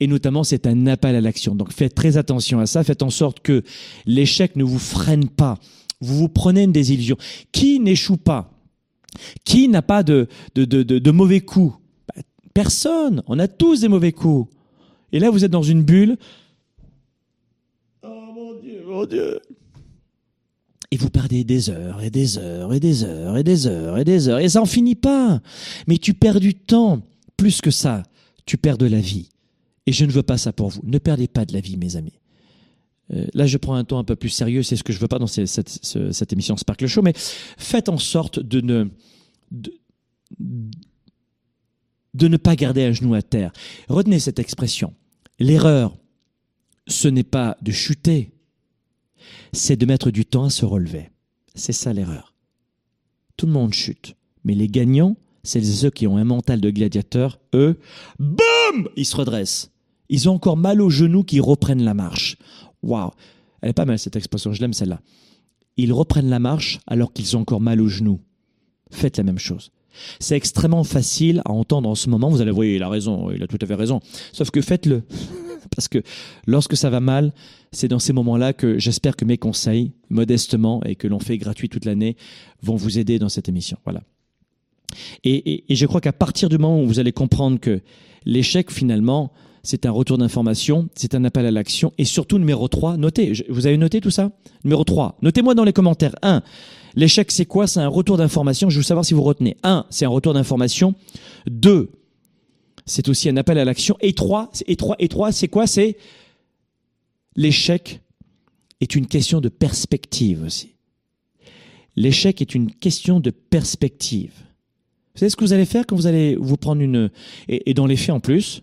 et 0.00 0.06
notamment 0.06 0.44
c'est 0.44 0.66
un 0.66 0.86
appel 0.86 1.14
à 1.14 1.20
l'action. 1.20 1.54
Donc 1.54 1.72
faites 1.72 1.94
très 1.94 2.16
attention 2.16 2.58
à 2.58 2.66
ça, 2.66 2.82
faites 2.82 3.02
en 3.02 3.10
sorte 3.10 3.40
que 3.40 3.62
l'échec 4.06 4.56
ne 4.56 4.64
vous 4.64 4.78
freine 4.78 5.28
pas. 5.28 5.58
Vous 6.00 6.16
vous 6.16 6.28
prenez 6.28 6.62
une 6.62 6.72
désillusion. 6.72 7.16
Qui 7.52 7.78
n'échoue 7.78 8.16
pas? 8.16 8.50
Qui 9.44 9.68
n'a 9.68 9.82
pas 9.82 10.02
de, 10.02 10.28
de, 10.54 10.64
de, 10.64 10.82
de, 10.82 11.10
mauvais 11.10 11.40
coups? 11.40 11.76
Bah, 12.08 12.22
Personne. 12.54 13.22
On 13.26 13.38
a 13.38 13.48
tous 13.48 13.82
des 13.82 13.88
mauvais 13.88 14.12
coups. 14.12 14.50
Et 15.12 15.18
là, 15.18 15.30
vous 15.30 15.44
êtes 15.44 15.50
dans 15.50 15.62
une 15.62 15.82
bulle. 15.82 16.16
Oh 18.02 18.08
mon 18.34 18.54
Dieu, 18.60 18.82
mon 18.86 19.04
Dieu. 19.04 19.40
Et 20.90 20.96
vous 20.96 21.10
perdez 21.10 21.44
des 21.44 21.70
heures 21.70 22.02
et 22.02 22.10
des 22.10 22.38
heures 22.38 22.72
et 22.72 22.80
des 22.80 23.04
heures 23.04 23.36
et 23.36 23.44
des 23.44 23.66
heures 23.66 23.98
et 23.98 24.04
des 24.04 24.28
heures. 24.28 24.38
Et 24.38 24.48
ça 24.48 24.60
n'en 24.60 24.66
finit 24.66 24.94
pas. 24.94 25.40
Mais 25.86 25.98
tu 25.98 26.14
perds 26.14 26.40
du 26.40 26.54
temps. 26.54 27.02
Plus 27.40 27.62
que 27.62 27.70
ça, 27.70 28.02
tu 28.44 28.58
perds 28.58 28.76
de 28.76 28.84
la 28.84 29.00
vie. 29.00 29.30
Et 29.86 29.92
je 29.92 30.04
ne 30.04 30.10
veux 30.10 30.22
pas 30.22 30.36
ça 30.36 30.52
pour 30.52 30.68
vous. 30.68 30.82
Ne 30.84 30.98
perdez 30.98 31.26
pas 31.26 31.46
de 31.46 31.54
la 31.54 31.60
vie, 31.60 31.78
mes 31.78 31.96
amis. 31.96 32.20
Euh, 33.14 33.24
là, 33.32 33.46
je 33.46 33.56
prends 33.56 33.76
un 33.76 33.84
ton 33.84 33.96
un 33.96 34.04
peu 34.04 34.14
plus 34.14 34.28
sérieux, 34.28 34.62
c'est 34.62 34.76
ce 34.76 34.84
que 34.84 34.92
je 34.92 34.98
veux 34.98 35.08
pas 35.08 35.18
dans 35.18 35.26
cette, 35.26 35.46
cette, 35.48 36.32
émission 36.34 36.58
Sparkle 36.58 36.86
Show, 36.86 37.00
mais 37.00 37.14
faites 37.16 37.88
en 37.88 37.96
sorte 37.96 38.40
de 38.40 38.60
ne, 38.60 38.90
de, 39.52 39.72
de 42.12 42.28
ne 42.28 42.36
pas 42.36 42.56
garder 42.56 42.84
un 42.84 42.92
genou 42.92 43.14
à 43.14 43.22
terre. 43.22 43.52
Retenez 43.88 44.18
cette 44.18 44.38
expression. 44.38 44.92
L'erreur, 45.38 45.96
ce 46.88 47.08
n'est 47.08 47.24
pas 47.24 47.56
de 47.62 47.72
chuter, 47.72 48.34
c'est 49.54 49.76
de 49.76 49.86
mettre 49.86 50.10
du 50.10 50.26
temps 50.26 50.44
à 50.44 50.50
se 50.50 50.66
relever. 50.66 51.08
C'est 51.54 51.72
ça 51.72 51.94
l'erreur. 51.94 52.34
Tout 53.38 53.46
le 53.46 53.52
monde 53.52 53.72
chute, 53.72 54.14
mais 54.44 54.54
les 54.54 54.68
gagnants, 54.68 55.16
c'est 55.42 55.62
ceux 55.62 55.90
qui 55.90 56.06
ont 56.06 56.16
un 56.16 56.24
mental 56.24 56.60
de 56.60 56.70
gladiateur, 56.70 57.38
eux, 57.54 57.78
boum, 58.18 58.88
ils 58.96 59.06
se 59.06 59.16
redressent. 59.16 59.70
Ils 60.08 60.28
ont 60.28 60.34
encore 60.34 60.56
mal 60.56 60.80
aux 60.80 60.90
genoux 60.90 61.22
qui 61.22 61.40
reprennent 61.40 61.84
la 61.84 61.94
marche. 61.94 62.36
Waouh, 62.82 63.10
elle 63.62 63.70
est 63.70 63.74
pas 63.74 63.84
mal 63.84 63.98
cette 63.98 64.16
expression, 64.16 64.52
je 64.52 64.60
l'aime 64.60 64.72
celle-là. 64.72 65.00
Ils 65.76 65.92
reprennent 65.92 66.28
la 66.28 66.38
marche 66.40 66.80
alors 66.86 67.12
qu'ils 67.12 67.36
ont 67.36 67.40
encore 67.40 67.60
mal 67.60 67.80
aux 67.80 67.88
genoux. 67.88 68.20
Faites 68.90 69.18
la 69.18 69.24
même 69.24 69.38
chose. 69.38 69.70
C'est 70.18 70.36
extrêmement 70.36 70.84
facile 70.84 71.42
à 71.44 71.52
entendre 71.52 71.88
en 71.88 71.94
ce 71.94 72.08
moment. 72.08 72.28
Vous 72.28 72.40
allez 72.40 72.50
voir, 72.50 72.66
il 72.66 72.82
a 72.82 72.88
raison, 72.88 73.30
il 73.30 73.42
a 73.42 73.46
tout 73.46 73.58
à 73.60 73.66
fait 73.66 73.74
raison. 73.74 74.00
Sauf 74.32 74.50
que 74.50 74.60
faites-le. 74.60 75.02
Parce 75.76 75.88
que 75.88 76.02
lorsque 76.46 76.76
ça 76.76 76.90
va 76.90 77.00
mal, 77.00 77.32
c'est 77.72 77.88
dans 77.88 77.98
ces 77.98 78.12
moments-là 78.12 78.52
que 78.52 78.78
j'espère 78.78 79.16
que 79.16 79.24
mes 79.24 79.38
conseils, 79.38 79.92
modestement, 80.08 80.82
et 80.84 80.96
que 80.96 81.06
l'on 81.06 81.20
fait 81.20 81.38
gratuit 81.38 81.68
toute 81.68 81.84
l'année, 81.84 82.16
vont 82.62 82.76
vous 82.76 82.98
aider 82.98 83.18
dans 83.18 83.28
cette 83.28 83.48
émission. 83.48 83.78
Voilà. 83.84 84.02
Et, 85.24 85.64
je 85.68 85.86
crois 85.86 86.00
qu'à 86.00 86.12
partir 86.12 86.48
du 86.48 86.58
moment 86.58 86.82
où 86.82 86.86
vous 86.86 86.98
allez 86.98 87.12
comprendre 87.12 87.58
que 87.58 87.80
l'échec, 88.24 88.70
finalement, 88.70 89.32
c'est 89.62 89.86
un 89.86 89.90
retour 89.90 90.18
d'information, 90.18 90.88
c'est 90.94 91.14
un 91.14 91.24
appel 91.24 91.46
à 91.46 91.50
l'action. 91.50 91.92
Et 91.98 92.04
surtout, 92.04 92.38
numéro 92.38 92.68
3, 92.68 92.96
notez, 92.96 93.32
vous 93.48 93.66
avez 93.66 93.76
noté 93.76 94.00
tout 94.00 94.10
ça? 94.10 94.30
Numéro 94.64 94.84
3, 94.84 95.18
notez-moi 95.22 95.54
dans 95.54 95.64
les 95.64 95.72
commentaires. 95.72 96.14
1. 96.22 96.42
L'échec, 96.96 97.30
c'est 97.30 97.46
quoi? 97.46 97.66
C'est 97.66 97.80
un 97.80 97.88
retour 97.88 98.16
d'information. 98.16 98.70
Je 98.70 98.78
veux 98.78 98.82
savoir 98.82 99.04
si 99.04 99.14
vous 99.14 99.22
retenez. 99.22 99.56
Un, 99.62 99.86
c'est 99.90 100.04
un 100.04 100.08
retour 100.08 100.34
d'information. 100.34 100.94
Deux, 101.46 101.90
c'est 102.86 103.08
aussi 103.08 103.28
un 103.28 103.36
appel 103.36 103.58
à 103.58 103.64
l'action. 103.64 103.96
Et 104.00 104.14
trois, 104.14 104.50
et 104.66 104.76
trois, 104.76 104.96
et 104.98 105.08
trois, 105.08 105.32
c'est 105.32 105.48
quoi? 105.48 105.66
C'est 105.66 105.96
l'échec 107.36 108.00
est 108.80 108.94
une 108.94 109.06
question 109.06 109.40
de 109.40 109.48
perspective 109.48 110.42
aussi. 110.42 110.74
L'échec 111.96 112.40
est 112.40 112.54
une 112.54 112.72
question 112.72 113.20
de 113.20 113.30
perspective. 113.30 114.32
Vous 115.14 115.18
savez 115.18 115.30
ce 115.30 115.36
que 115.36 115.44
vous 115.44 115.52
allez 115.52 115.66
faire 115.66 115.86
quand 115.86 115.96
vous 115.96 116.06
allez 116.06 116.36
vous 116.36 116.56
prendre 116.56 116.82
une... 116.82 117.10
Et, 117.48 117.74
dans 117.74 117.86
les 117.86 117.96
faits 117.96 118.10
en 118.10 118.20
plus, 118.20 118.62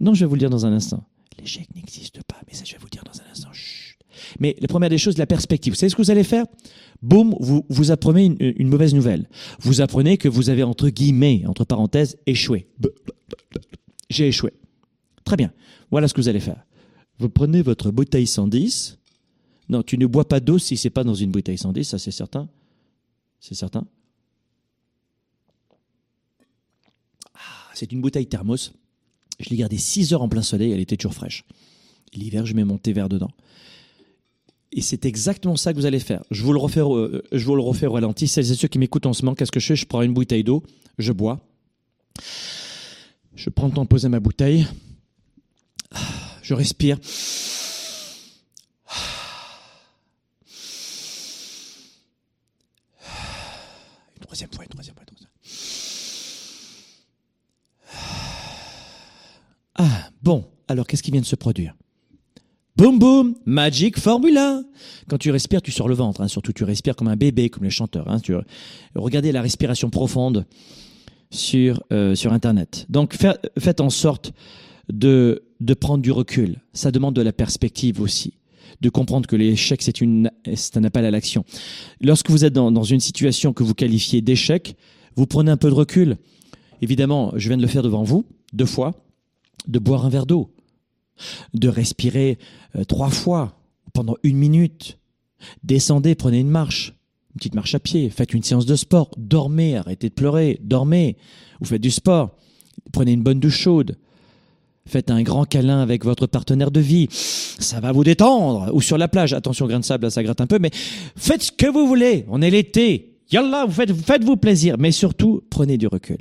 non, 0.00 0.14
je 0.14 0.20
vais 0.20 0.26
vous 0.26 0.34
le 0.34 0.40
dire 0.40 0.50
dans 0.50 0.66
un 0.66 0.72
instant. 0.72 1.04
L'échec 1.38 1.66
n'existe 1.74 2.22
pas, 2.24 2.36
mais 2.46 2.54
ça 2.54 2.64
je 2.64 2.72
vais 2.72 2.78
vous 2.78 2.86
le 2.86 2.90
dire 2.90 3.04
dans 3.04 3.20
un 3.20 3.30
instant. 3.30 3.48
Mais 4.38 4.56
la 4.60 4.68
première 4.68 4.90
des 4.90 4.98
choses, 4.98 5.18
la 5.18 5.26
perspective. 5.26 5.72
Vous 5.72 5.78
savez 5.78 5.90
ce 5.90 5.96
que 5.96 6.02
vous 6.02 6.10
allez 6.10 6.24
faire? 6.24 6.44
Boum, 7.00 7.34
vous, 7.40 7.64
vous 7.68 7.90
apprenez 7.90 8.26
une, 8.26 8.36
une, 8.38 8.68
mauvaise 8.68 8.94
nouvelle. 8.94 9.28
Vous 9.60 9.80
apprenez 9.80 10.18
que 10.18 10.28
vous 10.28 10.50
avez, 10.50 10.62
entre 10.62 10.88
guillemets, 10.90 11.44
entre 11.46 11.64
parenthèses, 11.64 12.16
échoué. 12.26 12.68
J'ai 14.10 14.28
échoué. 14.28 14.52
Très 15.24 15.36
bien. 15.36 15.52
Voilà 15.90 16.08
ce 16.08 16.14
que 16.14 16.20
vous 16.20 16.28
allez 16.28 16.40
faire. 16.40 16.64
Vous 17.18 17.28
prenez 17.28 17.62
votre 17.62 17.90
bouteille 17.90 18.26
110. 18.26 18.98
Non, 19.68 19.82
tu 19.82 19.96
ne 19.96 20.06
bois 20.06 20.28
pas 20.28 20.40
d'eau 20.40 20.58
si 20.58 20.76
c'est 20.76 20.90
pas 20.90 21.04
dans 21.04 21.14
une 21.14 21.30
bouteille 21.30 21.58
110, 21.58 21.84
ça 21.84 21.98
c'est 21.98 22.10
certain. 22.10 22.48
C'est 23.40 23.54
certain. 23.54 23.86
C'est 27.74 27.92
une 27.92 28.00
bouteille 28.00 28.26
thermos. 28.26 28.72
Je 29.40 29.50
l'ai 29.50 29.56
gardée 29.56 29.78
6 29.78 30.12
heures 30.12 30.22
en 30.22 30.28
plein 30.28 30.42
soleil, 30.42 30.72
elle 30.72 30.80
était 30.80 30.96
toujours 30.96 31.14
fraîche. 31.14 31.44
L'hiver, 32.14 32.46
je 32.46 32.54
mets 32.54 32.64
mon 32.64 32.78
thé 32.78 32.92
vert 32.92 33.08
dedans. 33.08 33.30
Et 34.72 34.80
c'est 34.80 35.04
exactement 35.04 35.56
ça 35.56 35.72
que 35.72 35.78
vous 35.78 35.86
allez 35.86 36.00
faire. 36.00 36.24
Je 36.30 36.42
vous 36.42 36.52
le 36.52 36.58
refais, 36.58 36.80
euh, 36.80 37.22
je 37.32 37.44
vous 37.44 37.54
le 37.54 37.62
refais 37.62 37.86
au 37.86 37.92
ralenti. 37.92 38.26
Celles 38.26 38.50
et 38.50 38.54
ceux 38.54 38.68
qui 38.68 38.78
m'écoutent 38.78 39.06
en 39.06 39.12
ce 39.12 39.22
moment, 39.22 39.34
qu'est-ce 39.34 39.52
que 39.52 39.60
je 39.60 39.66
fais? 39.66 39.76
Je 39.76 39.86
prends 39.86 40.02
une 40.02 40.14
bouteille 40.14 40.44
d'eau, 40.44 40.62
je 40.98 41.12
bois. 41.12 41.40
Je 43.34 43.50
prends 43.50 43.66
le 43.66 43.72
temps 43.72 43.82
de 43.82 43.88
poser 43.88 44.08
ma 44.08 44.20
bouteille. 44.20 44.66
Je 46.42 46.54
respire. 46.54 46.98
Une 54.16 54.22
troisième 54.22 54.50
fois, 54.52 54.64
une 54.64 54.70
troisième 54.70 54.94
fois, 54.94 55.02
une 55.02 55.06
troisième 55.06 55.28
fois. 55.28 55.32
Ah, 59.84 60.10
bon. 60.22 60.44
Alors, 60.68 60.86
qu'est-ce 60.86 61.02
qui 61.02 61.10
vient 61.10 61.20
de 61.20 61.26
se 61.26 61.34
produire? 61.34 61.74
Boum 62.76 63.00
boum, 63.00 63.34
Magic 63.46 63.98
Formula. 63.98 64.62
Quand 65.08 65.18
tu 65.18 65.32
respires, 65.32 65.60
tu 65.60 65.72
sors 65.72 65.88
le 65.88 65.94
ventre. 65.96 66.20
Hein. 66.20 66.28
Surtout, 66.28 66.52
tu 66.52 66.62
respires 66.62 66.94
comme 66.94 67.08
un 67.08 67.16
bébé, 67.16 67.50
comme 67.50 67.64
les 67.64 67.70
chanteurs. 67.70 68.08
Hein. 68.08 68.20
Regardez 68.94 69.32
la 69.32 69.42
respiration 69.42 69.90
profonde 69.90 70.46
sur 71.30 71.82
euh, 71.92 72.14
Internet. 72.30 72.86
Donc, 72.90 73.16
faites 73.58 73.80
en 73.80 73.90
sorte 73.90 74.32
de 74.88 75.42
prendre 75.80 76.00
du 76.02 76.12
recul. 76.12 76.60
Ça 76.72 76.92
demande 76.92 77.16
de 77.16 77.22
la 77.22 77.32
perspective 77.32 78.00
aussi, 78.00 78.34
de 78.80 78.88
comprendre 78.88 79.26
que 79.26 79.34
l'échec 79.34 79.82
c'est 79.82 80.76
un 80.76 80.84
appel 80.84 81.04
à 81.04 81.10
l'action. 81.10 81.44
Lorsque 82.00 82.30
vous 82.30 82.44
êtes 82.44 82.52
dans 82.52 82.84
une 82.84 83.00
situation 83.00 83.52
que 83.52 83.64
vous 83.64 83.74
qualifiez 83.74 84.20
d'échec, 84.20 84.76
vous 85.16 85.26
prenez 85.26 85.50
un 85.50 85.56
peu 85.56 85.70
de 85.70 85.74
recul. 85.74 86.18
Évidemment, 86.82 87.32
je 87.34 87.48
viens 87.48 87.56
de 87.56 87.62
le 87.62 87.68
faire 87.68 87.82
devant 87.82 88.04
vous 88.04 88.24
deux 88.52 88.66
fois, 88.66 88.92
de 89.66 89.78
boire 89.78 90.04
un 90.04 90.08
verre 90.08 90.26
d'eau 90.26 90.50
de 91.54 91.68
respirer 91.68 92.38
euh, 92.76 92.84
trois 92.84 93.10
fois 93.10 93.58
pendant 93.92 94.16
une 94.22 94.36
minute. 94.36 94.98
Descendez, 95.64 96.14
prenez 96.14 96.40
une 96.40 96.50
marche, 96.50 96.94
une 97.34 97.38
petite 97.38 97.54
marche 97.54 97.74
à 97.74 97.80
pied, 97.80 98.10
faites 98.10 98.34
une 98.34 98.42
séance 98.42 98.66
de 98.66 98.76
sport, 98.76 99.10
dormez, 99.16 99.76
arrêtez 99.76 100.08
de 100.08 100.14
pleurer, 100.14 100.58
dormez, 100.62 101.16
vous 101.60 101.66
faites 101.66 101.82
du 101.82 101.90
sport, 101.90 102.36
prenez 102.92 103.12
une 103.12 103.22
bonne 103.22 103.40
douche 103.40 103.58
chaude, 103.58 103.96
faites 104.86 105.10
un 105.10 105.22
grand 105.22 105.44
câlin 105.44 105.80
avec 105.80 106.04
votre 106.04 106.26
partenaire 106.26 106.70
de 106.70 106.80
vie, 106.80 107.08
ça 107.10 107.80
va 107.80 107.92
vous 107.92 108.04
détendre, 108.04 108.70
ou 108.72 108.80
sur 108.80 108.98
la 108.98 109.08
plage, 109.08 109.32
attention 109.32 109.66
grain 109.66 109.80
de 109.80 109.84
sable, 109.84 110.10
ça 110.10 110.22
gratte 110.22 110.40
un 110.40 110.46
peu, 110.46 110.58
mais 110.60 110.70
faites 111.16 111.42
ce 111.42 111.52
que 111.52 111.66
vous 111.66 111.86
voulez, 111.86 112.24
on 112.28 112.40
est 112.40 112.50
l'été, 112.50 113.16
yallah, 113.30 113.66
vous 113.66 113.72
faites, 113.72 113.92
faites-vous 113.92 114.36
plaisir, 114.36 114.76
mais 114.78 114.92
surtout, 114.92 115.42
prenez 115.50 115.76
du 115.76 115.88
recul. 115.88 116.18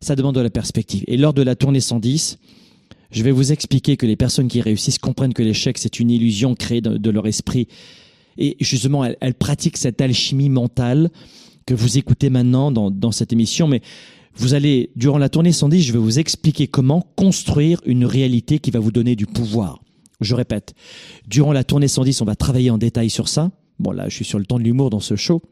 Ça 0.00 0.16
demande 0.16 0.34
de 0.34 0.40
la 0.40 0.48
perspective. 0.48 1.04
Et 1.08 1.18
lors 1.18 1.34
de 1.34 1.42
la 1.42 1.56
tournée 1.56 1.80
110, 1.80 2.38
je 3.10 3.22
vais 3.22 3.32
vous 3.32 3.52
expliquer 3.52 3.96
que 3.96 4.06
les 4.06 4.16
personnes 4.16 4.48
qui 4.48 4.60
réussissent 4.60 4.98
comprennent 4.98 5.34
que 5.34 5.42
l'échec, 5.42 5.78
c'est 5.78 6.00
une 6.00 6.10
illusion 6.10 6.54
créée 6.54 6.80
de, 6.80 7.10
leur 7.10 7.26
esprit. 7.26 7.68
Et 8.38 8.56
justement, 8.60 9.04
elles, 9.04 9.34
pratiquent 9.34 9.76
cette 9.76 10.00
alchimie 10.00 10.48
mentale 10.48 11.10
que 11.66 11.74
vous 11.74 11.98
écoutez 11.98 12.30
maintenant 12.30 12.70
dans, 12.70 12.90
dans 12.90 13.12
cette 13.12 13.32
émission. 13.32 13.66
Mais 13.66 13.82
vous 14.34 14.54
allez, 14.54 14.90
durant 14.96 15.18
la 15.18 15.28
tournée 15.28 15.52
110, 15.52 15.82
je 15.82 15.92
vais 15.92 15.98
vous 15.98 16.18
expliquer 16.18 16.68
comment 16.68 17.04
construire 17.16 17.80
une 17.84 18.04
réalité 18.04 18.58
qui 18.58 18.70
va 18.70 18.78
vous 18.78 18.92
donner 18.92 19.16
du 19.16 19.26
pouvoir. 19.26 19.82
Je 20.20 20.34
répète, 20.34 20.74
durant 21.26 21.52
la 21.52 21.64
tournée 21.64 21.88
110, 21.88 22.20
on 22.20 22.24
va 22.24 22.36
travailler 22.36 22.70
en 22.70 22.78
détail 22.78 23.10
sur 23.10 23.28
ça. 23.28 23.50
Bon, 23.78 23.90
là, 23.90 24.08
je 24.08 24.14
suis 24.14 24.24
sur 24.24 24.38
le 24.38 24.44
temps 24.44 24.58
de 24.58 24.64
l'humour 24.64 24.90
dans 24.90 25.00
ce 25.00 25.16
show. 25.16 25.42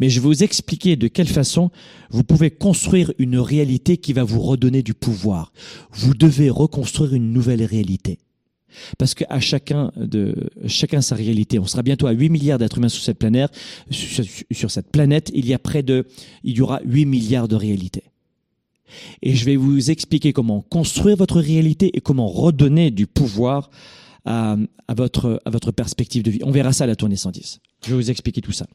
Mais 0.00 0.10
je 0.10 0.20
vais 0.20 0.26
vous 0.26 0.42
expliquer 0.42 0.96
de 0.96 1.08
quelle 1.08 1.28
façon 1.28 1.70
vous 2.10 2.24
pouvez 2.24 2.50
construire 2.50 3.12
une 3.18 3.38
réalité 3.38 3.96
qui 3.96 4.12
va 4.12 4.24
vous 4.24 4.40
redonner 4.40 4.82
du 4.82 4.94
pouvoir. 4.94 5.52
Vous 5.92 6.14
devez 6.14 6.50
reconstruire 6.50 7.14
une 7.14 7.32
nouvelle 7.32 7.64
réalité. 7.64 8.18
Parce 8.98 9.14
qu'à 9.14 9.38
chacun 9.38 9.92
de 9.96 10.50
chacun 10.66 11.00
sa 11.00 11.14
réalité. 11.14 11.60
On 11.60 11.66
sera 11.66 11.82
bientôt 11.82 12.08
à 12.08 12.12
8 12.12 12.28
milliards 12.28 12.58
d'êtres 12.58 12.78
humains 12.78 12.88
sur 12.88 13.02
cette 13.02 13.18
planète. 13.18 13.52
Il 13.90 15.46
y 15.46 15.54
a 15.54 15.58
près 15.58 15.82
de, 15.82 16.06
il 16.42 16.56
y 16.56 16.60
aura 16.60 16.80
8 16.84 17.06
milliards 17.06 17.48
de 17.48 17.54
réalités. 17.56 18.02
Et 19.22 19.34
je 19.34 19.44
vais 19.44 19.56
vous 19.56 19.90
expliquer 19.90 20.32
comment 20.32 20.60
construire 20.60 21.16
votre 21.16 21.40
réalité 21.40 21.96
et 21.96 22.00
comment 22.00 22.28
redonner 22.28 22.90
du 22.90 23.06
pouvoir 23.06 23.70
à, 24.24 24.56
à 24.88 24.94
votre, 24.94 25.40
à 25.44 25.50
votre 25.50 25.72
perspective 25.72 26.22
de 26.22 26.30
vie. 26.30 26.40
On 26.44 26.50
verra 26.50 26.72
ça 26.72 26.84
à 26.84 26.86
la 26.86 26.96
tournée 26.96 27.16
110. 27.16 27.60
Je 27.84 27.90
vais 27.90 27.96
vous 27.96 28.10
expliquer 28.10 28.40
tout 28.40 28.52
ça. 28.52 28.66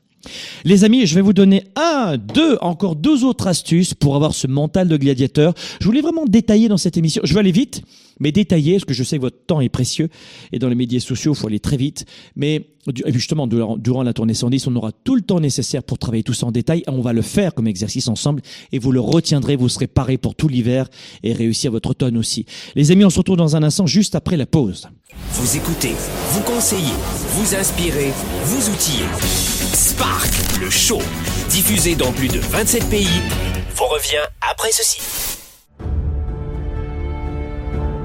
Les 0.66 0.84
amis, 0.84 1.06
je 1.06 1.16
vais 1.16 1.22
vous 1.22 1.34
donner 1.34 1.64
un, 1.76 2.18
deux, 2.18 2.58
encore 2.62 2.96
deux 2.96 3.24
autres 3.24 3.48
astuces 3.48 3.94
pour 3.94 4.16
avoir 4.16 4.34
ce 4.34 4.48
mental 4.48 4.88
de 4.88 4.98
gladiateur. 4.98 5.54
Je 5.80 5.86
voulais 5.86 6.02
vraiment 6.02 6.26
détailler 6.26 6.68
dans 6.68 6.78
cette 6.78 6.98
émission. 6.98 7.22
Je 7.24 7.34
vais 7.34 7.40
aller 7.40 7.52
vite, 7.52 7.82
mais 8.20 8.32
détailler, 8.32 8.74
parce 8.74 8.86
que 8.86 8.94
je 8.94 9.04
sais 9.04 9.18
que 9.18 9.22
votre 9.22 9.46
temps 9.46 9.62
est 9.62 9.70
précieux. 9.70 10.10
Et 10.52 10.60
dans 10.60 10.68
les 10.68 10.76
médias 10.76 11.00
sociaux, 11.00 11.34
il 11.34 11.38
faut 11.38 11.48
aller 11.48 11.60
très 11.60 11.78
vite. 11.78 12.06
Mais 12.36 12.68
justement, 13.08 13.48
durant 13.48 14.04
la 14.04 14.14
tournée 14.14 14.34
110, 14.34 14.68
on 14.68 14.76
aura 14.76 14.92
tout 14.92 15.16
le 15.16 15.22
temps 15.22 15.40
nécessaire 15.40 15.84
pour 15.84 15.98
travailler 15.98 16.24
tout 16.24 16.34
ça 16.34 16.46
en 16.46 16.52
détail. 16.52 16.80
Et 16.80 16.90
on 16.90 17.02
va 17.02 17.14
le 17.14 17.22
faire 17.22 17.54
comme 17.54 17.68
exercice 17.68 18.08
ensemble. 18.08 18.42
Et 18.72 18.80
vous 18.80 18.92
le 18.92 19.00
retiendrez, 19.00 19.56
vous 19.56 19.70
serez 19.70 19.88
paré 19.88 20.18
pour 20.18 20.36
tout 20.36 20.50
l'hiver 20.50 20.90
et 21.24 21.34
réussir 21.34 21.72
votre 21.72 21.92
automne 21.92 22.18
aussi. 22.18 22.46
Les 22.76 22.92
amis, 22.92 23.06
on 23.06 23.10
se 23.10 23.20
retrouve 23.20 23.38
dans 23.38 23.56
un 23.56 23.64
instant, 23.64 23.88
juste 23.88 24.16
après 24.16 24.38
la 24.38 24.46
pause. 24.46 24.90
Vous 25.34 25.56
écoutez, 25.56 25.96
vous 26.32 26.42
conseillez, 26.42 26.94
vous 27.36 27.56
inspirez, 27.56 28.12
vous 28.46 28.70
outillez. 28.70 29.06
Spark, 29.74 30.30
le 30.60 30.70
show, 30.70 31.00
diffusé 31.50 31.96
dans 31.96 32.12
plus 32.12 32.28
de 32.28 32.40
27 32.40 32.90
pays, 32.90 33.22
vous 33.76 33.86
revient 33.86 34.26
après 34.42 34.72
ceci. 34.72 35.00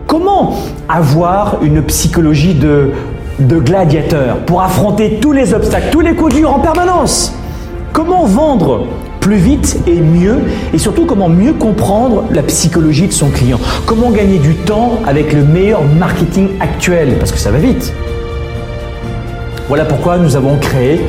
Comment 0.07 0.59
avoir 0.89 1.63
une 1.63 1.83
psychologie 1.87 2.55
de, 2.55 2.93
de 3.39 3.59
gladiateur 3.59 4.45
pour 4.45 4.63
affronter 4.63 5.19
tous 5.21 5.33
les 5.33 5.55
obstacles, 5.55 5.89
tous 5.91 6.01
les 6.03 6.15
coups 6.15 6.35
durs 6.35 6.53
en 6.53 6.61
permanence? 6.61 7.33
Comment 7.95 8.25
vendre 8.25 8.89
plus 9.21 9.37
vite 9.37 9.79
et 9.87 10.01
mieux 10.01 10.41
et 10.73 10.79
surtout 10.79 11.07
comment 11.07 11.29
mieux 11.29 11.53
comprendre 11.53 12.25
la 12.33 12.43
psychologie 12.43 13.07
de 13.07 13.13
son 13.13 13.31
client? 13.31 13.61
Comment 13.87 14.11
gagner 14.11 14.41
du 14.41 14.57
temps 14.57 14.99
avec 15.07 15.33
le 15.33 15.45
meilleur 15.45 15.85
marketing 15.85 16.49
actuel? 16.59 17.15
Parce 17.21 17.31
que 17.31 17.39
ça 17.39 17.53
va 17.53 17.59
vite. 17.59 17.95
Voilà 19.69 19.85
pourquoi 19.85 20.19
nous 20.19 20.35
avons 20.35 20.57
créé 20.57 21.03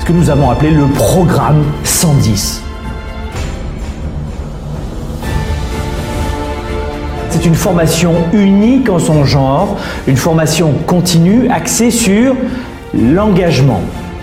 ce 0.00 0.04
que 0.04 0.12
nous 0.12 0.30
avons 0.30 0.50
appelé 0.50 0.72
le 0.72 0.86
programme 0.86 1.62
110. 1.84 2.60
C'est 7.30 7.46
une 7.46 7.54
formation 7.54 8.14
unique 8.32 8.90
en 8.90 8.98
son 8.98 9.24
genre, 9.24 9.76
une 10.08 10.16
formation 10.16 10.72
continue 10.88 11.48
axée 11.50 11.92
sur 11.92 12.34
l'engagement, 12.92 13.80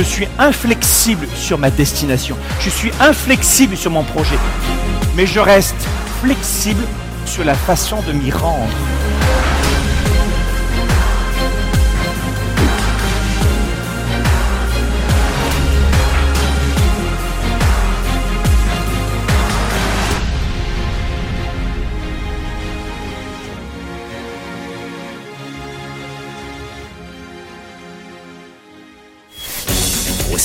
Je 0.00 0.04
suis 0.06 0.28
inflexible 0.38 1.26
sur 1.36 1.58
ma 1.58 1.70
destination. 1.70 2.34
Je 2.58 2.70
suis 2.70 2.90
inflexible 3.00 3.76
sur 3.76 3.90
mon 3.90 4.02
projet. 4.02 4.38
Mais 5.14 5.26
je 5.26 5.38
reste 5.38 5.76
flexible 6.22 6.82
sur 7.26 7.44
la 7.44 7.52
façon 7.52 8.00
de 8.06 8.12
m'y 8.12 8.30
rendre. 8.30 8.72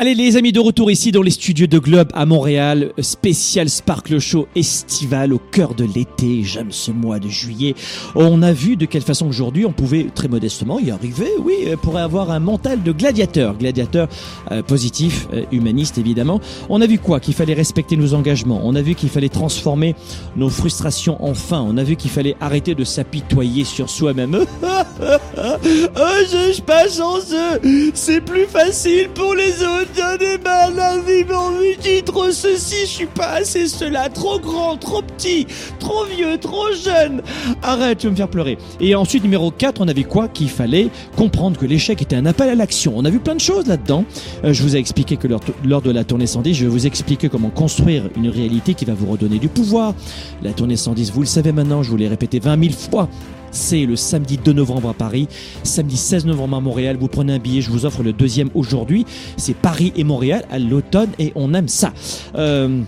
Allez 0.00 0.14
les 0.14 0.36
amis 0.36 0.52
de 0.52 0.60
retour 0.60 0.92
ici 0.92 1.10
dans 1.10 1.22
les 1.22 1.32
studios 1.32 1.66
de 1.66 1.80
Globe 1.80 2.10
à 2.14 2.24
Montréal, 2.24 2.92
spécial 3.00 3.68
Sparkle 3.68 4.20
Show 4.20 4.46
estival 4.54 5.32
au 5.32 5.40
cœur 5.40 5.74
de 5.74 5.82
l'été, 5.82 6.44
j'aime 6.44 6.70
ce 6.70 6.92
mois 6.92 7.18
de 7.18 7.28
juillet. 7.28 7.74
On 8.14 8.42
a 8.42 8.52
vu 8.52 8.76
de 8.76 8.86
quelle 8.86 9.02
façon 9.02 9.26
aujourd'hui 9.26 9.66
on 9.66 9.72
pouvait 9.72 10.06
très 10.14 10.28
modestement 10.28 10.78
y 10.78 10.92
arriver, 10.92 11.26
oui, 11.40 11.64
euh, 11.66 11.76
pour 11.76 11.98
avoir 11.98 12.30
un 12.30 12.38
mental 12.38 12.84
de 12.84 12.92
gladiateur, 12.92 13.58
gladiateur 13.58 14.06
euh, 14.52 14.62
positif, 14.62 15.26
euh, 15.32 15.42
humaniste 15.50 15.98
évidemment. 15.98 16.40
On 16.68 16.80
a 16.80 16.86
vu 16.86 17.00
quoi? 17.00 17.18
Qu'il 17.18 17.34
fallait 17.34 17.54
respecter 17.54 17.96
nos 17.96 18.14
engagements, 18.14 18.60
on 18.62 18.76
a 18.76 18.82
vu 18.82 18.94
qu'il 18.94 19.08
fallait 19.08 19.28
transformer 19.28 19.96
nos 20.36 20.48
frustrations 20.48 21.20
en 21.24 21.34
fin, 21.34 21.60
on 21.60 21.76
a 21.76 21.82
vu 21.82 21.96
qu'il 21.96 22.12
fallait 22.12 22.36
arrêter 22.40 22.76
de 22.76 22.84
s'apitoyer 22.84 23.64
sur 23.64 23.90
soi-même. 23.90 24.46
oh, 24.62 26.00
je 26.22 26.52
suis 26.52 26.62
pas 26.62 26.88
chanceux, 26.88 27.90
c'est 27.94 28.20
plus 28.20 28.46
facile 28.46 29.08
pour 29.12 29.34
les 29.34 29.60
autres. 29.64 29.87
Ai 29.96 30.38
mal 30.38 30.74
la 30.74 30.98
vie, 30.98 31.24
envie 31.32 31.76
dit 31.80 32.02
trop 32.02 32.30
ceci, 32.30 32.82
je 32.82 32.86
suis 32.86 33.06
pas 33.06 33.28
assez 33.28 33.68
cela, 33.68 34.08
trop 34.08 34.38
grand, 34.38 34.76
trop 34.76 35.02
petit, 35.02 35.46
trop 35.78 36.04
vieux, 36.04 36.38
trop 36.38 36.72
jeune. 36.72 37.22
Arrête, 37.62 37.98
tu 37.98 38.06
vas 38.06 38.10
me 38.10 38.16
faire 38.16 38.28
pleurer. 38.28 38.58
Et 38.80 38.94
ensuite, 38.94 39.22
numéro 39.22 39.50
4, 39.50 39.80
on 39.80 39.88
avait 39.88 40.04
quoi 40.04 40.28
Qu'il 40.28 40.50
fallait 40.50 40.88
comprendre 41.16 41.58
que 41.58 41.66
l'échec 41.66 42.02
était 42.02 42.16
un 42.16 42.26
appel 42.26 42.48
à 42.48 42.54
l'action. 42.54 42.94
On 42.96 43.04
a 43.04 43.10
vu 43.10 43.20
plein 43.20 43.34
de 43.34 43.40
choses 43.40 43.66
là-dedans. 43.66 44.04
Euh, 44.44 44.52
je 44.52 44.62
vous 44.62 44.76
ai 44.76 44.78
expliqué 44.78 45.16
que 45.16 45.28
lors, 45.28 45.40
lors 45.64 45.82
de 45.82 45.90
la 45.90 46.04
tournée 46.04 46.26
110, 46.26 46.54
je 46.54 46.64
vais 46.64 46.70
vous 46.70 46.86
expliquer 46.86 47.28
comment 47.28 47.50
construire 47.50 48.04
une 48.16 48.28
réalité 48.28 48.74
qui 48.74 48.84
va 48.84 48.94
vous 48.94 49.06
redonner 49.06 49.38
du 49.38 49.48
pouvoir. 49.48 49.94
La 50.42 50.52
tournée 50.52 50.76
110, 50.76 51.12
vous 51.12 51.20
le 51.20 51.26
savez 51.26 51.52
maintenant, 51.52 51.82
je 51.82 51.90
vous 51.90 51.96
l'ai 51.96 52.08
répété 52.08 52.40
20 52.40 52.60
000 52.60 52.74
fois. 52.74 53.08
C'est 53.50 53.86
le 53.86 53.96
samedi 53.96 54.36
2 54.36 54.52
novembre 54.52 54.90
à 54.90 54.94
Paris, 54.94 55.28
samedi 55.62 55.96
16 55.96 56.26
novembre 56.26 56.56
à 56.56 56.60
Montréal. 56.60 56.96
Vous 56.98 57.08
prenez 57.08 57.34
un 57.34 57.38
billet, 57.38 57.60
je 57.60 57.70
vous 57.70 57.86
offre 57.86 58.02
le 58.02 58.12
deuxième 58.12 58.50
aujourd'hui. 58.54 59.06
C'est 59.36 59.54
Paris 59.54 59.92
et 59.96 60.04
Montréal 60.04 60.44
à 60.50 60.58
l'automne 60.58 61.10
et 61.18 61.32
on 61.34 61.54
aime 61.54 61.68
ça. 61.68 61.92
Euh, 62.34 62.82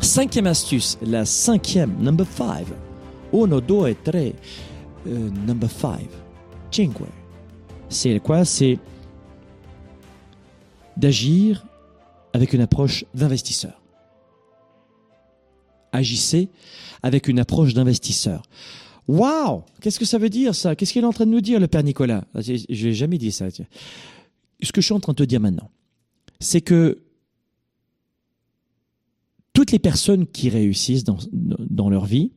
cinquième 0.00 0.46
astuce, 0.46 0.98
la 1.02 1.24
cinquième, 1.24 1.94
number 2.00 2.26
5. 2.26 2.66
Uno, 3.32 3.60
due, 3.60 3.94
tre. 4.04 4.32
Euh, 5.06 5.30
number 5.46 5.70
5. 5.70 6.00
Cinque. 6.70 6.92
C'est 7.88 8.20
quoi? 8.20 8.44
C'est 8.44 8.78
d'agir 10.96 11.64
avec 12.32 12.52
une 12.52 12.60
approche 12.60 13.04
d'investisseur. 13.14 13.80
Agissez 15.92 16.48
avec 17.02 17.28
une 17.28 17.38
approche 17.38 17.74
d'investisseur. 17.74 18.42
Waouh! 19.06 19.62
Qu'est-ce 19.80 19.98
que 19.98 20.04
ça 20.04 20.18
veut 20.18 20.30
dire 20.30 20.54
ça? 20.54 20.74
Qu'est-ce 20.76 20.92
qu'il 20.92 21.02
est 21.02 21.06
en 21.06 21.12
train 21.12 21.26
de 21.26 21.30
nous 21.30 21.40
dire 21.40 21.60
le 21.60 21.68
Père 21.68 21.82
Nicolas? 21.82 22.24
Je 22.36 22.86
n'ai 22.86 22.94
jamais 22.94 23.18
dit 23.18 23.32
ça. 23.32 23.48
Ce 23.50 24.72
que 24.72 24.80
je 24.80 24.86
suis 24.86 24.94
en 24.94 25.00
train 25.00 25.12
de 25.12 25.18
te 25.18 25.24
dire 25.24 25.40
maintenant, 25.40 25.70
c'est 26.40 26.60
que 26.60 27.02
toutes 29.52 29.72
les 29.72 29.78
personnes 29.78 30.26
qui 30.26 30.48
réussissent 30.48 31.04
dans, 31.04 31.18
dans 31.32 31.90
leur 31.90 32.06
vie, 32.06 32.32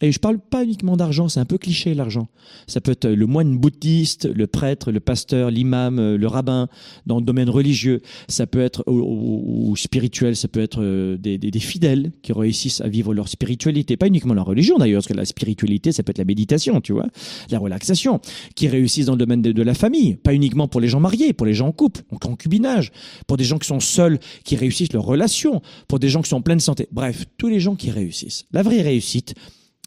et 0.00 0.12
je 0.12 0.18
parle 0.18 0.38
pas 0.38 0.64
uniquement 0.64 0.96
d'argent, 0.96 1.28
c'est 1.28 1.40
un 1.40 1.44
peu 1.44 1.58
cliché 1.58 1.94
l'argent. 1.94 2.28
Ça 2.66 2.80
peut 2.80 2.92
être 2.92 3.08
le 3.08 3.26
moine 3.26 3.58
bouddhiste, 3.58 4.28
le 4.32 4.46
prêtre, 4.46 4.90
le 4.92 5.00
pasteur, 5.00 5.50
l'imam, 5.50 5.98
euh, 5.98 6.16
le 6.16 6.26
rabbin 6.26 6.68
dans 7.06 7.18
le 7.18 7.24
domaine 7.24 7.50
religieux. 7.50 8.00
Ça 8.28 8.46
peut 8.46 8.60
être 8.60 8.84
ou, 8.86 8.92
ou- 9.00 9.70
ou 9.70 9.76
spirituel, 9.76 10.36
ça 10.36 10.48
peut 10.48 10.60
être 10.60 10.82
euh, 10.82 11.16
des, 11.18 11.38
des- 11.38 11.58
fidèles 11.58 12.12
qui 12.22 12.32
réussissent 12.32 12.80
à 12.80 12.88
vivre 12.88 13.12
leur 13.12 13.28
spiritualité, 13.28 13.96
pas 13.96 14.06
uniquement 14.06 14.34
la 14.34 14.42
religion 14.42 14.78
d'ailleurs, 14.78 14.98
parce 15.00 15.08
que 15.08 15.14
la 15.14 15.24
spiritualité, 15.24 15.90
ça 15.92 16.02
peut 16.02 16.10
être 16.10 16.18
la 16.18 16.24
méditation, 16.24 16.80
tu 16.80 16.92
vois, 16.92 17.06
la 17.50 17.58
relaxation, 17.58 18.20
qui 18.54 18.68
réussissent 18.68 19.06
dans 19.06 19.12
le 19.12 19.18
domaine 19.18 19.42
de, 19.42 19.52
de 19.52 19.62
la 19.62 19.74
famille, 19.74 20.14
pas 20.14 20.34
uniquement 20.34 20.68
pour 20.68 20.80
les 20.80 20.88
gens 20.88 21.00
mariés, 21.00 21.32
pour 21.32 21.46
les 21.46 21.54
gens 21.54 21.68
en 21.68 21.72
couple, 21.72 22.02
en 22.10 22.16
concubinage, 22.16 22.92
pour 23.26 23.36
des 23.36 23.44
gens 23.44 23.58
qui 23.58 23.66
sont 23.66 23.80
seuls, 23.80 24.18
qui 24.44 24.54
réussissent 24.56 24.92
leur 24.92 25.04
relation, 25.04 25.60
pour 25.88 25.98
des 25.98 26.08
gens 26.08 26.22
qui 26.22 26.28
sont 26.30 26.36
en 26.36 26.42
pleine 26.42 26.60
santé. 26.60 26.86
Bref, 26.92 27.24
tous 27.36 27.48
les 27.48 27.58
gens 27.60 27.74
qui 27.74 27.90
réussissent. 27.90 28.44
La 28.52 28.62
vraie 28.62 28.80
réussite, 28.82 29.34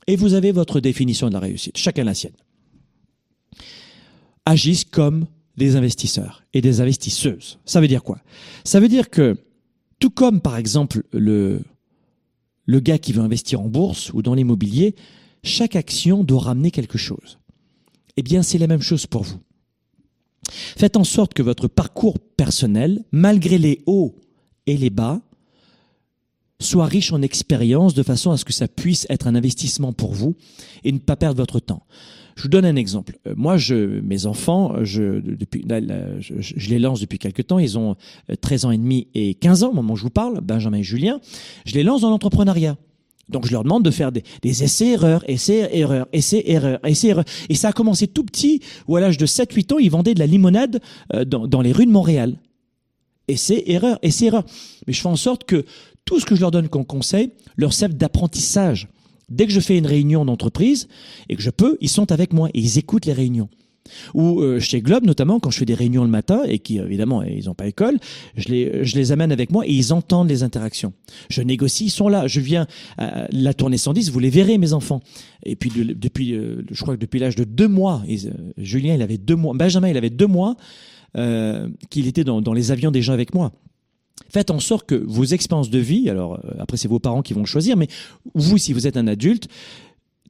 et 0.08 0.16
vous 0.16 0.34
avez 0.34 0.52
votre 0.52 0.80
définition 0.80 1.28
de 1.28 1.34
la 1.34 1.40
réussite, 1.40 1.78
chacun 1.78 2.04
la 2.04 2.14
sienne. 2.14 2.36
Agissent 4.46 4.86
comme 4.86 5.28
des 5.58 5.76
investisseurs 5.76 6.44
et 6.54 6.62
des 6.62 6.82
investisseuses. 6.82 7.60
Ça 7.66 7.82
veut 7.82 7.88
dire 7.88 8.04
quoi? 8.04 8.20
Ça 8.64 8.80
veut 8.80 8.88
dire 8.88 9.10
que, 9.10 9.38
tout 10.00 10.10
comme 10.10 10.42
par 10.42 10.58
exemple 10.58 11.04
le, 11.12 11.62
le 12.66 12.80
gars 12.80 12.98
qui 12.98 13.14
veut 13.14 13.22
investir 13.22 13.62
en 13.62 13.68
bourse 13.68 14.12
ou 14.14 14.22
dans 14.22 14.34
l'immobilier, 14.34 14.96
chaque 15.44 15.76
action 15.76 16.24
doit 16.24 16.42
ramener 16.42 16.72
quelque 16.72 16.98
chose. 16.98 17.40
Eh 18.18 18.24
bien, 18.24 18.44
c'est 18.44 18.58
la 18.58 18.68
même 18.68 18.82
chose 18.82 19.06
pour 19.08 19.24
vous. 19.24 19.40
Faites 20.50 20.98
en 20.98 21.04
sorte 21.04 21.34
que 21.34 21.44
votre 21.44 21.68
parcours 21.68 22.20
personnel, 22.20 23.04
malgré 23.12 23.58
les 23.58 23.82
hauts 23.86 24.16
et 24.66 24.78
les 24.78 24.90
bas, 24.90 25.22
soit 26.62 26.86
riche 26.86 27.12
en 27.12 27.22
expérience 27.22 27.94
de 27.94 28.04
façon 28.04 28.32
à 28.32 28.38
ce 28.38 28.46
que 28.46 28.54
ça 28.54 28.68
puisse 28.68 29.06
être 29.10 29.28
un 29.28 29.36
investissement 29.36 29.94
pour 29.94 30.14
vous 30.14 30.36
et 30.84 30.92
ne 30.92 31.00
pas 31.00 31.16
perdre 31.16 31.38
votre 31.38 31.60
temps. 31.60 31.84
Je 32.36 32.44
vous 32.44 32.50
donne 32.50 32.66
un 32.66 32.76
exemple. 32.76 33.18
Euh, 33.28 33.34
Moi, 33.36 33.58
je, 33.58 34.00
mes 34.02 34.26
enfants, 34.26 34.84
je, 34.84 35.20
depuis, 35.20 35.66
je, 35.68 36.70
les 36.70 36.80
lance 36.80 37.00
depuis 37.02 37.20
quelques 37.20 37.48
temps. 37.48 37.60
Ils 37.60 37.78
ont 37.78 37.96
euh, 38.30 38.36
13 38.40 38.66
ans 38.66 38.72
et 38.72 38.78
demi 38.78 39.08
et 39.14 39.34
15 39.36 39.64
ans 39.64 39.70
au 39.70 39.74
moment 39.74 39.94
où 39.94 39.98
je 39.98 40.04
vous 40.04 40.10
parle, 40.10 40.40
Benjamin 40.42 40.78
et 40.78 40.84
Julien. 40.84 41.20
Je 41.66 41.74
les 41.74 41.84
lance 41.84 42.02
dans 42.02 42.10
l'entrepreneuriat. 42.10 42.78
Donc 43.30 43.46
je 43.46 43.52
leur 43.52 43.64
demande 43.64 43.84
de 43.84 43.92
faire 43.92 44.12
des, 44.12 44.24
des 44.42 44.64
essais-erreurs, 44.64 45.24
essais-erreurs, 45.30 46.08
essais-erreurs, 46.12 46.80
essais-erreurs. 46.84 47.26
Et 47.50 47.56
ça 47.56 47.70
a 47.70 47.74
commencé 47.74 48.08
tout 48.08 48.24
petit, 48.24 48.62
où 48.88 48.96
à 48.96 49.02
l'âge 49.02 49.18
de 49.18 49.26
7-8 49.26 49.74
ans, 49.74 49.78
ils 49.78 49.92
vendaient 49.92 50.14
de 50.14 50.20
la 50.20 50.26
limonade 50.26 50.82
euh, 51.14 51.26
dans, 51.26 51.48
dans 51.48 51.62
les 51.62 51.72
rues 51.72 51.86
de 51.86 51.92
Montréal. 51.92 52.38
Essais-erreurs, 53.28 54.00
essais-erreurs. 54.02 54.46
Mais 54.88 54.94
je 54.94 55.02
fais 55.02 55.08
en 55.08 55.16
sorte 55.16 55.46
que 55.46 55.66
tout 56.06 56.20
ce 56.20 56.26
que 56.26 56.36
je 56.36 56.42
leur 56.42 56.52
donne 56.52 56.68
comme 56.70 56.86
conseil 56.86 57.32
leur 57.58 57.74
serve 57.74 57.94
d'apprentissage. 57.94 58.88
Dès 59.30 59.46
que 59.48 59.54
je 59.54 59.60
fais 59.62 59.78
une 59.78 59.86
réunion 59.88 60.26
d'entreprise 60.26 60.88
et 61.30 61.36
que 61.36 61.42
je 61.42 61.50
peux, 61.50 61.78
ils 61.80 61.90
sont 61.90 62.12
avec 62.12 62.34
moi 62.34 62.50
et 62.54 62.60
ils 62.60 62.78
écoutent 62.78 63.06
les 63.06 63.14
réunions. 63.14 63.50
Ou 64.14 64.42
euh, 64.42 64.60
chez 64.60 64.82
Globe 64.82 65.06
notamment, 65.06 65.40
quand 65.40 65.50
je 65.50 65.58
fais 65.58 65.66
des 65.66 65.74
réunions 65.74 66.04
le 66.04 66.10
matin 66.10 66.44
et 66.48 66.60
qui 66.60 66.78
évidemment 66.78 67.24
ils 67.24 67.46
n'ont 67.46 67.56
pas 67.56 67.68
école, 67.68 67.98
je 68.36 68.50
les, 68.50 68.84
je 68.86 69.12
amène 69.12 69.32
avec 69.32 69.52
moi 69.52 69.66
et 69.66 69.72
ils 69.72 69.94
entendent 69.94 70.30
les 70.30 70.44
interactions. 70.44 70.94
Je 71.30 71.42
négocie, 71.42 71.86
ils 71.86 71.90
sont 71.90 72.08
là. 72.10 72.28
Je 72.28 72.40
viens 72.42 72.68
à 72.98 73.28
la 73.32 73.54
tournée 73.54 73.78
110, 73.78 74.12
vous 74.12 74.20
les 74.20 74.30
verrez 74.30 74.58
mes 74.58 74.74
enfants. 74.74 75.02
Et 75.44 75.56
puis 75.56 75.70
de- 75.70 75.94
depuis, 75.94 76.34
euh, 76.34 76.64
je 76.70 76.82
crois 76.82 76.96
que 76.96 77.00
depuis 77.02 77.20
l'âge 77.20 77.36
de 77.36 77.44
deux 77.44 77.68
mois, 77.68 78.04
euh, 78.10 78.16
Julien 78.58 78.96
il 78.96 79.02
avait 79.02 79.18
deux 79.18 79.36
mois, 79.36 79.54
Benjamin 79.56 79.88
il 79.90 79.98
avait 79.98 80.10
deux 80.10 80.28
mois 80.28 80.56
qu'il 81.90 82.08
était 82.08 82.24
dans, 82.24 82.42
dans 82.42 82.54
les 82.54 82.72
avions 82.72 82.90
déjà 82.92 83.12
avec 83.12 83.34
moi. 83.34 83.52
Faites 84.30 84.52
en 84.52 84.60
sorte 84.60 84.88
que 84.88 84.96
vos 84.96 85.26
expériences 85.26 85.70
de 85.70 85.80
vie, 85.80 86.10
alors 86.10 86.36
euh, 86.36 86.52
après 86.60 86.78
c'est 86.78 86.88
vos 86.88 87.00
parents 87.00 87.22
qui 87.22 87.34
vont 87.34 87.46
choisir, 87.46 87.78
mais 87.78 87.88
vous, 88.34 88.58
si 88.58 88.74
vous 88.74 88.88
êtes 88.88 88.98
un 88.98 89.08
adulte, 89.08 89.48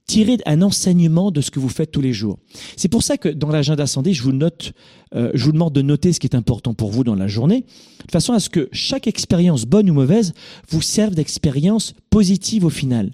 tirez 0.07 0.37
un 0.45 0.61
enseignement 0.61 1.31
de 1.31 1.41
ce 1.41 1.51
que 1.51 1.59
vous 1.59 1.69
faites 1.69 1.91
tous 1.91 2.01
les 2.01 2.13
jours. 2.13 2.37
C'est 2.75 2.89
pour 2.89 3.03
ça 3.03 3.17
que 3.17 3.29
dans 3.29 3.49
l'agenda 3.49 3.87
santé, 3.87 4.13
je 4.13 4.23
vous 4.23 4.33
note, 4.33 4.73
euh, 5.15 5.31
je 5.33 5.45
vous 5.45 5.51
demande 5.51 5.73
de 5.73 5.81
noter 5.81 6.11
ce 6.13 6.19
qui 6.19 6.27
est 6.27 6.35
important 6.35 6.73
pour 6.73 6.91
vous 6.91 7.03
dans 7.03 7.15
la 7.15 7.27
journée, 7.27 7.65
de 8.05 8.11
façon 8.11 8.33
à 8.33 8.39
ce 8.39 8.49
que 8.49 8.67
chaque 8.71 9.07
expérience, 9.07 9.65
bonne 9.65 9.89
ou 9.89 9.93
mauvaise, 9.93 10.33
vous 10.69 10.81
serve 10.81 11.15
d'expérience 11.15 11.93
positive 12.09 12.65
au 12.65 12.69
final. 12.69 13.11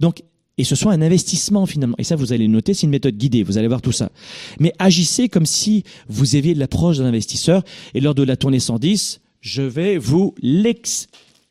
Donc, 0.00 0.22
et 0.56 0.64
ce 0.64 0.76
soit 0.76 0.92
un 0.92 1.02
investissement 1.02 1.66
finalement. 1.66 1.96
Et 1.98 2.04
ça, 2.04 2.16
vous 2.16 2.32
allez 2.32 2.46
le 2.46 2.52
noter, 2.52 2.74
c'est 2.74 2.84
une 2.84 2.90
méthode 2.90 3.16
guidée, 3.16 3.42
vous 3.42 3.58
allez 3.58 3.68
voir 3.68 3.82
tout 3.82 3.92
ça. 3.92 4.10
Mais 4.60 4.72
agissez 4.78 5.28
comme 5.28 5.46
si 5.46 5.82
vous 6.08 6.36
aviez 6.36 6.54
l'approche 6.54 6.98
d'un 6.98 7.06
investisseur. 7.06 7.64
Et 7.94 8.00
lors 8.00 8.14
de 8.14 8.22
la 8.22 8.36
tournée 8.36 8.60
110, 8.60 9.20
je 9.44 9.62
vais 9.62 9.98
vous 9.98 10.34
l'ex... 10.40 11.06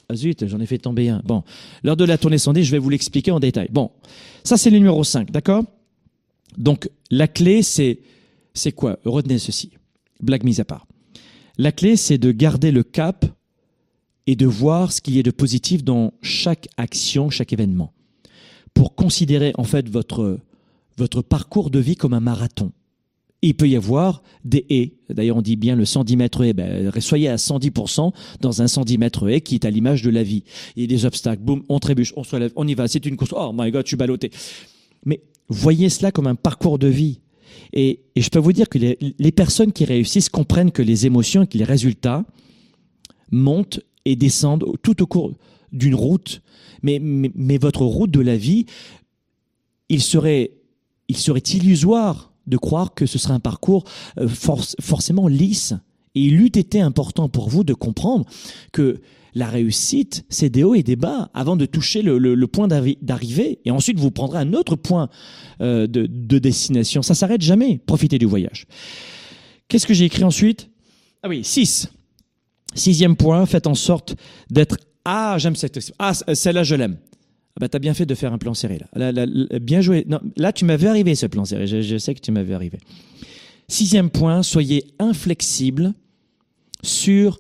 Ah 0.10 0.16
zut, 0.16 0.48
j'en 0.48 0.60
ai 0.60 0.66
fait 0.66 0.80
tomber 0.80 1.10
un. 1.10 1.22
Bon, 1.24 1.44
lors 1.84 1.96
de 1.96 2.04
la 2.04 2.18
tournée 2.18 2.40
110, 2.40 2.66
je 2.66 2.72
vais 2.72 2.80
vous 2.80 2.90
l'expliquer 2.90 3.32
en 3.32 3.40
détail. 3.40 3.70
Bon, 3.72 3.92
ça 4.44 4.58
c'est 4.58 4.72
le 4.72 4.80
numéro 4.80 5.04
5, 5.04 5.32
d'accord? 5.32 5.64
Donc, 6.58 6.90
la 7.10 7.28
clé, 7.28 7.62
c'est... 7.62 8.00
C'est 8.56 8.72
quoi? 8.72 9.00
Retenez 9.06 9.40
ceci. 9.40 9.72
Blague 10.20 10.44
mise 10.44 10.60
à 10.60 10.66
part. 10.66 10.88
La 11.58 11.72
clé, 11.72 11.96
c'est 11.96 12.18
de 12.18 12.32
garder 12.32 12.72
le 12.72 12.84
cap 12.84 13.26
et 14.28 14.36
de 14.36 14.46
voir 14.46 14.92
ce 14.92 15.00
qu'il 15.00 15.16
y 15.16 15.20
a 15.20 15.24
de 15.24 15.32
positif 15.32 15.84
dans 15.84 16.14
chaque 16.22 16.68
action, 16.78 17.30
chaque 17.30 17.54
événement. 17.54 17.94
Pour 18.74 18.96
considérer 18.96 19.54
en 19.58 19.64
fait 19.64 19.88
votre, 19.88 20.40
votre 20.98 21.22
parcours 21.22 21.70
de 21.70 21.80
vie 21.80 21.96
comme 21.96 22.14
un 22.14 22.20
marathon. 22.20 22.72
Il 23.44 23.56
peut 23.56 23.68
y 23.68 23.76
avoir 23.76 24.24
des 24.46 24.66
haies. 24.70 24.94
D'ailleurs, 25.10 25.36
on 25.36 25.42
dit 25.42 25.58
bien 25.58 25.76
le 25.76 25.84
110 25.84 26.16
mètres 26.16 26.44
haies. 26.46 26.54
Ben, 26.54 26.90
soyez 27.02 27.28
à 27.28 27.36
110% 27.36 28.14
dans 28.40 28.62
un 28.62 28.68
110 28.68 28.98
mètres 28.98 29.30
haies 29.30 29.42
qui 29.42 29.56
est 29.56 29.66
à 29.66 29.70
l'image 29.70 30.02
de 30.02 30.10
la 30.10 30.24
vie. 30.24 30.46
Il 30.78 30.82
y 30.82 30.86
a 30.86 30.88
des 30.88 31.06
obstacles. 31.06 31.44
Boum, 31.44 31.62
on 31.68 31.80
trébuche, 31.80 32.14
on 32.16 32.24
se 32.24 32.34
relève, 32.34 32.54
on 32.56 32.66
y 32.66 32.74
va. 32.74 32.88
C'est 32.88 33.06
une 33.06 33.18
course. 33.18 33.34
Oh 33.36 33.52
my 33.54 33.70
God, 33.70 33.84
je 33.84 33.90
suis 33.90 33.98
ballotté. 33.98 34.32
Mais 35.06 35.22
voyez 35.50 35.90
cela 35.90 36.14
comme 36.14 36.28
un 36.28 36.36
parcours 36.36 36.80
de 36.80 36.88
vie. 36.88 37.20
Et, 37.74 38.00
je 38.16 38.30
peux 38.30 38.40
vous 38.40 38.54
dire 38.54 38.70
que 38.70 38.78
les, 38.78 39.32
personnes 39.32 39.74
qui 39.74 39.84
réussissent 39.84 40.30
comprennent 40.30 40.72
que 40.72 40.82
les 40.82 41.06
émotions 41.06 41.44
et 41.44 41.48
que 41.48 41.58
les 41.58 41.66
résultats 41.66 42.24
montent 43.30 43.82
et 44.06 44.16
descendent 44.16 44.66
tout 44.84 45.04
au 45.04 45.06
cours 45.06 45.34
d'une 45.74 45.96
route. 45.96 46.42
Mais, 46.82 47.00
mais, 47.02 47.58
votre 47.58 47.82
route 47.82 48.12
de 48.12 48.22
la 48.22 48.38
vie, 48.38 48.68
il 49.90 50.02
serait, 50.02 50.52
il 51.10 51.18
serait 51.18 51.40
illusoire 51.40 52.33
de 52.48 52.58
croire 52.58 52.94
que 52.94 53.06
ce 53.06 53.18
serait 53.18 53.34
un 53.34 53.40
parcours 53.40 53.84
euh, 54.18 54.28
forcément 54.28 55.28
lisse. 55.28 55.74
Et 56.16 56.22
il 56.22 56.40
eût 56.40 56.48
été 56.48 56.80
important 56.82 57.30
pour 57.30 57.50
vous 57.50 57.64
de 57.64 57.74
comprendre 57.74 58.26
que 58.72 59.02
la 59.36 59.48
réussite, 59.48 60.26
c'est 60.30 60.50
des 60.50 60.64
hauts 60.64 60.76
et 60.76 60.84
des 60.84 60.96
bas 60.96 61.32
avant 61.34 61.56
de 61.56 61.66
toucher 61.66 62.04
le, 62.04 62.46
point 62.46 62.68
d'arrivée. 62.68 63.60
Et 63.66 63.72
ensuite, 63.72 64.00
vous 64.00 64.12
prendrez 64.12 64.38
un 64.38 64.54
autre 64.54 64.76
point 64.76 65.10
euh, 65.62 65.88
de, 65.88 66.06
de, 66.06 66.38
destination. 66.38 67.02
Ça 67.02 67.16
s'arrête 67.16 67.42
jamais. 67.42 67.80
Profitez 67.84 68.20
du 68.20 68.26
voyage. 68.26 68.68
Qu'est-ce 69.68 69.88
que 69.88 69.96
j'ai 69.96 70.06
écrit 70.06 70.24
ensuite? 70.24 70.70
Ah 71.24 71.30
oui, 71.30 71.44
6. 71.44 71.90
Sixième 72.76 73.16
point, 73.16 73.46
faites 73.48 73.66
en 73.66 73.76
sorte 73.76 74.16
d'être 74.52 74.78
ah 75.06 75.36
j'aime 75.38 75.56
cette 75.56 75.80
ah 76.00 76.14
celle-là 76.14 76.64
je 76.64 76.76
l'aime. 76.76 76.98
Ah 77.56 77.60
bah 77.60 77.70
t'as 77.70 77.80
bien 77.80 77.94
fait 77.94 78.06
de 78.06 78.16
faire 78.16 78.34
un 78.34 78.40
plan 78.40 78.54
serré 78.54 78.80
là. 78.96 79.26
bien 79.60 79.82
joué. 79.82 80.06
Non, 80.08 80.20
là 80.38 80.52
tu 80.52 80.66
m'avais 80.66 80.88
arrivé 80.88 81.16
ce 81.16 81.28
plan 81.28 81.46
serré. 81.46 81.68
Je, 81.68 81.98
sais 81.98 82.16
que 82.16 82.20
tu 82.20 82.32
m'avais 82.32 82.54
arrivé. 82.54 82.80
Sixième 83.68 84.10
point, 84.10 84.44
soyez 84.44 84.86
inflexible 85.00 85.94
sur 86.82 87.40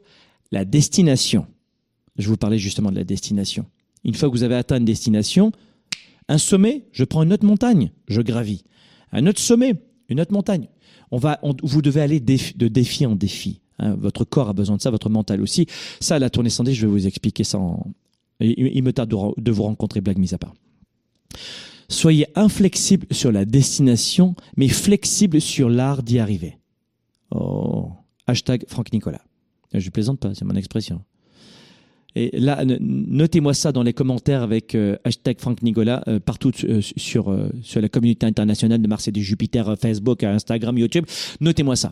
la 0.51 0.65
destination. 0.65 1.47
Je 2.17 2.27
vous 2.29 2.37
parlais 2.37 2.59
justement 2.59 2.91
de 2.91 2.95
la 2.95 3.03
destination. 3.03 3.65
Une 4.03 4.13
fois 4.13 4.29
que 4.29 4.33
vous 4.33 4.43
avez 4.43 4.55
atteint 4.55 4.77
une 4.77 4.85
destination, 4.85 5.51
un 6.27 6.37
sommet, 6.37 6.85
je 6.91 7.03
prends 7.03 7.23
une 7.23 7.33
autre 7.33 7.45
montagne, 7.45 7.91
je 8.07 8.21
gravis. 8.21 8.63
Un 9.11 9.25
autre 9.25 9.39
sommet, 9.39 9.75
une 10.09 10.21
autre 10.21 10.33
montagne. 10.33 10.67
On 11.11 11.17
va, 11.17 11.39
vous 11.63 11.81
devez 11.81 12.01
aller 12.01 12.19
de 12.19 12.67
défi 12.67 13.05
en 13.05 13.15
défi. 13.15 13.61
Hein, 13.79 13.95
votre 13.95 14.23
corps 14.25 14.49
a 14.49 14.53
besoin 14.53 14.77
de 14.77 14.81
ça, 14.81 14.91
votre 14.91 15.09
mental 15.09 15.41
aussi. 15.41 15.67
Ça, 15.99 16.19
la 16.19 16.29
tournée 16.29 16.49
santé, 16.49 16.73
je 16.73 16.85
vais 16.85 16.91
vous 16.91 17.07
expliquer 17.07 17.43
ça. 17.43 17.59
Il, 18.39 18.83
me 18.83 18.91
tarde 18.91 19.09
de, 19.37 19.51
vous 19.51 19.63
rencontrer, 19.63 20.01
blague 20.01 20.17
mise 20.17 20.33
à 20.33 20.37
part. 20.37 20.53
Soyez 21.89 22.27
inflexible 22.35 23.07
sur 23.11 23.31
la 23.31 23.45
destination, 23.45 24.35
mais 24.57 24.67
flexible 24.67 25.39
sur 25.39 25.69
l'art 25.69 26.03
d'y 26.03 26.19
arriver. 26.19 26.57
Oh. 27.31 27.91
Hashtag 28.27 28.65
Franck 28.67 28.93
Nicolas. 28.93 29.21
Je 29.73 29.89
plaisante 29.89 30.19
pas, 30.19 30.33
c'est 30.33 30.45
mon 30.45 30.55
expression. 30.55 31.01
Et 32.15 32.29
là, 32.39 32.63
notez-moi 32.65 33.53
ça 33.53 33.71
dans 33.71 33.81
les 33.81 33.93
commentaires 33.93 34.43
avec 34.43 34.75
euh, 34.75 34.97
hashtag 35.03 35.39
Franck 35.39 35.63
Nicolas 35.63 36.03
euh, 36.07 36.19
partout 36.19 36.51
euh, 36.63 36.79
sur, 36.79 37.35
sur 37.63 37.81
la 37.81 37.89
communauté 37.89 38.27
internationale 38.27 38.81
de 38.81 38.87
Marseille 38.87 39.13
du 39.13 39.23
Jupiter, 39.23 39.75
Facebook, 39.79 40.23
Instagram, 40.23 40.77
YouTube. 40.77 41.05
Notez-moi 41.41 41.75
ça 41.75 41.91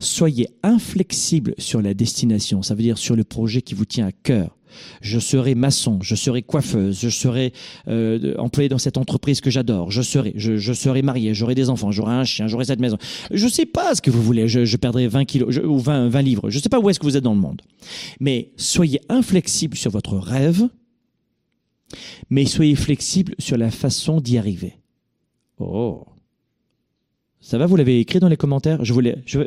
soyez 0.00 0.48
inflexible 0.62 1.54
sur 1.58 1.80
la 1.80 1.94
destination, 1.94 2.62
ça 2.62 2.74
veut 2.74 2.82
dire 2.82 2.98
sur 2.98 3.14
le 3.14 3.24
projet 3.24 3.62
qui 3.62 3.74
vous 3.74 3.84
tient 3.84 4.06
à 4.06 4.12
cœur. 4.12 4.56
Je 5.00 5.18
serai 5.18 5.54
maçon, 5.54 5.98
je 6.00 6.14
serai 6.14 6.42
coiffeuse, 6.42 7.00
je 7.00 7.08
serai 7.08 7.52
euh, 7.88 8.34
employé 8.38 8.68
dans 8.68 8.78
cette 8.78 8.98
entreprise 8.98 9.40
que 9.40 9.50
j'adore, 9.50 9.90
je 9.90 10.02
serai, 10.02 10.32
je, 10.36 10.72
serai 10.72 11.02
marié, 11.02 11.34
j'aurai 11.34 11.54
des 11.54 11.70
enfants, 11.70 11.90
j'aurai 11.90 12.14
un 12.14 12.24
chien, 12.24 12.46
j'aurai 12.46 12.64
cette 12.64 12.80
maison. 12.80 12.96
Je 13.32 13.44
ne 13.44 13.50
sais 13.50 13.66
pas 13.66 13.94
ce 13.94 14.02
que 14.02 14.10
vous 14.10 14.22
voulez, 14.22 14.48
je, 14.48 14.76
perdrai 14.76 15.08
20 15.08 15.24
kilos 15.24 15.58
ou 15.64 15.78
20, 15.78 16.08
20 16.08 16.22
livres, 16.22 16.50
je 16.50 16.58
ne 16.58 16.62
sais 16.62 16.68
pas 16.68 16.78
où 16.78 16.88
est-ce 16.88 17.00
que 17.00 17.04
vous 17.04 17.16
êtes 17.16 17.24
dans 17.24 17.34
le 17.34 17.40
monde. 17.40 17.62
Mais 18.20 18.52
soyez 18.56 19.00
inflexible 19.08 19.76
sur 19.76 19.90
votre 19.90 20.16
rêve, 20.16 20.68
mais 22.30 22.46
soyez 22.46 22.76
flexible 22.76 23.34
sur 23.38 23.56
la 23.56 23.70
façon 23.70 24.20
d'y 24.20 24.38
arriver. 24.38 24.74
Oh. 25.58 26.04
Ça 27.40 27.58
va, 27.58 27.66
vous 27.66 27.76
l'avez 27.76 28.00
écrit 28.00 28.20
dans 28.20 28.28
les 28.28 28.36
commentaires? 28.36 28.84
Je 28.84 28.92
voulais, 28.92 29.22
je, 29.26 29.40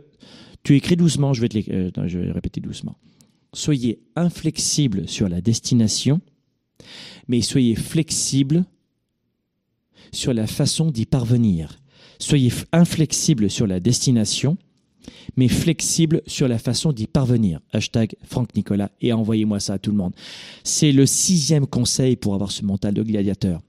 tu 0.63 0.75
écris 0.75 0.95
doucement, 0.95 1.33
je 1.33 1.41
vais, 1.41 1.49
te 1.49 1.71
euh, 1.71 1.91
je 2.07 2.19
vais 2.19 2.31
répéter 2.31 2.61
doucement. 2.61 2.97
Soyez 3.53 3.99
inflexible 4.15 5.07
sur 5.07 5.29
la 5.29 5.41
destination, 5.41 6.21
mais 7.27 7.41
soyez 7.41 7.75
flexible 7.75 8.65
sur 10.11 10.33
la 10.33 10.47
façon 10.47 10.89
d'y 10.89 11.05
parvenir. 11.05 11.79
Soyez 12.19 12.51
inflexible 12.71 13.49
sur 13.49 13.67
la 13.67 13.79
destination, 13.79 14.57
mais 15.35 15.47
flexible 15.47 16.21
sur 16.25 16.47
la 16.47 16.57
façon 16.57 16.93
d'y 16.93 17.07
parvenir. 17.07 17.59
Hashtag 17.73 18.15
Franck 18.23 18.55
Nicolas 18.55 18.91
et 19.01 19.13
envoyez-moi 19.13 19.59
ça 19.59 19.73
à 19.73 19.79
tout 19.79 19.91
le 19.91 19.97
monde. 19.97 20.13
C'est 20.63 20.91
le 20.91 21.05
sixième 21.05 21.67
conseil 21.67 22.15
pour 22.15 22.33
avoir 22.33 22.51
ce 22.51 22.63
mental 22.63 22.93
de 22.93 23.03
gladiateur. 23.03 23.61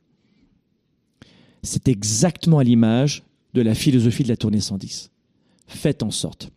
C'est 1.62 1.88
exactement 1.88 2.58
à 2.58 2.64
l'image 2.64 3.22
de 3.54 3.62
la 3.62 3.74
philosophie 3.74 4.24
de 4.24 4.28
la 4.28 4.36
tournée 4.36 4.60
110. 4.60 5.10
Faites 5.66 6.02
en 6.02 6.10
sorte 6.10 6.50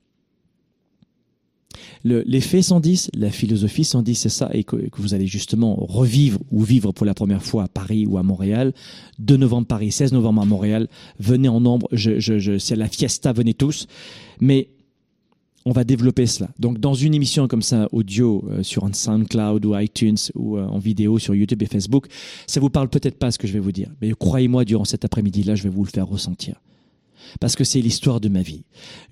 L'effet 2.03 2.61
110, 2.61 3.11
la 3.15 3.31
philosophie 3.31 3.83
110, 3.83 4.15
c'est 4.15 4.29
ça, 4.29 4.49
et 4.53 4.63
que, 4.63 4.77
vous 4.97 5.13
allez 5.13 5.27
justement 5.27 5.75
revivre 5.75 6.39
ou 6.51 6.63
vivre 6.63 6.91
pour 6.91 7.05
la 7.05 7.13
première 7.13 7.43
fois 7.43 7.63
à 7.63 7.67
Paris 7.67 8.05
ou 8.05 8.17
à 8.17 8.23
Montréal. 8.23 8.73
2 9.19 9.37
novembre 9.37 9.67
Paris, 9.67 9.91
16 9.91 10.13
novembre 10.13 10.41
à 10.41 10.45
Montréal. 10.45 10.87
Venez 11.19 11.49
en 11.49 11.59
nombre, 11.59 11.87
je, 11.91 12.57
c'est 12.59 12.75
la 12.75 12.87
fiesta, 12.87 13.33
venez 13.33 13.53
tous. 13.53 13.87
Mais 14.39 14.69
on 15.65 15.71
va 15.71 15.83
développer 15.83 16.27
cela. 16.27 16.49
Donc, 16.59 16.79
dans 16.79 16.93
une 16.93 17.13
émission 17.13 17.47
comme 17.49 17.61
ça, 17.61 17.89
audio, 17.91 18.45
euh, 18.49 18.63
sur 18.63 18.85
un 18.85 18.93
SoundCloud 18.93 19.65
ou 19.65 19.77
iTunes 19.77 20.15
ou 20.33 20.55
euh, 20.55 20.65
en 20.65 20.79
vidéo 20.79 21.19
sur 21.19 21.35
YouTube 21.35 21.61
et 21.61 21.65
Facebook, 21.65 22.07
ça 22.45 22.61
vous 22.61 22.69
parle 22.69 22.87
peut-être 22.87 23.19
pas 23.19 23.31
ce 23.31 23.37
que 23.37 23.47
je 23.47 23.53
vais 23.53 23.59
vous 23.59 23.73
dire. 23.73 23.89
Mais 24.01 24.11
croyez-moi, 24.17 24.63
durant 24.63 24.85
cet 24.85 25.03
après-midi-là, 25.03 25.55
je 25.55 25.63
vais 25.63 25.69
vous 25.69 25.83
le 25.83 25.89
faire 25.89 26.07
ressentir 26.07 26.61
parce 27.39 27.55
que 27.55 27.63
c'est 27.63 27.81
l'histoire 27.81 28.19
de 28.19 28.29
ma 28.29 28.41
vie. 28.41 28.63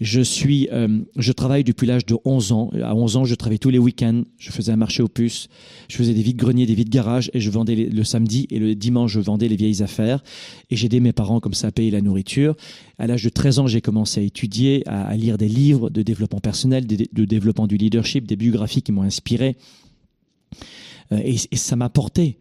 Je 0.02 0.22
suis, 0.22 0.68
euh, 0.72 1.00
je 1.18 1.32
travaille 1.32 1.64
depuis 1.64 1.88
l'âge 1.88 2.06
de 2.06 2.16
11 2.26 2.52
ans. 2.52 2.72
À 2.82 2.96
11 2.96 3.18
ans, 3.18 3.26
je 3.26 3.36
travaillais 3.36 3.60
tous 3.60 3.70
les 3.70 3.80
week-ends. 3.80 4.24
Je 4.38 4.52
faisais 4.52 4.72
un 4.72 4.78
marché 4.78 5.04
aux 5.04 5.08
puces. 5.08 5.48
Je 5.90 5.96
faisais 5.96 6.14
des 6.14 6.22
vides 6.22 6.38
greniers, 6.38 6.66
des 6.66 6.76
vides 6.76 6.90
garages 6.90 7.30
et 7.34 7.40
je 7.40 7.50
vendais 7.50 7.76
le 7.76 8.04
samedi 8.04 8.48
et 8.50 8.60
le 8.60 8.76
dimanche, 8.76 9.12
je 9.12 9.20
vendais 9.20 9.48
les 9.48 9.56
vieilles 9.56 9.84
affaires 9.84 10.24
et 10.70 10.76
j'aidais 10.76 11.00
mes 11.00 11.14
parents 11.14 11.40
comme 11.40 11.54
ça 11.54 11.68
à 11.68 11.72
payer 11.72 11.92
la 11.92 12.02
nourriture. 12.02 12.56
À 12.98 13.08
l'âge 13.08 13.24
de 13.24 13.30
13 13.30 13.60
ans, 13.60 13.68
j'ai 13.68 13.82
commencé 13.82 14.22
à 14.22 14.24
étudier, 14.24 14.84
à, 14.88 15.16
lire 15.16 15.38
des 15.38 15.50
livres 15.50 15.90
de 15.90 16.02
développement 16.02 16.40
personnel, 16.40 16.88
de, 16.88 17.26
développement 17.26 17.68
du 17.68 17.78
leadership, 17.78 18.26
des 18.26 18.36
biographies 18.36 18.82
qui 18.82 18.92
m'ont 18.92 19.04
inspiré. 19.04 19.58
Euh, 21.12 21.22
et, 21.24 21.56
ça 21.56 21.76
m'a 21.76 21.90
porté 21.90 22.38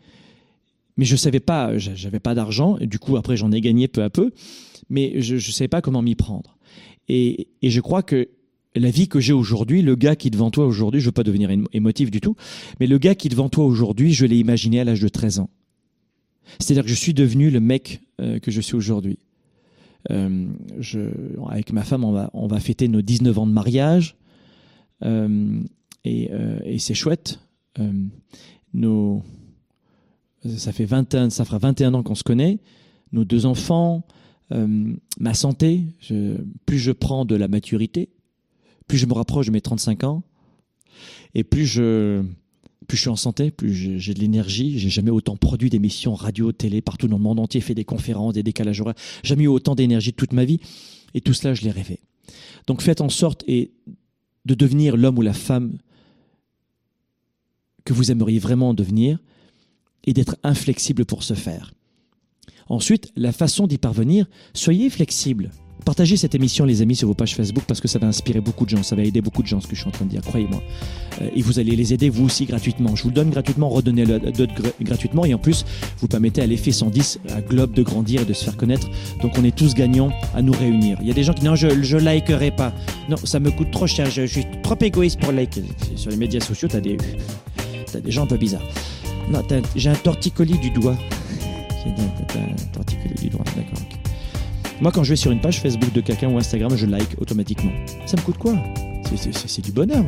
mais 0.96 1.04
je 1.04 1.16
savais 1.16 1.40
pas, 1.40 1.76
j'avais 1.76 2.20
pas 2.20 2.36
d'argent, 2.36 2.76
du 2.80 3.00
coup 3.00 3.16
après 3.16 3.36
j'en 3.36 3.50
ai 3.50 3.60
gagné 3.60 3.88
peu 3.88 4.04
à 4.04 4.10
peu, 4.10 4.32
mais 4.88 5.20
je 5.20 5.34
ne 5.34 5.40
savais 5.40 5.68
pas 5.68 5.80
comment 5.80 6.02
m'y 6.02 6.14
prendre. 6.14 6.56
Et, 7.08 7.48
je 7.62 7.80
crois 7.80 8.02
que 8.02 8.28
la 8.74 8.90
vie 8.90 9.08
que 9.08 9.20
j'ai 9.20 9.32
aujourd'hui, 9.32 9.82
le 9.82 9.94
gars 9.94 10.16
qui 10.16 10.28
est 10.28 10.30
devant 10.30 10.50
toi 10.50 10.66
aujourd'hui, 10.66 11.00
je 11.00 11.06
veux 11.06 11.12
pas 11.12 11.22
devenir 11.22 11.50
émotif 11.72 12.10
du 12.10 12.20
tout, 12.20 12.34
mais 12.80 12.86
le 12.86 12.98
gars 12.98 13.14
qui 13.14 13.28
est 13.28 13.30
devant 13.30 13.48
toi 13.48 13.64
aujourd'hui, 13.64 14.12
je 14.12 14.26
l'ai 14.26 14.38
imaginé 14.38 14.80
à 14.80 14.84
l'âge 14.84 15.00
de 15.00 15.08
13 15.08 15.40
ans. 15.40 15.50
C'est-à-dire 16.58 16.84
que 16.84 16.90
je 16.90 16.94
suis 16.94 17.14
devenu 17.14 17.50
le 17.50 17.60
mec 17.60 18.00
euh, 18.20 18.38
que 18.38 18.50
je 18.50 18.60
suis 18.60 18.74
aujourd'hui. 18.74 19.18
Euh, 20.10 20.46
avec 21.48 21.72
ma 21.72 21.82
femme, 21.82 22.04
on 22.04 22.46
va, 22.46 22.60
fêter 22.60 22.88
nos 22.88 23.00
19 23.00 23.38
ans 23.38 23.46
de 23.46 23.52
mariage. 23.52 24.16
Euh, 25.04 25.60
et, 26.04 26.78
c'est 26.78 26.94
chouette. 26.94 27.40
Ça 30.46 30.72
fait 30.72 30.84
21, 30.84 31.30
ça 31.30 31.44
fera 31.44 31.58
21 31.58 31.94
ans 31.94 32.02
qu'on 32.02 32.14
se 32.14 32.24
connaît. 32.24 32.58
Nos 33.12 33.24
deux 33.24 33.46
enfants, 33.46 34.06
euh, 34.52 34.94
ma 35.18 35.34
santé, 35.34 35.82
plus 36.66 36.78
je 36.78 36.92
prends 36.92 37.24
de 37.24 37.34
la 37.34 37.48
maturité, 37.48 38.08
plus 38.86 38.98
je 38.98 39.06
me 39.06 39.14
rapproche 39.14 39.46
de 39.46 39.52
mes 39.52 39.60
35 39.60 40.04
ans, 40.04 40.22
et 41.34 41.44
plus 41.44 41.66
je, 41.66 42.22
plus 42.86 42.96
je 42.96 43.02
suis 43.02 43.10
en 43.10 43.16
santé, 43.16 43.50
plus 43.50 43.74
j'ai 43.98 44.14
de 44.14 44.20
l'énergie. 44.20 44.78
J'ai 44.78 44.90
jamais 44.90 45.10
autant 45.10 45.36
produit 45.36 45.70
d'émissions 45.70 46.14
radio, 46.14 46.52
télé, 46.52 46.80
partout 46.80 47.08
dans 47.08 47.16
le 47.16 47.22
monde 47.22 47.40
entier, 47.40 47.60
fait 47.60 47.74
des 47.74 47.84
conférences, 47.84 48.34
des 48.34 48.42
décalages 48.42 48.80
horaires. 48.80 48.94
Jamais 49.22 49.44
eu 49.44 49.48
autant 49.48 49.74
d'énergie 49.74 50.12
toute 50.12 50.32
ma 50.32 50.44
vie. 50.44 50.60
Et 51.14 51.20
tout 51.20 51.32
cela, 51.32 51.54
je 51.54 51.62
l'ai 51.62 51.70
rêvé. 51.70 52.00
Donc 52.66 52.82
faites 52.82 53.00
en 53.00 53.08
sorte 53.08 53.44
et 53.46 53.72
de 54.44 54.54
devenir 54.54 54.96
l'homme 54.96 55.18
ou 55.18 55.22
la 55.22 55.32
femme 55.32 55.78
que 57.84 57.92
vous 57.92 58.10
aimeriez 58.10 58.38
vraiment 58.38 58.74
devenir 58.74 59.18
et 60.04 60.12
d'être 60.12 60.36
inflexible 60.42 61.04
pour 61.04 61.22
ce 61.22 61.34
faire. 61.34 61.72
Ensuite, 62.68 63.12
la 63.16 63.32
façon 63.32 63.66
d'y 63.66 63.78
parvenir, 63.78 64.26
soyez 64.52 64.90
flexible. 64.90 65.50
Partagez 65.84 66.16
cette 66.16 66.34
émission, 66.34 66.64
les 66.64 66.80
amis, 66.80 66.96
sur 66.96 67.08
vos 67.08 67.14
pages 67.14 67.34
Facebook 67.34 67.64
parce 67.68 67.80
que 67.80 67.88
ça 67.88 67.98
va 67.98 68.06
inspirer 68.06 68.40
beaucoup 68.40 68.64
de 68.64 68.70
gens, 68.70 68.82
ça 68.82 68.96
va 68.96 69.02
aider 69.02 69.20
beaucoup 69.20 69.42
de 69.42 69.46
gens, 69.46 69.60
ce 69.60 69.66
que 69.66 69.74
je 69.74 69.80
suis 69.80 69.88
en 69.88 69.92
train 69.92 70.06
de 70.06 70.10
dire, 70.10 70.22
croyez-moi. 70.22 70.62
Euh, 71.20 71.28
et 71.36 71.42
vous 71.42 71.58
allez 71.58 71.76
les 71.76 71.92
aider, 71.92 72.08
vous 72.08 72.24
aussi, 72.24 72.46
gratuitement. 72.46 72.96
Je 72.96 73.02
vous 73.02 73.10
le 73.10 73.14
donne 73.14 73.28
gratuitement, 73.28 73.68
redonnez-le 73.68 74.18
gratuitement. 74.80 75.26
Et 75.26 75.34
en 75.34 75.38
plus, 75.38 75.66
vous 75.98 76.08
permettez 76.08 76.40
à 76.40 76.46
l'effet 76.46 76.72
110, 76.72 77.20
à 77.28 77.42
Globe, 77.42 77.74
de 77.74 77.82
grandir 77.82 78.22
et 78.22 78.24
de 78.24 78.32
se 78.32 78.44
faire 78.44 78.56
connaître. 78.56 78.88
Donc 79.20 79.32
on 79.38 79.44
est 79.44 79.54
tous 79.54 79.74
gagnants 79.74 80.10
à 80.34 80.40
nous 80.40 80.54
réunir. 80.54 80.96
Il 81.02 81.08
y 81.08 81.10
a 81.10 81.14
des 81.14 81.22
gens 81.22 81.34
qui 81.34 81.40
disent 81.40 81.50
non, 81.50 81.56
je, 81.56 81.82
je 81.82 81.98
likerai 81.98 82.50
pas. 82.50 82.72
Non, 83.10 83.16
ça 83.18 83.38
me 83.38 83.50
coûte 83.50 83.70
trop 83.70 83.86
cher, 83.86 84.10
je, 84.10 84.24
suis 84.24 84.46
trop 84.62 84.78
égoïste 84.80 85.20
pour 85.20 85.32
liker. 85.32 85.64
Sur 85.96 86.10
les 86.10 86.16
médias 86.16 86.40
sociaux, 86.40 86.68
t'as 86.68 86.80
des, 86.80 86.96
as 87.94 88.00
des 88.00 88.10
gens 88.10 88.22
un 88.22 88.26
peu 88.26 88.38
bizarres. 88.38 88.66
Non, 89.30 89.42
j'ai 89.76 89.90
un 89.90 89.94
torticolis 89.94 90.58
du 90.58 90.70
doigt. 90.70 90.96
Du 91.84 93.28
doigt, 93.28 93.44
d'accord. 93.56 93.78
Moi, 94.80 94.90
quand 94.92 95.04
je 95.04 95.10
vais 95.10 95.16
sur 95.16 95.30
une 95.30 95.40
page 95.40 95.60
Facebook 95.60 95.92
de 95.92 96.00
quelqu'un 96.00 96.28
ou 96.28 96.38
Instagram, 96.38 96.76
je 96.76 96.86
like 96.86 97.20
automatiquement. 97.20 97.70
Ça 98.06 98.16
me 98.16 98.22
coûte 98.22 98.38
quoi? 98.38 98.54
C'est 99.46 99.64
du 99.64 99.70
bonheur. 99.72 100.04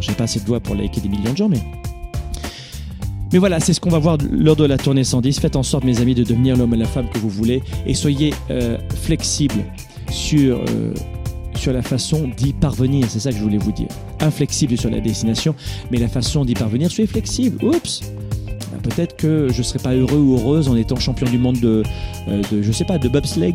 J'ai 0.00 0.12
pas 0.12 0.24
assez 0.24 0.40
de 0.40 0.44
doigts 0.44 0.60
pour 0.60 0.74
liker 0.74 1.00
des 1.00 1.08
millions 1.08 1.32
de 1.32 1.36
gens, 1.36 1.48
mais. 1.48 1.60
Mais 3.32 3.38
voilà, 3.38 3.60
c'est 3.60 3.72
ce 3.72 3.80
qu'on 3.80 3.90
va 3.90 3.98
voir 3.98 4.18
lors 4.30 4.56
de 4.56 4.64
la 4.64 4.76
tournée 4.76 5.04
110. 5.04 5.40
Faites 5.40 5.56
en 5.56 5.62
sorte, 5.62 5.84
mes 5.84 6.00
amis, 6.00 6.14
de 6.14 6.22
devenir 6.22 6.56
l'homme 6.56 6.74
et 6.74 6.76
la 6.76 6.86
femme 6.86 7.08
que 7.08 7.18
vous 7.18 7.30
voulez 7.30 7.62
et 7.86 7.94
soyez 7.94 8.34
euh, 8.50 8.76
flexibles 8.94 9.64
sur, 10.10 10.58
euh, 10.58 10.92
sur 11.54 11.72
la 11.72 11.82
façon 11.82 12.30
d'y 12.36 12.52
parvenir. 12.52 13.06
C'est 13.08 13.20
ça 13.20 13.30
que 13.30 13.38
je 13.38 13.42
voulais 13.42 13.58
vous 13.58 13.72
dire. 13.72 13.88
Inflexible 14.20 14.76
sur 14.76 14.90
la 14.90 15.00
destination, 15.00 15.54
mais 15.90 15.98
la 15.98 16.08
façon 16.08 16.44
d'y 16.44 16.54
parvenir, 16.54 16.90
soyez 16.90 17.06
flexible. 17.06 17.64
Oups! 17.64 18.02
Peut-être 18.82 19.16
que 19.16 19.48
je 19.50 19.58
ne 19.58 19.62
serais 19.62 19.78
pas 19.78 19.94
heureux 19.94 20.18
ou 20.18 20.38
heureuse 20.38 20.68
en 20.68 20.76
étant 20.76 20.96
champion 20.96 21.26
du 21.26 21.38
monde 21.38 21.58
de, 21.60 21.82
euh, 22.28 22.42
de 22.50 22.62
je 22.62 22.72
sais 22.72 22.84
pas, 22.84 22.98
de 22.98 23.08
bobsleigh. 23.08 23.54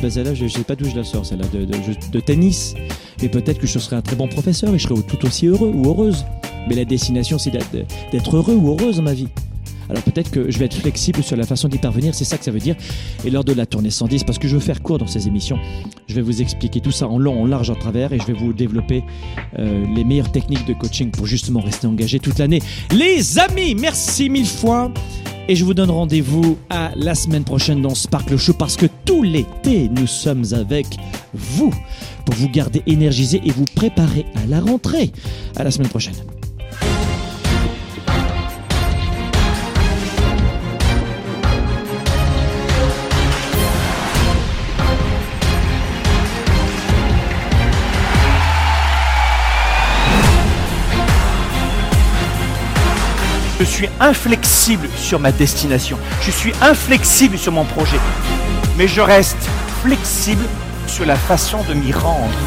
Ben 0.00 0.10
celle-là, 0.10 0.34
je 0.34 0.44
ne 0.44 0.48
sais 0.48 0.62
pas 0.62 0.76
d'où 0.76 0.88
je 0.88 0.94
la 0.94 1.04
sors, 1.04 1.26
celle-là, 1.26 1.46
de, 1.52 1.64
de, 1.64 2.20
tennis. 2.20 2.74
Et 3.22 3.28
peut-être 3.28 3.58
que 3.58 3.66
je 3.66 3.78
serais 3.78 3.96
un 3.96 4.02
très 4.02 4.14
bon 4.14 4.28
professeur 4.28 4.72
et 4.74 4.78
je 4.78 4.86
serais 4.86 5.02
tout 5.02 5.26
aussi 5.26 5.46
heureux 5.46 5.72
ou 5.74 5.88
heureuse. 5.88 6.24
Mais 6.68 6.74
la 6.74 6.84
destination, 6.84 7.38
c'est 7.38 7.50
d'être 7.50 8.36
heureux 8.36 8.54
ou 8.54 8.68
heureuse 8.68 8.98
dans 8.98 9.02
ma 9.02 9.14
vie. 9.14 9.28
Alors 9.88 10.02
peut-être 10.02 10.30
que 10.30 10.50
je 10.50 10.58
vais 10.58 10.66
être 10.66 10.76
flexible 10.76 11.22
sur 11.22 11.36
la 11.36 11.46
façon 11.46 11.68
d'y 11.68 11.78
parvenir, 11.78 12.14
c'est 12.14 12.24
ça 12.24 12.38
que 12.38 12.44
ça 12.44 12.50
veut 12.50 12.58
dire. 12.58 12.76
Et 13.24 13.30
lors 13.30 13.44
de 13.44 13.52
la 13.52 13.66
tournée 13.66 13.90
110, 13.90 14.24
parce 14.24 14.38
que 14.38 14.48
je 14.48 14.54
veux 14.54 14.60
faire 14.60 14.82
court 14.82 14.98
dans 14.98 15.06
ces 15.06 15.28
émissions, 15.28 15.58
je 16.08 16.14
vais 16.14 16.22
vous 16.22 16.42
expliquer 16.42 16.80
tout 16.80 16.90
ça 16.90 17.08
en 17.08 17.18
long, 17.18 17.42
en 17.42 17.46
large, 17.46 17.70
en 17.70 17.74
travers, 17.74 18.12
et 18.12 18.18
je 18.18 18.24
vais 18.24 18.32
vous 18.32 18.52
développer 18.52 19.02
euh, 19.58 19.84
les 19.94 20.04
meilleures 20.04 20.32
techniques 20.32 20.66
de 20.66 20.74
coaching 20.74 21.10
pour 21.10 21.26
justement 21.26 21.60
rester 21.60 21.86
engagé 21.86 22.18
toute 22.18 22.38
l'année. 22.38 22.60
Les 22.92 23.38
amis, 23.38 23.74
merci 23.74 24.28
mille 24.28 24.46
fois. 24.46 24.92
Et 25.50 25.56
je 25.56 25.64
vous 25.64 25.72
donne 25.72 25.90
rendez-vous 25.90 26.58
à 26.68 26.90
la 26.94 27.14
semaine 27.14 27.42
prochaine 27.42 27.80
dans 27.80 27.94
Sparkle 27.94 28.36
Show 28.36 28.52
parce 28.52 28.76
que 28.76 28.84
tout 29.06 29.22
l'été, 29.22 29.88
nous 29.88 30.06
sommes 30.06 30.44
avec 30.52 30.86
vous 31.32 31.72
pour 32.26 32.34
vous 32.34 32.50
garder 32.50 32.82
énergisé 32.86 33.40
et 33.42 33.50
vous 33.50 33.64
préparer 33.74 34.26
à 34.34 34.46
la 34.46 34.60
rentrée. 34.60 35.10
À 35.56 35.64
la 35.64 35.70
semaine 35.70 35.88
prochaine. 35.88 36.37
Je 53.58 53.64
suis 53.64 53.88
inflexible 53.98 54.88
sur 54.96 55.18
ma 55.18 55.32
destination. 55.32 55.98
Je 56.22 56.30
suis 56.30 56.52
inflexible 56.62 57.36
sur 57.36 57.50
mon 57.50 57.64
projet. 57.64 57.98
Mais 58.76 58.86
je 58.86 59.00
reste 59.00 59.36
flexible 59.82 60.44
sur 60.86 61.04
la 61.04 61.16
façon 61.16 61.58
de 61.68 61.74
m'y 61.74 61.90
rendre. 61.90 62.38